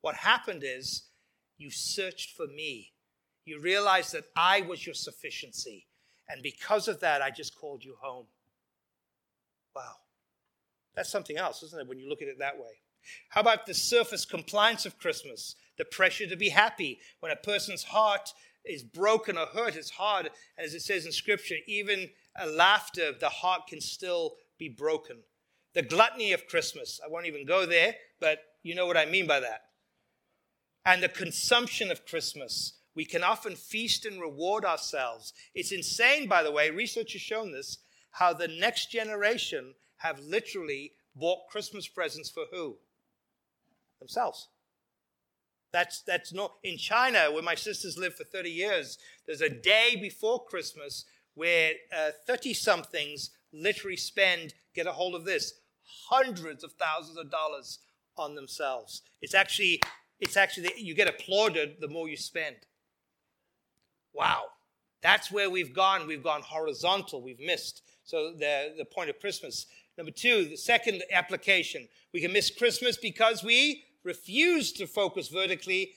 what 0.01 0.15
happened 0.15 0.63
is 0.65 1.09
you 1.59 1.69
searched 1.69 2.35
for 2.35 2.47
me. 2.47 2.93
You 3.45 3.61
realized 3.61 4.13
that 4.13 4.25
I 4.35 4.61
was 4.61 4.83
your 4.83 4.95
sufficiency. 4.95 5.85
And 6.27 6.41
because 6.41 6.87
of 6.87 7.01
that, 7.01 7.21
I 7.21 7.29
just 7.29 7.55
called 7.55 7.83
you 7.83 7.95
home. 7.99 8.25
Wow. 9.75 9.95
That's 10.95 11.11
something 11.11 11.37
else, 11.37 11.61
isn't 11.63 11.79
it, 11.79 11.87
when 11.87 11.99
you 11.99 12.09
look 12.09 12.21
at 12.21 12.27
it 12.27 12.39
that 12.39 12.57
way? 12.57 12.81
How 13.29 13.41
about 13.41 13.65
the 13.65 13.73
surface 13.73 14.25
compliance 14.25 14.85
of 14.85 14.97
Christmas? 14.97 15.55
The 15.77 15.85
pressure 15.85 16.27
to 16.27 16.35
be 16.35 16.49
happy. 16.49 16.99
When 17.19 17.31
a 17.31 17.35
person's 17.35 17.83
heart 17.83 18.33
is 18.65 18.83
broken 18.83 19.37
or 19.37 19.45
hurt, 19.47 19.75
it's 19.75 19.91
hard. 19.91 20.29
As 20.57 20.73
it 20.73 20.81
says 20.81 21.05
in 21.05 21.11
Scripture, 21.11 21.55
even 21.67 22.09
a 22.35 22.47
laughter, 22.47 23.11
the 23.17 23.29
heart 23.29 23.67
can 23.67 23.81
still 23.81 24.35
be 24.57 24.69
broken. 24.69 25.17
The 25.73 25.81
gluttony 25.81 26.33
of 26.33 26.47
Christmas. 26.47 26.99
I 27.03 27.09
won't 27.09 27.27
even 27.27 27.45
go 27.45 27.65
there, 27.65 27.95
but 28.19 28.39
you 28.63 28.75
know 28.75 28.85
what 28.85 28.97
I 28.97 29.05
mean 29.05 29.27
by 29.27 29.39
that. 29.39 29.61
And 30.85 31.01
the 31.01 31.09
consumption 31.09 31.91
of 31.91 32.05
Christmas. 32.05 32.73
We 32.95 33.05
can 33.05 33.23
often 33.23 33.55
feast 33.55 34.05
and 34.05 34.19
reward 34.19 34.65
ourselves. 34.65 35.31
It's 35.55 35.71
insane, 35.71 36.27
by 36.27 36.43
the 36.43 36.51
way, 36.51 36.69
research 36.69 37.13
has 37.13 37.21
shown 37.21 37.51
this, 37.51 37.77
how 38.11 38.33
the 38.33 38.47
next 38.47 38.91
generation 38.91 39.75
have 39.97 40.19
literally 40.19 40.93
bought 41.15 41.47
Christmas 41.49 41.87
presents 41.87 42.29
for 42.29 42.45
who? 42.51 42.77
Themselves. 43.99 44.47
That's, 45.71 46.01
that's 46.01 46.33
not 46.33 46.53
in 46.63 46.77
China, 46.77 47.29
where 47.31 47.43
my 47.43 47.55
sisters 47.55 47.97
lived 47.97 48.15
for 48.15 48.23
30 48.23 48.49
years. 48.49 48.97
There's 49.27 49.41
a 49.41 49.49
day 49.49 49.97
before 50.01 50.43
Christmas 50.45 51.05
where 51.35 51.73
30 52.27 52.49
uh, 52.49 52.53
somethings 52.53 53.31
literally 53.53 53.97
spend, 53.97 54.53
get 54.73 54.87
a 54.87 54.91
hold 54.91 55.15
of 55.15 55.25
this, 55.25 55.53
hundreds 56.09 56.63
of 56.63 56.71
thousands 56.73 57.17
of 57.17 57.29
dollars 57.29 57.79
on 58.17 58.35
themselves. 58.35 59.01
It's 59.21 59.33
actually, 59.33 59.81
it's 60.19 60.37
actually, 60.37 60.71
you 60.77 60.95
get 60.95 61.07
applauded 61.07 61.77
the 61.79 61.87
more 61.87 62.09
you 62.09 62.17
spend. 62.17 62.55
Wow. 64.13 64.45
That's 65.01 65.31
where 65.31 65.49
we've 65.49 65.73
gone. 65.73 66.07
We've 66.07 66.23
gone 66.23 66.41
horizontal. 66.41 67.21
We've 67.21 67.39
missed. 67.39 67.83
So 68.03 68.33
the, 68.37 68.73
the 68.77 68.85
point 68.85 69.09
of 69.09 69.19
Christmas. 69.19 69.65
Number 69.97 70.11
two, 70.11 70.45
the 70.49 70.57
second 70.57 71.03
application. 71.11 71.87
We 72.13 72.21
can 72.21 72.33
miss 72.33 72.49
Christmas 72.49 72.97
because 72.97 73.43
we 73.43 73.83
refuse 74.03 74.71
to 74.73 74.87
focus 74.87 75.27
vertically 75.27 75.93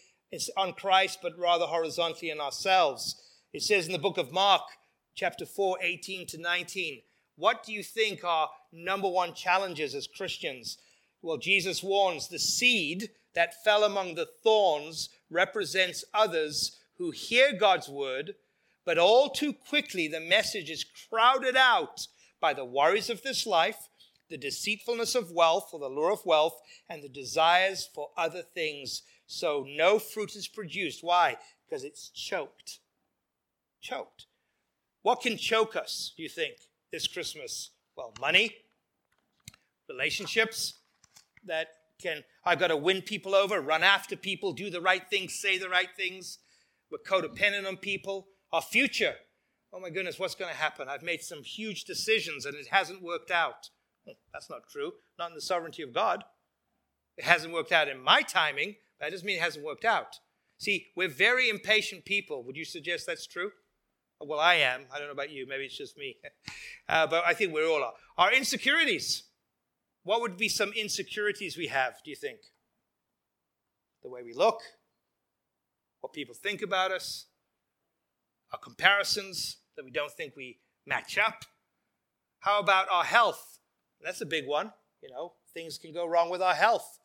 on 0.57 0.73
Christ, 0.73 1.19
but 1.23 1.39
rather 1.39 1.67
horizontally 1.67 2.31
in 2.31 2.41
ourselves. 2.41 3.17
It 3.53 3.63
says 3.63 3.87
in 3.87 3.93
the 3.93 3.99
book 3.99 4.19
of 4.19 4.33
Mark, 4.33 4.63
chapter 5.15 5.45
4, 5.45 5.79
18 5.83 6.27
to 6.29 6.39
19, 6.39 7.03
what 7.37 7.65
do 7.65 7.73
you 7.73 7.83
think 7.83 8.25
are 8.25 8.51
number 8.73 9.09
one 9.09 9.35
challenges 9.35 9.95
as 9.95 10.07
Christians? 10.07 10.79
Well, 11.23 11.39
Jesus 11.39 11.83
warns 11.83 12.29
the 12.29 12.39
seed 12.39 13.11
that 13.35 13.63
fell 13.63 13.85
among 13.85 14.15
the 14.15 14.29
thorns 14.43 15.09
represents 15.31 16.05
others 16.13 16.79
who 16.99 17.11
hear 17.11 17.53
God's 17.53 17.89
word, 17.89 18.35
but 18.85 18.99
all 18.99 19.31
too 19.31 19.53
quickly 19.53 20.09
the 20.09 20.21
message 20.21 20.71
is 20.71 20.85
crowded 21.09 21.57
out 21.57 22.07
by 22.41 22.53
the 22.53 22.65
worries 22.65 23.09
of 23.09 23.23
this 23.23 23.47
life, 23.47 23.89
the 24.33 24.39
deceitfulness 24.39 25.15
of 25.15 25.31
wealth 25.31 25.69
or 25.73 25.79
the 25.79 25.89
lure 25.89 26.11
of 26.11 26.25
wealth, 26.25 26.59
and 26.89 27.03
the 27.03 27.09
desires 27.09 27.87
for 27.95 28.09
other 28.17 28.41
things. 28.41 29.03
So 29.27 29.67
no 29.69 29.99
fruit 29.99 30.35
is 30.35 30.49
produced. 30.49 31.05
Why? 31.05 31.37
Because 31.69 31.85
it's 31.85 32.09
choked. 32.09 32.79
Choked. 33.83 34.27
What 35.03 35.21
can 35.21 35.37
choke 35.37 35.77
us, 35.77 36.15
do 36.17 36.23
you 36.23 36.31
think, 36.31 36.55
this 36.91 37.07
Christmas? 37.07 37.71
Well, 37.95 38.15
money, 38.19 38.57
relationships 39.87 40.79
that 41.45 41.69
can, 42.01 42.25
I've 42.43 42.59
got 42.59 42.69
to 42.69 42.77
win 42.77 43.03
people 43.03 43.35
over, 43.35 43.61
run 43.61 43.83
after 43.83 44.17
people, 44.17 44.55
do 44.55 44.71
the 44.71 44.81
right 44.81 45.03
things, 45.11 45.35
say 45.35 45.59
the 45.59 45.69
right 45.69 45.91
things. 45.95 46.39
We're 46.91 46.99
codependent 46.99 47.69
on 47.69 47.77
people. 47.77 48.29
Our 48.51 48.63
future. 48.63 49.15
Oh 49.75 49.81
my 49.81 49.91
goodness, 49.91 50.19
what's 50.19 50.35
going 50.35 50.51
to 50.51 50.57
happen? 50.57 50.89
I've 50.89 51.03
made 51.03 51.21
some 51.21 51.43
huge 51.43 51.85
decisions 51.85 52.47
and 52.47 52.55
it 52.55 52.69
hasn't 52.71 53.03
worked 53.03 53.31
out. 53.31 53.69
That's 54.33 54.51
not 54.51 54.69
true. 54.71 54.93
Not 55.19 55.31
in 55.31 55.35
the 55.35 55.41
sovereignty 55.41 55.83
of 55.83 55.93
God. 55.93 56.25
It 57.17 57.25
hasn't 57.25 57.53
worked 57.53 57.73
out 57.73 57.89
in 57.89 58.03
my 58.03 58.23
timing, 58.23 58.77
but 58.99 59.07
that 59.07 59.11
doesn't 59.13 59.27
mean 59.27 59.37
it 59.37 59.43
hasn't 59.43 59.65
worked 59.65 59.85
out. 59.85 60.17
See, 60.59 60.87
we're 60.97 61.09
very 61.09 61.49
impatient 61.49 62.05
people. 62.05 62.45
Would 62.45 62.57
you 62.57 62.65
suggest 62.65 63.07
that's 63.07 63.27
true? 63.27 63.51
Well, 64.21 64.39
I 64.39 64.55
am. 64.55 64.83
I 64.93 64.99
don't 64.99 65.09
know 65.09 65.13
about 65.13 65.31
you. 65.31 65.47
Maybe 65.47 65.65
it's 65.65 65.77
just 65.77 65.97
me. 65.97 66.17
Uh, 66.89 67.07
but 67.07 67.25
I 67.25 67.33
think 67.33 67.55
we 67.55 67.65
all 67.65 67.83
are. 67.83 67.93
Our 68.19 68.33
insecurities. 68.33 69.23
What 70.03 70.21
would 70.21 70.37
be 70.37 70.49
some 70.49 70.73
insecurities 70.73 71.57
we 71.57 71.69
have, 71.69 71.95
do 72.05 72.11
you 72.11 72.17
think? 72.17 72.41
The 74.03 74.11
way 74.11 74.23
we 74.23 74.35
look, 74.35 74.61
what 76.01 76.13
people 76.13 76.35
think 76.35 76.61
about 76.61 76.91
us, 76.91 77.27
our 78.53 78.59
comparisons 78.59 79.59
that 79.77 79.85
we 79.85 79.91
don't 79.93 80.11
think 80.13 80.35
we 80.37 80.59
match 80.87 81.17
up. 81.17 81.45
How 82.41 82.59
about 82.59 82.89
our 82.91 83.05
health? 83.05 83.61
That's 84.05 84.21
a 84.21 84.27
big 84.27 84.47
one. 84.47 84.73
You 85.03 85.11
know, 85.11 85.33
things 85.55 85.79
can 85.79 85.93
go 85.93 86.07
wrong 86.07 86.31
with 86.31 86.43
our 86.43 86.55
health. 86.55 87.01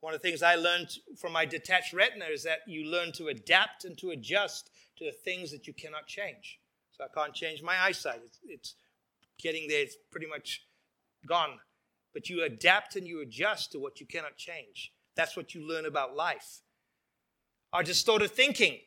One 0.00 0.14
of 0.14 0.22
the 0.22 0.28
things 0.28 0.42
I 0.42 0.54
learned 0.54 0.88
from 1.20 1.32
my 1.32 1.44
detached 1.44 1.92
retina 1.92 2.26
is 2.26 2.44
that 2.44 2.60
you 2.66 2.84
learn 2.84 3.12
to 3.12 3.28
adapt 3.28 3.84
and 3.84 3.98
to 3.98 4.10
adjust 4.10 4.70
to 4.98 5.04
the 5.04 5.12
things 5.12 5.50
that 5.50 5.66
you 5.66 5.72
cannot 5.72 6.06
change. 6.06 6.60
So 6.92 7.04
I 7.04 7.08
can't 7.12 7.34
change 7.34 7.62
my 7.62 7.76
eyesight. 7.80 8.20
It's, 8.24 8.38
it's 8.44 8.74
getting 9.40 9.68
there, 9.68 9.82
it's 9.82 9.96
pretty 10.10 10.26
much 10.26 10.64
gone. 11.26 11.58
But 12.14 12.28
you 12.28 12.44
adapt 12.44 12.96
and 12.96 13.06
you 13.06 13.20
adjust 13.20 13.72
to 13.72 13.78
what 13.78 14.00
you 14.00 14.06
cannot 14.06 14.36
change. 14.36 14.92
That's 15.16 15.36
what 15.36 15.54
you 15.54 15.66
learn 15.66 15.86
about 15.86 16.16
life. 16.16 16.60
Our 17.72 17.82
distorted 17.82 18.30
thinking. 18.30 18.78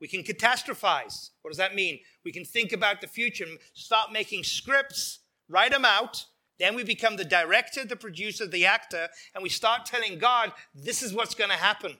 We 0.00 0.08
can 0.08 0.22
catastrophize. 0.22 1.30
What 1.40 1.50
does 1.50 1.58
that 1.58 1.74
mean? 1.74 2.00
We 2.24 2.32
can 2.32 2.44
think 2.44 2.72
about 2.72 3.00
the 3.00 3.06
future 3.06 3.44
and 3.44 3.58
start 3.72 4.12
making 4.12 4.44
scripts, 4.44 5.20
write 5.48 5.72
them 5.72 5.84
out. 5.84 6.26
Then 6.58 6.74
we 6.74 6.84
become 6.84 7.16
the 7.16 7.24
director, 7.24 7.84
the 7.84 7.96
producer, 7.96 8.46
the 8.46 8.66
actor, 8.66 9.08
and 9.34 9.42
we 9.42 9.48
start 9.48 9.84
telling 9.84 10.18
God, 10.18 10.52
this 10.74 11.02
is 11.02 11.12
what's 11.12 11.34
going 11.34 11.50
to 11.50 11.56
happen. 11.56 11.96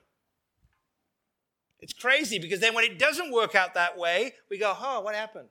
It's 1.80 1.92
crazy 1.92 2.38
because 2.38 2.60
then 2.60 2.74
when 2.74 2.84
it 2.84 2.98
doesn't 2.98 3.32
work 3.32 3.54
out 3.54 3.74
that 3.74 3.98
way, 3.98 4.32
we 4.50 4.58
go, 4.58 4.74
oh, 4.78 5.00
what 5.00 5.14
happened? 5.14 5.50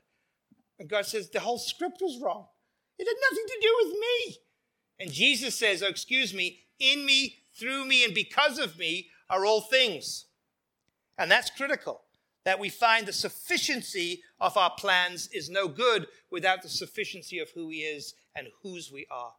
And 0.80 0.90
God 0.90 1.06
says, 1.06 1.30
the 1.30 1.40
whole 1.40 1.60
script 1.60 2.00
was 2.02 2.20
wrong. 2.22 2.48
It 2.98 3.08
had 3.08 3.32
nothing 3.32 3.46
to 3.48 3.60
do 3.62 3.76
with 3.84 4.00
me. 4.00 4.38
And 5.00 5.12
Jesus 5.12 5.56
says, 5.56 5.84
oh, 5.84 5.88
excuse 5.88 6.34
me, 6.34 6.62
in 6.80 7.06
me, 7.06 7.44
through 7.60 7.86
me, 7.86 8.04
and 8.04 8.14
because 8.14 8.58
of 8.58 8.78
me 8.80 9.10
are 9.30 9.46
all 9.46 9.62
things. 9.62 10.26
And 11.18 11.30
that's 11.30 11.50
critical 11.50 12.05
that 12.46 12.60
we 12.60 12.70
find 12.70 13.06
the 13.06 13.14
sufficiency 13.14 14.22
of 14.40 14.56
our 14.56 14.72
plans 14.78 15.28
is 15.34 15.50
no 15.50 15.68
good 15.68 16.08
without 16.32 16.62
the 16.62 16.70
sufficiency 16.70 17.40
of 17.40 17.50
who 17.50 17.70
He 17.70 17.80
is 17.80 18.14
and 18.36 18.48
whose 18.62 18.92
we 18.92 19.06
are. 19.12 19.34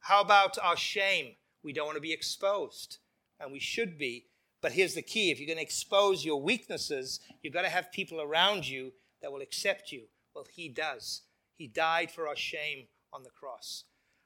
How 0.00 0.20
about 0.20 0.58
our 0.60 0.76
shame? 0.76 1.36
We 1.62 1.72
don't 1.72 1.86
want 1.86 1.96
to 1.96 2.02
be 2.02 2.12
exposed, 2.12 2.98
and 3.38 3.52
we 3.52 3.60
should 3.60 3.96
be. 3.96 4.26
But 4.60 4.72
here's 4.72 4.94
the 4.94 5.02
key 5.02 5.30
if 5.30 5.38
you're 5.38 5.46
going 5.46 5.58
to 5.58 5.62
expose 5.62 6.24
your 6.24 6.42
weaknesses, 6.42 7.20
you've 7.42 7.54
got 7.54 7.62
to 7.62 7.68
have 7.68 7.92
people 7.92 8.20
around 8.20 8.68
you 8.68 8.92
that 9.22 9.32
will 9.32 9.40
accept 9.40 9.92
you. 9.92 10.02
Well, 10.34 10.46
He 10.52 10.68
does. 10.68 11.22
He 11.54 11.68
died 11.68 12.10
for 12.10 12.26
our 12.26 12.36
shame 12.36 12.88
on 13.12 13.22
the 13.22 13.30
cross. 13.30 13.84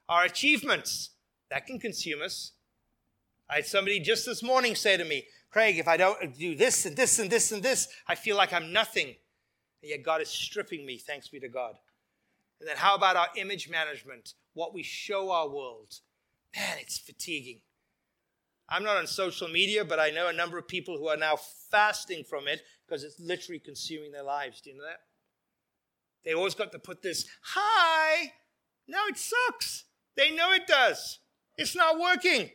Our 0.08 0.24
achievements, 0.24 1.10
that 1.50 1.66
can 1.66 1.78
consume 1.78 2.22
us. 2.22 2.52
I 3.50 3.56
had 3.56 3.66
somebody 3.66 4.00
just 4.00 4.24
this 4.24 4.42
morning 4.42 4.74
say 4.74 4.96
to 4.96 5.04
me, 5.04 5.24
Craig, 5.50 5.78
if 5.78 5.88
I 5.88 5.96
don't 5.96 6.36
do 6.36 6.54
this 6.54 6.86
and 6.86 6.96
this 6.96 7.18
and 7.18 7.30
this 7.30 7.52
and 7.52 7.62
this, 7.62 7.88
I 8.06 8.14
feel 8.14 8.36
like 8.36 8.52
I'm 8.52 8.72
nothing. 8.72 9.06
And 9.06 9.90
yet 9.90 10.02
God 10.02 10.20
is 10.20 10.28
stripping 10.28 10.84
me, 10.84 10.98
thanks 10.98 11.28
be 11.28 11.40
to 11.40 11.48
God. 11.48 11.76
And 12.60 12.68
then 12.68 12.76
how 12.76 12.94
about 12.94 13.16
our 13.16 13.28
image 13.36 13.68
management? 13.68 14.34
What 14.54 14.74
we 14.74 14.82
show 14.82 15.30
our 15.30 15.48
world. 15.48 16.00
Man, 16.54 16.78
it's 16.80 16.98
fatiguing. 16.98 17.60
I'm 18.68 18.82
not 18.82 18.96
on 18.96 19.06
social 19.06 19.48
media, 19.48 19.84
but 19.84 20.00
I 20.00 20.10
know 20.10 20.28
a 20.28 20.32
number 20.32 20.58
of 20.58 20.66
people 20.66 20.98
who 20.98 21.08
are 21.08 21.16
now 21.16 21.38
fasting 21.70 22.24
from 22.24 22.48
it 22.48 22.62
because 22.86 23.04
it's 23.04 23.20
literally 23.20 23.60
consuming 23.60 24.10
their 24.10 24.22
lives. 24.24 24.60
Do 24.60 24.70
you 24.70 24.78
know 24.78 24.84
that? 24.84 25.00
They 26.24 26.34
always 26.34 26.54
got 26.54 26.72
to 26.72 26.78
put 26.78 27.02
this, 27.02 27.26
hi. 27.42 28.32
No, 28.88 28.98
it 29.08 29.16
sucks. 29.16 29.84
They 30.16 30.34
know 30.34 30.52
it 30.52 30.66
does. 30.66 31.20
It's 31.56 31.76
not 31.76 32.00
working 32.00 32.50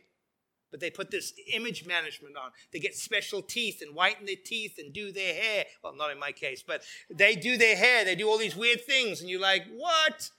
but 0.72 0.80
they 0.80 0.90
put 0.90 1.12
this 1.12 1.34
image 1.52 1.86
management 1.86 2.36
on. 2.36 2.50
They 2.72 2.80
get 2.80 2.96
special 2.96 3.42
teeth 3.42 3.82
and 3.82 3.94
whiten 3.94 4.26
their 4.26 4.34
teeth 4.44 4.78
and 4.78 4.92
do 4.92 5.12
their 5.12 5.34
hair. 5.34 5.66
Well, 5.84 5.94
not 5.94 6.10
in 6.10 6.18
my 6.18 6.32
case, 6.32 6.64
but 6.66 6.82
they 7.08 7.36
do 7.36 7.56
their 7.56 7.76
hair. 7.76 8.04
They 8.04 8.16
do 8.16 8.28
all 8.28 8.38
these 8.38 8.56
weird 8.56 8.84
things, 8.84 9.20
and 9.20 9.30
you're 9.30 9.40
like, 9.40 9.64
what? 9.76 10.30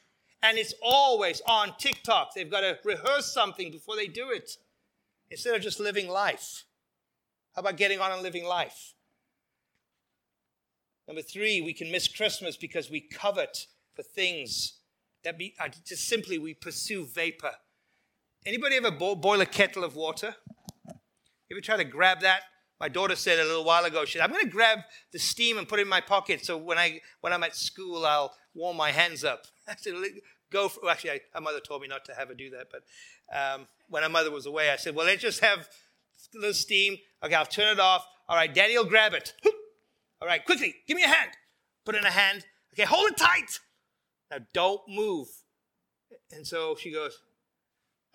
And 0.42 0.58
it's 0.58 0.74
always 0.82 1.42
on 1.48 1.74
TikTok. 1.78 2.34
They've 2.34 2.52
got 2.52 2.62
to 2.62 2.78
rehearse 2.84 3.32
something 3.32 3.72
before 3.72 3.96
they 3.96 4.08
do 4.08 4.32
it 4.32 4.58
instead 5.32 5.56
of 5.56 5.62
just 5.62 5.80
living 5.80 6.10
life. 6.10 6.66
How 7.56 7.62
about 7.62 7.78
getting 7.78 8.00
on 8.00 8.12
and 8.12 8.22
living 8.22 8.44
life? 8.44 8.96
Number 11.08 11.22
three, 11.22 11.62
we 11.62 11.74
can 11.74 11.92
miss 11.92 12.08
Christmas 12.08 12.58
because 12.58 12.90
we 12.90 13.02
covet 13.02 13.68
for 13.96 14.04
things 14.04 14.80
that 15.24 15.38
be, 15.38 15.54
uh, 15.60 15.70
just 15.86 16.08
simply 16.08 16.38
we 16.38 16.54
pursue 16.54 17.06
vapor. 17.06 17.52
Anybody 18.46 18.76
ever 18.76 18.92
bo- 18.92 19.16
boil 19.16 19.40
a 19.42 19.46
kettle 19.46 19.84
of 19.84 19.96
water? 19.96 20.36
You 20.88 21.56
ever 21.56 21.62
try 21.62 21.78
to 21.78 21.84
grab 21.84 22.22
that? 22.22 22.42
My 22.80 22.90
daughter 22.90 23.16
said 23.16 23.40
a 23.40 23.44
little 23.44 23.64
while 23.64 23.86
ago, 23.86 24.04
she 24.04 24.18
said, 24.18 24.22
I'm 24.22 24.32
going 24.32 24.44
to 24.44 24.52
grab 24.52 24.80
the 25.14 25.20
steam 25.20 25.58
and 25.58 25.68
put 25.68 25.80
it 25.80 25.84
in 25.84 25.88
my 25.88 26.02
pocket 26.02 26.44
so 26.44 26.58
when, 26.58 26.78
I, 26.78 27.00
when 27.22 27.32
I'm 27.32 27.44
at 27.44 27.56
school, 27.56 28.06
I'll 28.06 28.36
warm 28.54 28.76
my 28.76 28.92
hands 28.92 29.24
up. 29.24 29.46
I 29.68 29.76
said, 29.78 29.94
go 30.52 30.68
for, 30.68 30.82
well, 30.84 30.92
actually, 30.92 31.22
her 31.34 31.42
mother 31.42 31.62
told 31.62 31.82
me 31.82 31.88
not 31.88 32.04
to 32.06 32.14
have 32.14 32.28
her 32.28 32.34
do 32.34 32.50
that, 32.50 32.68
but 32.70 32.84
um, 33.34 33.68
when 33.88 34.04
her 34.04 34.10
mother 34.10 34.32
was 34.32 34.46
away, 34.46 34.70
I 34.70 34.76
said, 34.76 34.96
well, 34.96 35.06
let's 35.06 35.22
just 35.22 35.40
have 35.40 35.60
a 35.60 36.38
little 36.38 36.54
steam. 36.54 36.98
Okay, 37.24 37.36
I'll 37.36 37.46
turn 37.46 37.72
it 37.72 37.80
off. 37.80 38.06
All 38.28 38.36
right, 38.36 38.54
daddy 38.54 38.78
will 38.78 38.86
grab 38.86 39.14
it. 39.14 39.34
All 40.22 40.28
right, 40.28 40.44
quickly, 40.44 40.76
give 40.86 40.98
me 40.98 41.04
a 41.04 41.08
hand. 41.08 41.32
Put 41.86 41.96
in 41.96 42.04
a 42.04 42.12
hand. 42.12 42.46
Okay, 42.74 42.84
hold 42.84 43.12
it 43.12 43.18
tight. 43.18 43.60
Now 44.30 44.40
don't 44.54 44.82
move. 44.90 45.28
And 46.32 46.46
so 46.46 46.76
she 46.78 46.92
goes, 46.92 47.18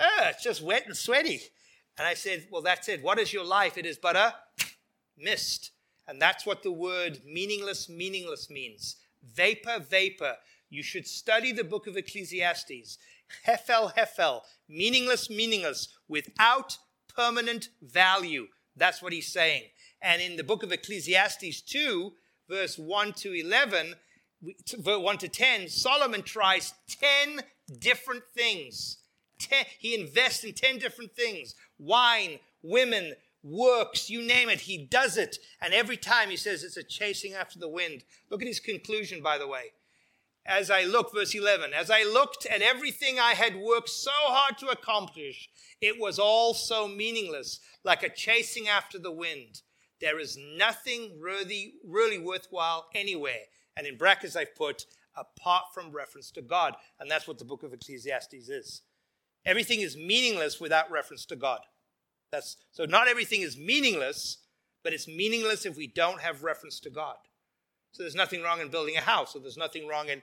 Ah, 0.00 0.28
it's 0.28 0.42
just 0.42 0.62
wet 0.62 0.86
and 0.86 0.96
sweaty. 0.96 1.40
And 1.96 2.06
I 2.06 2.14
said, 2.14 2.46
Well, 2.50 2.62
that's 2.62 2.88
it. 2.88 3.02
What 3.02 3.18
is 3.18 3.32
your 3.32 3.44
life? 3.44 3.76
It 3.76 3.86
is 3.86 3.98
but 3.98 4.16
a 4.16 4.34
mist. 5.16 5.72
And 6.06 6.20
that's 6.22 6.46
what 6.46 6.62
the 6.62 6.72
word 6.72 7.20
meaningless, 7.26 7.88
meaningless 7.88 8.48
means. 8.48 8.96
Vapor, 9.34 9.80
vapor. 9.90 10.36
You 10.70 10.82
should 10.82 11.06
study 11.06 11.52
the 11.52 11.64
book 11.64 11.86
of 11.86 11.96
Ecclesiastes. 11.96 12.98
Hefel, 13.46 13.94
hefel. 13.94 14.40
Meaningless, 14.68 15.28
meaningless. 15.28 15.88
Without 16.08 16.78
permanent 17.14 17.68
value. 17.82 18.46
That's 18.76 19.02
what 19.02 19.12
he's 19.12 19.30
saying. 19.32 19.64
And 20.00 20.22
in 20.22 20.36
the 20.36 20.44
book 20.44 20.62
of 20.62 20.72
Ecclesiastes 20.72 21.62
2, 21.62 22.12
verse 22.48 22.78
1 22.78 23.12
to 23.14 23.32
11, 23.32 23.94
1 24.84 25.18
to 25.18 25.28
10, 25.28 25.68
Solomon 25.68 26.22
tries 26.22 26.72
10 26.88 27.40
different 27.80 28.22
things. 28.34 28.98
Ten, 29.38 29.64
he 29.78 29.94
invests 29.94 30.44
in 30.44 30.52
10 30.52 30.78
different 30.78 31.14
things 31.14 31.54
wine, 31.78 32.38
women, 32.62 33.14
works, 33.42 34.10
you 34.10 34.20
name 34.20 34.48
it, 34.48 34.60
he 34.60 34.78
does 34.78 35.16
it. 35.16 35.38
And 35.60 35.72
every 35.72 35.96
time 35.96 36.30
he 36.30 36.36
says 36.36 36.64
it's 36.64 36.76
a 36.76 36.82
chasing 36.82 37.34
after 37.34 37.58
the 37.58 37.68
wind. 37.68 38.02
Look 38.30 38.42
at 38.42 38.48
his 38.48 38.60
conclusion, 38.60 39.22
by 39.22 39.38
the 39.38 39.46
way. 39.46 39.72
As 40.44 40.70
I 40.70 40.84
look, 40.84 41.12
verse 41.14 41.34
11, 41.34 41.72
as 41.74 41.90
I 41.90 42.04
looked 42.04 42.46
at 42.46 42.62
everything 42.62 43.18
I 43.18 43.34
had 43.34 43.56
worked 43.56 43.90
so 43.90 44.10
hard 44.14 44.56
to 44.58 44.68
accomplish, 44.68 45.50
it 45.80 46.00
was 46.00 46.18
all 46.18 46.54
so 46.54 46.88
meaningless, 46.88 47.60
like 47.84 48.02
a 48.02 48.08
chasing 48.08 48.66
after 48.66 48.98
the 48.98 49.12
wind. 49.12 49.60
There 50.00 50.18
is 50.18 50.38
nothing 50.56 51.18
really, 51.20 51.74
really 51.84 52.18
worthwhile 52.18 52.86
anywhere. 52.94 53.42
And 53.76 53.86
in 53.86 53.96
brackets, 53.96 54.36
I've 54.36 54.56
put 54.56 54.86
apart 55.16 55.64
from 55.74 55.92
reference 55.92 56.30
to 56.32 56.42
God. 56.42 56.74
And 56.98 57.10
that's 57.10 57.28
what 57.28 57.38
the 57.38 57.44
book 57.44 57.62
of 57.62 57.72
Ecclesiastes 57.72 58.48
is. 58.48 58.82
Everything 59.46 59.80
is 59.80 59.96
meaningless 59.96 60.60
without 60.60 60.90
reference 60.90 61.24
to 61.26 61.36
God. 61.36 61.60
That's, 62.30 62.56
so 62.72 62.84
not 62.84 63.08
everything 63.08 63.40
is 63.40 63.56
meaningless, 63.56 64.38
but 64.84 64.92
it's 64.92 65.08
meaningless 65.08 65.64
if 65.66 65.76
we 65.76 65.86
don't 65.86 66.20
have 66.20 66.42
reference 66.42 66.80
to 66.80 66.90
God. 66.90 67.16
So 67.92 68.02
there's 68.02 68.14
nothing 68.14 68.42
wrong 68.42 68.60
in 68.60 68.68
building 68.68 68.96
a 68.96 69.00
house, 69.00 69.34
or 69.34 69.40
there's 69.40 69.56
nothing 69.56 69.88
wrong 69.88 70.08
in 70.08 70.22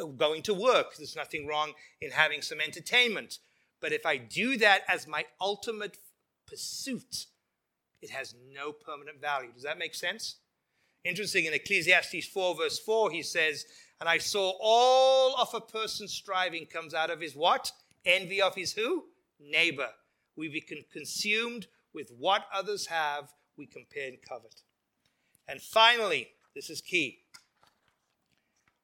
uh, 0.00 0.06
going 0.06 0.42
to 0.42 0.54
work, 0.54 0.96
there's 0.96 1.16
nothing 1.16 1.46
wrong 1.46 1.72
in 2.00 2.10
having 2.10 2.42
some 2.42 2.60
entertainment. 2.60 3.38
But 3.80 3.92
if 3.92 4.04
I 4.04 4.16
do 4.16 4.56
that 4.58 4.82
as 4.88 5.06
my 5.06 5.24
ultimate 5.40 5.98
pursuit, 6.46 7.26
it 8.02 8.10
has 8.10 8.34
no 8.52 8.72
permanent 8.72 9.20
value. 9.20 9.52
Does 9.52 9.62
that 9.62 9.78
make 9.78 9.94
sense? 9.94 10.36
Interesting, 11.04 11.44
in 11.44 11.54
Ecclesiastes 11.54 12.26
4, 12.26 12.56
verse 12.56 12.78
4, 12.78 13.10
he 13.10 13.22
says, 13.22 13.66
And 14.00 14.08
I 14.08 14.18
saw 14.18 14.54
all 14.60 15.36
of 15.36 15.52
a 15.54 15.60
person's 15.60 16.12
striving 16.12 16.66
comes 16.66 16.94
out 16.94 17.10
of 17.10 17.20
his 17.20 17.36
what? 17.36 17.70
Envy 18.04 18.40
of 18.40 18.54
his 18.54 18.72
who? 18.72 19.04
Neighbor. 19.40 19.88
We 20.36 20.48
become 20.48 20.84
consumed 20.92 21.66
with 21.92 22.10
what 22.18 22.46
others 22.52 22.86
have, 22.86 23.32
we 23.56 23.66
compare 23.66 24.08
and 24.08 24.18
covet. 24.28 24.62
And 25.48 25.60
finally, 25.62 26.28
this 26.54 26.70
is 26.70 26.80
key. 26.80 27.20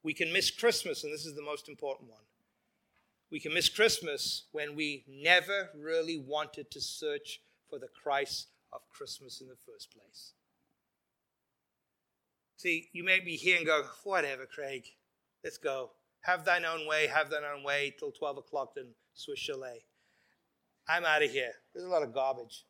We 0.03 0.15
can 0.15 0.33
miss 0.33 0.51
Christmas, 0.51 1.05
and 1.05 1.13
this 1.13 1.27
is 1.27 1.35
the 1.35 1.43
most 1.43 1.69
important 1.69 2.11
one. 2.11 2.21
We 3.31 3.41
can 3.41 3.55
miss 3.55 3.69
Christmas 3.69 4.45
when 4.53 4.75
we 4.75 5.05
never 5.09 5.71
really 5.77 6.19
wanted 6.19 6.71
to 6.71 6.81
search 6.81 7.41
for 7.69 7.79
the 7.79 7.89
Christ 7.89 8.49
of 8.73 8.81
Christmas 8.89 9.41
in 9.41 9.49
the 9.49 9.57
first 9.67 9.93
place. 9.93 10.33
See, 12.57 12.89
you 12.93 13.05
may 13.05 13.21
be 13.21 13.37
here 13.37 13.57
and 13.57 13.67
go, 13.67 13.85
whatever, 14.05 14.47
Craig, 14.47 14.85
let's 15.43 15.59
go. 15.59 15.91
Have 16.23 16.45
thine 16.45 16.65
own 16.65 16.87
way, 16.87 17.07
have 17.07 17.31
thine 17.31 17.45
own 17.45 17.63
way 17.63 17.95
till 17.99 18.11
12 18.11 18.39
o'clock, 18.39 18.75
then 18.75 18.89
Swiss 19.15 19.39
Chalet. 19.39 19.85
I'm 20.89 21.05
out 21.05 21.23
of 21.23 21.31
here. 21.31 21.53
There's 21.73 21.87
a 21.87 21.91
lot 21.91 22.03
of 22.03 22.15
garbage. 22.15 22.65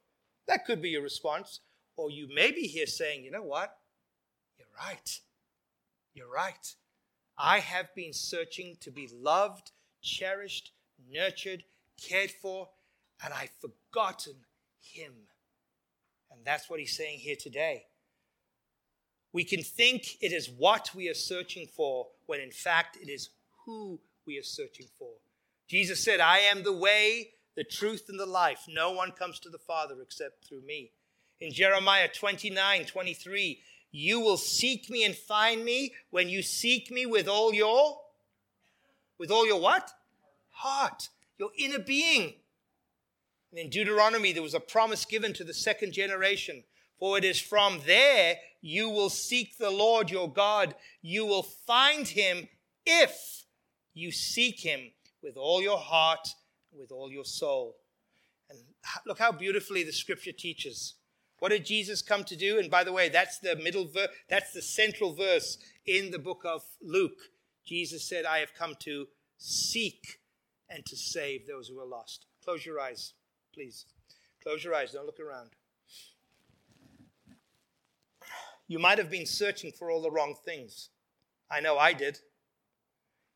That 0.46 0.64
could 0.64 0.82
be 0.82 0.90
your 0.90 1.02
response. 1.02 1.60
Or 1.96 2.10
you 2.10 2.28
may 2.32 2.50
be 2.50 2.62
here 2.62 2.86
saying, 2.86 3.24
you 3.24 3.30
know 3.30 3.42
what? 3.42 3.76
You're 4.58 4.68
right. 4.78 5.20
You're 6.14 6.30
right. 6.30 6.74
I 7.38 7.60
have 7.60 7.94
been 7.94 8.12
searching 8.12 8.76
to 8.80 8.90
be 8.90 9.08
loved, 9.12 9.70
cherished, 10.02 10.72
nurtured, 11.10 11.64
cared 12.00 12.30
for, 12.30 12.68
and 13.24 13.32
I've 13.32 13.52
forgotten 13.60 14.34
Him. 14.80 15.12
And 16.30 16.44
that's 16.44 16.68
what 16.68 16.80
he's 16.80 16.96
saying 16.96 17.18
here 17.18 17.36
today. 17.38 17.84
We 19.32 19.44
can 19.44 19.62
think 19.62 20.16
it 20.20 20.32
is 20.32 20.50
what 20.50 20.90
we 20.94 21.08
are 21.08 21.14
searching 21.14 21.66
for, 21.66 22.08
when 22.26 22.40
in 22.40 22.50
fact 22.50 22.96
it 23.00 23.08
is 23.08 23.30
who 23.64 24.00
we 24.26 24.38
are 24.38 24.42
searching 24.42 24.86
for. 24.98 25.10
Jesus 25.70 26.02
said, 26.02 26.18
I 26.18 26.38
am 26.38 26.64
the 26.64 26.72
way, 26.72 27.28
the 27.54 27.62
truth, 27.62 28.06
and 28.08 28.18
the 28.18 28.26
life. 28.26 28.64
No 28.68 28.90
one 28.90 29.12
comes 29.12 29.38
to 29.38 29.48
the 29.48 29.58
Father 29.58 29.94
except 30.02 30.44
through 30.44 30.62
me. 30.62 30.90
In 31.40 31.52
Jeremiah 31.52 32.08
29 32.12 32.86
23, 32.86 33.60
you 33.92 34.18
will 34.18 34.36
seek 34.36 34.90
me 34.90 35.04
and 35.04 35.14
find 35.14 35.64
me 35.64 35.92
when 36.10 36.28
you 36.28 36.42
seek 36.42 36.90
me 36.90 37.06
with 37.06 37.28
all 37.28 37.54
your 37.54 38.00
with 39.16 39.30
all 39.30 39.46
your 39.46 39.60
what? 39.60 39.92
Heart, 40.50 41.08
your 41.38 41.50
inner 41.56 41.78
being. 41.78 42.34
And 43.52 43.60
in 43.60 43.70
Deuteronomy, 43.70 44.32
there 44.32 44.42
was 44.42 44.54
a 44.54 44.60
promise 44.60 45.04
given 45.04 45.32
to 45.34 45.44
the 45.44 45.54
second 45.54 45.92
generation. 45.92 46.64
For 46.98 47.16
it 47.16 47.24
is 47.24 47.40
from 47.40 47.80
there 47.86 48.38
you 48.60 48.90
will 48.90 49.08
seek 49.08 49.56
the 49.56 49.70
Lord 49.70 50.10
your 50.10 50.30
God. 50.32 50.74
You 51.00 51.26
will 51.26 51.44
find 51.44 52.08
him 52.08 52.48
if 52.84 53.46
you 53.94 54.10
seek 54.10 54.60
him 54.60 54.90
with 55.22 55.36
all 55.36 55.62
your 55.62 55.78
heart, 55.78 56.28
with 56.72 56.92
all 56.92 57.10
your 57.10 57.24
soul. 57.24 57.76
And 58.48 58.58
look 59.06 59.18
how 59.18 59.32
beautifully 59.32 59.82
the 59.82 59.92
scripture 59.92 60.32
teaches. 60.32 60.94
What 61.38 61.50
did 61.50 61.64
Jesus 61.64 62.02
come 62.02 62.24
to 62.24 62.36
do? 62.36 62.58
And 62.58 62.70
by 62.70 62.84
the 62.84 62.92
way, 62.92 63.08
that's 63.08 63.38
the 63.38 63.56
middle 63.56 63.86
verse, 63.86 64.08
that's 64.28 64.52
the 64.52 64.62
central 64.62 65.14
verse 65.14 65.58
in 65.86 66.10
the 66.10 66.18
book 66.18 66.42
of 66.44 66.62
Luke. 66.82 67.18
Jesus 67.64 68.08
said, 68.08 68.24
I 68.24 68.38
have 68.38 68.54
come 68.54 68.74
to 68.80 69.06
seek 69.38 70.20
and 70.68 70.84
to 70.86 70.96
save 70.96 71.46
those 71.46 71.68
who 71.68 71.80
are 71.80 71.86
lost. 71.86 72.26
Close 72.44 72.64
your 72.66 72.80
eyes. 72.80 73.14
Please 73.54 73.86
close 74.42 74.64
your 74.64 74.74
eyes, 74.74 74.92
don't 74.92 75.06
look 75.06 75.20
around. 75.20 75.50
You 78.68 78.78
might 78.78 78.98
have 78.98 79.10
been 79.10 79.26
searching 79.26 79.72
for 79.72 79.90
all 79.90 80.00
the 80.00 80.10
wrong 80.10 80.34
things. 80.44 80.90
I 81.50 81.60
know 81.60 81.76
I 81.76 81.92
did. 81.92 82.18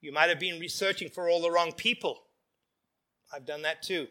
You 0.04 0.12
might 0.12 0.28
have 0.28 0.38
been 0.38 0.60
researching 0.60 1.08
for 1.08 1.30
all 1.30 1.40
the 1.40 1.50
wrong 1.50 1.72
people. 1.72 2.24
I've 3.32 3.46
done 3.46 3.62
that 3.62 3.82
too. 3.82 4.08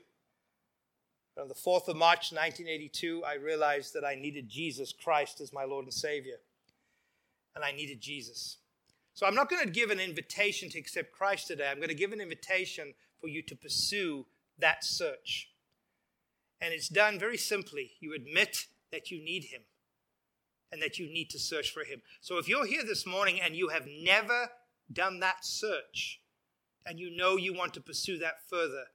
On 1.40 1.48
the 1.48 1.54
4th 1.54 1.88
of 1.88 1.96
March 1.96 2.32
1982, 2.32 3.24
I 3.24 3.36
realized 3.36 3.94
that 3.94 4.04
I 4.04 4.16
needed 4.16 4.50
Jesus 4.50 4.92
Christ 4.92 5.40
as 5.40 5.54
my 5.54 5.66
Lord 5.66 5.86
and 5.86 5.94
Savior. 5.94 6.38
And 7.56 7.64
I 7.64 7.74
needed 7.74 8.02
Jesus. 8.02 8.58
So 9.14 9.28
I'm 9.28 9.36
not 9.36 9.52
going 9.52 9.64
to 9.64 9.70
give 9.70 9.92
an 9.92 10.00
invitation 10.00 10.68
to 10.72 10.80
accept 10.80 11.12
Christ 11.12 11.46
today. 11.46 11.70
I'm 11.70 11.78
going 11.78 11.90
to 11.90 11.94
give 11.94 12.12
an 12.12 12.22
invitation 12.22 12.96
for 13.22 13.28
you 13.28 13.44
to 13.44 13.56
pursue 13.56 14.26
that 14.58 14.84
search. 14.84 15.52
And 16.60 16.74
it's 16.74 16.90
done 16.90 17.20
very 17.20 17.38
simply. 17.38 17.92
You 18.00 18.16
admit 18.16 18.66
that 18.92 19.12
you 19.12 19.24
need 19.24 19.44
Him 19.44 19.62
and 20.72 20.82
that 20.82 20.98
you 20.98 21.06
need 21.06 21.30
to 21.30 21.40
search 21.40 21.70
for 21.70 21.84
Him. 21.84 22.02
So 22.20 22.40
if 22.40 22.50
you're 22.50 22.66
here 22.66 22.84
this 22.84 23.06
morning 23.06 23.40
and 23.40 23.56
you 23.56 23.70
have 23.70 23.86
never 23.86 24.50
done 24.92 25.20
that 25.20 25.46
search 25.46 26.22
and 26.86 27.00
you 27.00 27.16
know 27.16 27.38
you 27.38 27.54
want 27.54 27.74
to 27.76 27.82
pursue 27.82 28.18
that 28.20 28.48
further, 28.50 28.86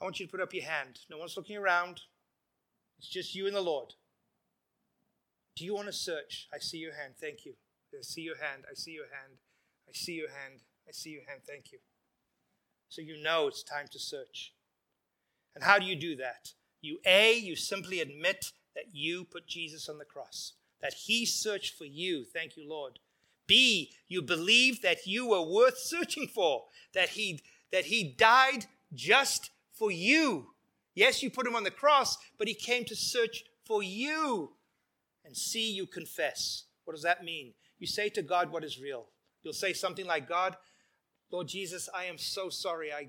I 0.00 0.04
want 0.04 0.20
you 0.20 0.26
to 0.26 0.30
put 0.30 0.40
up 0.40 0.54
your 0.54 0.64
hand. 0.64 1.00
No 1.10 1.18
one's 1.18 1.36
looking 1.36 1.56
around, 1.56 2.02
it's 2.98 3.08
just 3.08 3.34
you 3.34 3.46
and 3.46 3.56
the 3.56 3.60
Lord. 3.60 3.94
Do 5.56 5.64
you 5.64 5.74
want 5.74 5.86
to 5.86 5.92
search? 5.92 6.48
I 6.52 6.58
see 6.58 6.78
your 6.78 6.94
hand. 6.94 7.14
Thank 7.20 7.44
you. 7.44 7.54
I 7.92 8.02
see 8.02 8.22
your 8.22 8.36
hand. 8.36 8.64
I 8.70 8.74
see 8.74 8.90
your 8.90 9.04
hand. 9.04 9.38
I 9.88 9.92
see 9.92 10.12
your 10.12 10.28
hand. 10.28 10.62
I 10.88 10.92
see 10.92 11.10
your 11.10 11.22
hand. 11.28 11.42
Thank 11.46 11.70
you. 11.72 11.78
So 12.88 13.02
you 13.02 13.22
know 13.22 13.46
it's 13.46 13.62
time 13.62 13.86
to 13.92 13.98
search. 13.98 14.52
And 15.54 15.62
how 15.62 15.78
do 15.78 15.84
you 15.84 15.96
do 15.96 16.16
that? 16.16 16.50
You, 16.80 16.98
A, 17.06 17.34
you 17.34 17.56
simply 17.56 18.00
admit 18.00 18.52
that 18.74 18.86
you 18.92 19.24
put 19.24 19.46
Jesus 19.46 19.88
on 19.88 19.98
the 19.98 20.04
cross, 20.04 20.54
that 20.82 20.94
he 20.94 21.24
searched 21.24 21.78
for 21.78 21.84
you. 21.84 22.24
Thank 22.24 22.56
you, 22.56 22.68
Lord. 22.68 22.98
B, 23.46 23.92
you 24.08 24.22
believe 24.22 24.82
that 24.82 25.06
you 25.06 25.28
were 25.28 25.42
worth 25.42 25.78
searching 25.78 26.26
for, 26.26 26.64
that 26.94 27.10
he, 27.10 27.40
that 27.72 27.86
he 27.86 28.04
died 28.04 28.66
just 28.92 29.50
for 29.72 29.90
you. 29.90 30.48
Yes, 30.94 31.22
you 31.22 31.30
put 31.30 31.46
him 31.46 31.56
on 31.56 31.64
the 31.64 31.70
cross, 31.70 32.16
but 32.38 32.48
he 32.48 32.54
came 32.54 32.84
to 32.84 32.96
search 32.96 33.44
for 33.64 33.82
you. 33.82 34.52
And 35.24 35.36
C, 35.36 35.72
you 35.72 35.86
confess. 35.86 36.64
What 36.84 36.94
does 36.94 37.02
that 37.02 37.24
mean? 37.24 37.52
You 37.78 37.86
say 37.86 38.08
to 38.10 38.22
God 38.22 38.52
what 38.52 38.64
is 38.64 38.80
real. 38.80 39.06
You'll 39.42 39.52
say 39.52 39.72
something 39.72 40.06
like, 40.06 40.28
God, 40.28 40.56
Lord 41.30 41.48
Jesus, 41.48 41.88
I 41.94 42.04
am 42.04 42.18
so 42.18 42.48
sorry 42.48 42.92
I 42.92 43.08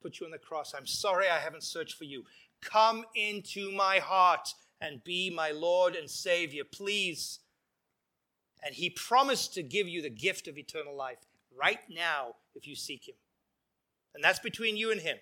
put 0.00 0.18
you 0.18 0.26
on 0.26 0.32
the 0.32 0.38
cross. 0.38 0.74
I'm 0.74 0.86
sorry 0.86 1.28
I 1.28 1.38
haven't 1.38 1.62
searched 1.62 1.96
for 1.96 2.04
you. 2.04 2.24
Come 2.62 3.04
into 3.14 3.70
my 3.72 3.98
heart 3.98 4.54
and 4.80 5.04
be 5.04 5.30
my 5.30 5.50
Lord 5.50 5.94
and 5.94 6.08
Savior, 6.08 6.64
please. 6.64 7.40
And 8.66 8.74
he 8.74 8.90
promised 8.90 9.54
to 9.54 9.62
give 9.62 9.86
you 9.86 10.02
the 10.02 10.10
gift 10.10 10.48
of 10.48 10.58
eternal 10.58 10.96
life 10.96 11.18
right 11.56 11.78
now 11.88 12.34
if 12.56 12.66
you 12.66 12.74
seek 12.74 13.06
him. 13.06 13.14
And 14.12 14.24
that's 14.24 14.40
between 14.40 14.76
you 14.76 14.90
and 14.90 15.00
him. 15.00 15.18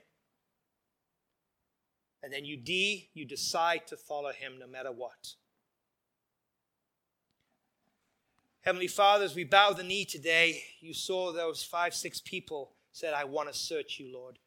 And 2.23 2.33
then 2.33 2.47
you 2.47 2.57
D, 2.57 3.11
you 3.13 3.27
decide 3.27 3.87
to 3.89 3.99
follow 3.99 4.33
him 4.33 4.55
no 4.59 4.67
matter 4.67 4.91
what. 4.91 5.35
Heavenly 8.63 8.87
Father, 8.87 9.27
as 9.27 9.35
we 9.35 9.45
bow 9.45 9.75
the 9.75 9.83
knee 9.83 10.07
today, 10.07 10.63
you 10.81 10.95
saw 10.95 11.31
those 11.31 11.63
five, 11.63 11.93
six 11.93 12.23
people 12.23 12.73
said, 12.93 13.13
I 13.13 13.25
want 13.25 13.53
to 13.53 13.59
search 13.59 14.01
you, 14.01 14.11
Lord. 14.11 14.39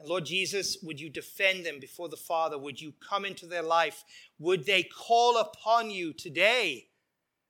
And 0.00 0.08
Lord 0.08 0.24
Jesus, 0.24 0.78
would 0.82 0.98
you 0.98 1.10
defend 1.10 1.66
them 1.66 1.78
before 1.78 2.08
the 2.08 2.16
Father? 2.16 2.56
Would 2.56 2.80
you 2.80 2.94
come 3.06 3.26
into 3.26 3.44
their 3.46 3.62
life? 3.62 4.02
Would 4.38 4.64
they 4.64 4.82
call 4.82 5.36
upon 5.36 5.90
you 5.90 6.14
today? 6.14 6.86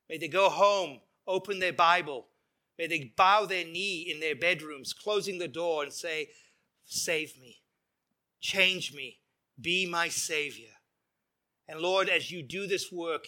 May 0.09 0.17
they 0.17 0.27
go 0.27 0.49
home, 0.49 0.99
open 1.27 1.59
their 1.59 1.73
Bible. 1.73 2.27
May 2.77 2.87
they 2.87 3.13
bow 3.15 3.45
their 3.45 3.65
knee 3.65 4.11
in 4.11 4.19
their 4.19 4.35
bedrooms, 4.35 4.93
closing 4.93 5.37
the 5.37 5.47
door, 5.47 5.83
and 5.83 5.93
say, 5.93 6.29
Save 6.85 7.39
me, 7.39 7.61
change 8.39 8.93
me, 8.93 9.19
be 9.59 9.87
my 9.87 10.07
Savior. 10.07 10.69
And 11.67 11.79
Lord, 11.79 12.09
as 12.09 12.29
you 12.29 12.43
do 12.43 12.67
this 12.67 12.91
work, 12.91 13.25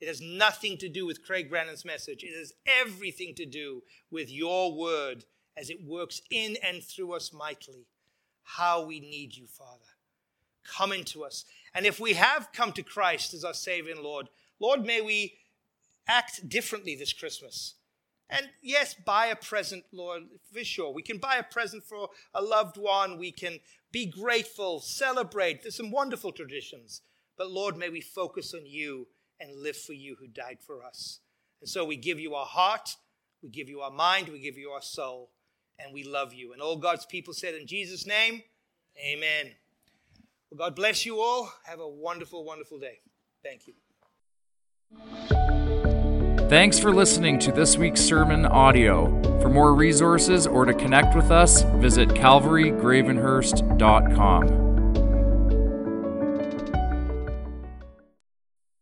it 0.00 0.08
has 0.08 0.20
nothing 0.20 0.76
to 0.78 0.88
do 0.88 1.06
with 1.06 1.24
Craig 1.24 1.50
Brannan's 1.50 1.84
message. 1.84 2.24
It 2.24 2.36
has 2.36 2.52
everything 2.66 3.34
to 3.36 3.46
do 3.46 3.82
with 4.10 4.30
your 4.30 4.74
word 4.74 5.24
as 5.56 5.70
it 5.70 5.86
works 5.86 6.22
in 6.30 6.56
and 6.62 6.82
through 6.82 7.14
us 7.14 7.32
mightily. 7.32 7.86
How 8.42 8.82
we 8.84 9.00
need 9.00 9.36
you, 9.36 9.46
Father. 9.46 9.84
Come 10.64 10.92
into 10.92 11.24
us. 11.24 11.44
And 11.74 11.86
if 11.86 12.00
we 12.00 12.14
have 12.14 12.48
come 12.52 12.72
to 12.72 12.82
Christ 12.82 13.34
as 13.34 13.44
our 13.44 13.54
Savior 13.54 13.92
and 13.92 14.02
Lord, 14.02 14.28
Lord, 14.58 14.84
may 14.84 15.00
we 15.00 15.34
act 16.10 16.48
differently 16.48 16.96
this 16.96 17.12
Christmas. 17.12 17.74
And 18.28 18.48
yes, 18.62 18.94
buy 18.94 19.26
a 19.26 19.36
present, 19.36 19.84
Lord, 19.92 20.22
for 20.52 20.64
sure. 20.64 20.92
We 20.92 21.02
can 21.02 21.18
buy 21.18 21.36
a 21.36 21.42
present 21.42 21.84
for 21.84 22.08
a 22.34 22.42
loved 22.42 22.76
one. 22.76 23.18
We 23.18 23.32
can 23.32 23.58
be 23.92 24.06
grateful, 24.06 24.80
celebrate. 24.80 25.62
There's 25.62 25.76
some 25.76 25.90
wonderful 25.90 26.32
traditions. 26.32 27.02
But 27.38 27.50
Lord, 27.50 27.76
may 27.76 27.88
we 27.88 28.00
focus 28.00 28.54
on 28.54 28.66
you 28.66 29.08
and 29.40 29.62
live 29.62 29.76
for 29.76 29.94
you 29.94 30.16
who 30.18 30.26
died 30.28 30.58
for 30.64 30.84
us. 30.84 31.20
And 31.60 31.68
so 31.68 31.84
we 31.84 31.96
give 31.96 32.20
you 32.20 32.34
our 32.34 32.46
heart, 32.46 32.96
we 33.42 33.48
give 33.48 33.68
you 33.68 33.80
our 33.80 33.90
mind, 33.90 34.28
we 34.28 34.40
give 34.40 34.58
you 34.58 34.70
our 34.70 34.82
soul, 34.82 35.30
and 35.78 35.92
we 35.92 36.04
love 36.04 36.34
you. 36.34 36.52
And 36.52 36.60
all 36.60 36.76
God's 36.76 37.06
people 37.06 37.34
said, 37.34 37.54
In 37.54 37.66
Jesus' 37.66 38.06
name, 38.06 38.42
amen. 38.98 39.52
Well, 40.50 40.68
God 40.68 40.76
bless 40.76 41.06
you 41.06 41.20
all. 41.20 41.52
Have 41.64 41.80
a 41.80 41.88
wonderful, 41.88 42.44
wonderful 42.44 42.78
day. 42.78 42.98
Thank 43.42 43.62
you. 43.66 45.39
Thanks 46.50 46.78
for 46.80 46.92
listening 46.92 47.38
to 47.40 47.52
this 47.52 47.76
week's 47.78 48.00
sermon 48.00 48.44
audio. 48.44 49.06
For 49.40 49.48
more 49.48 49.72
resources 49.72 50.48
or 50.48 50.64
to 50.64 50.74
connect 50.74 51.14
with 51.14 51.30
us, 51.30 51.62
visit 51.76 52.08
calvarygravenhurst.com. 52.08 54.69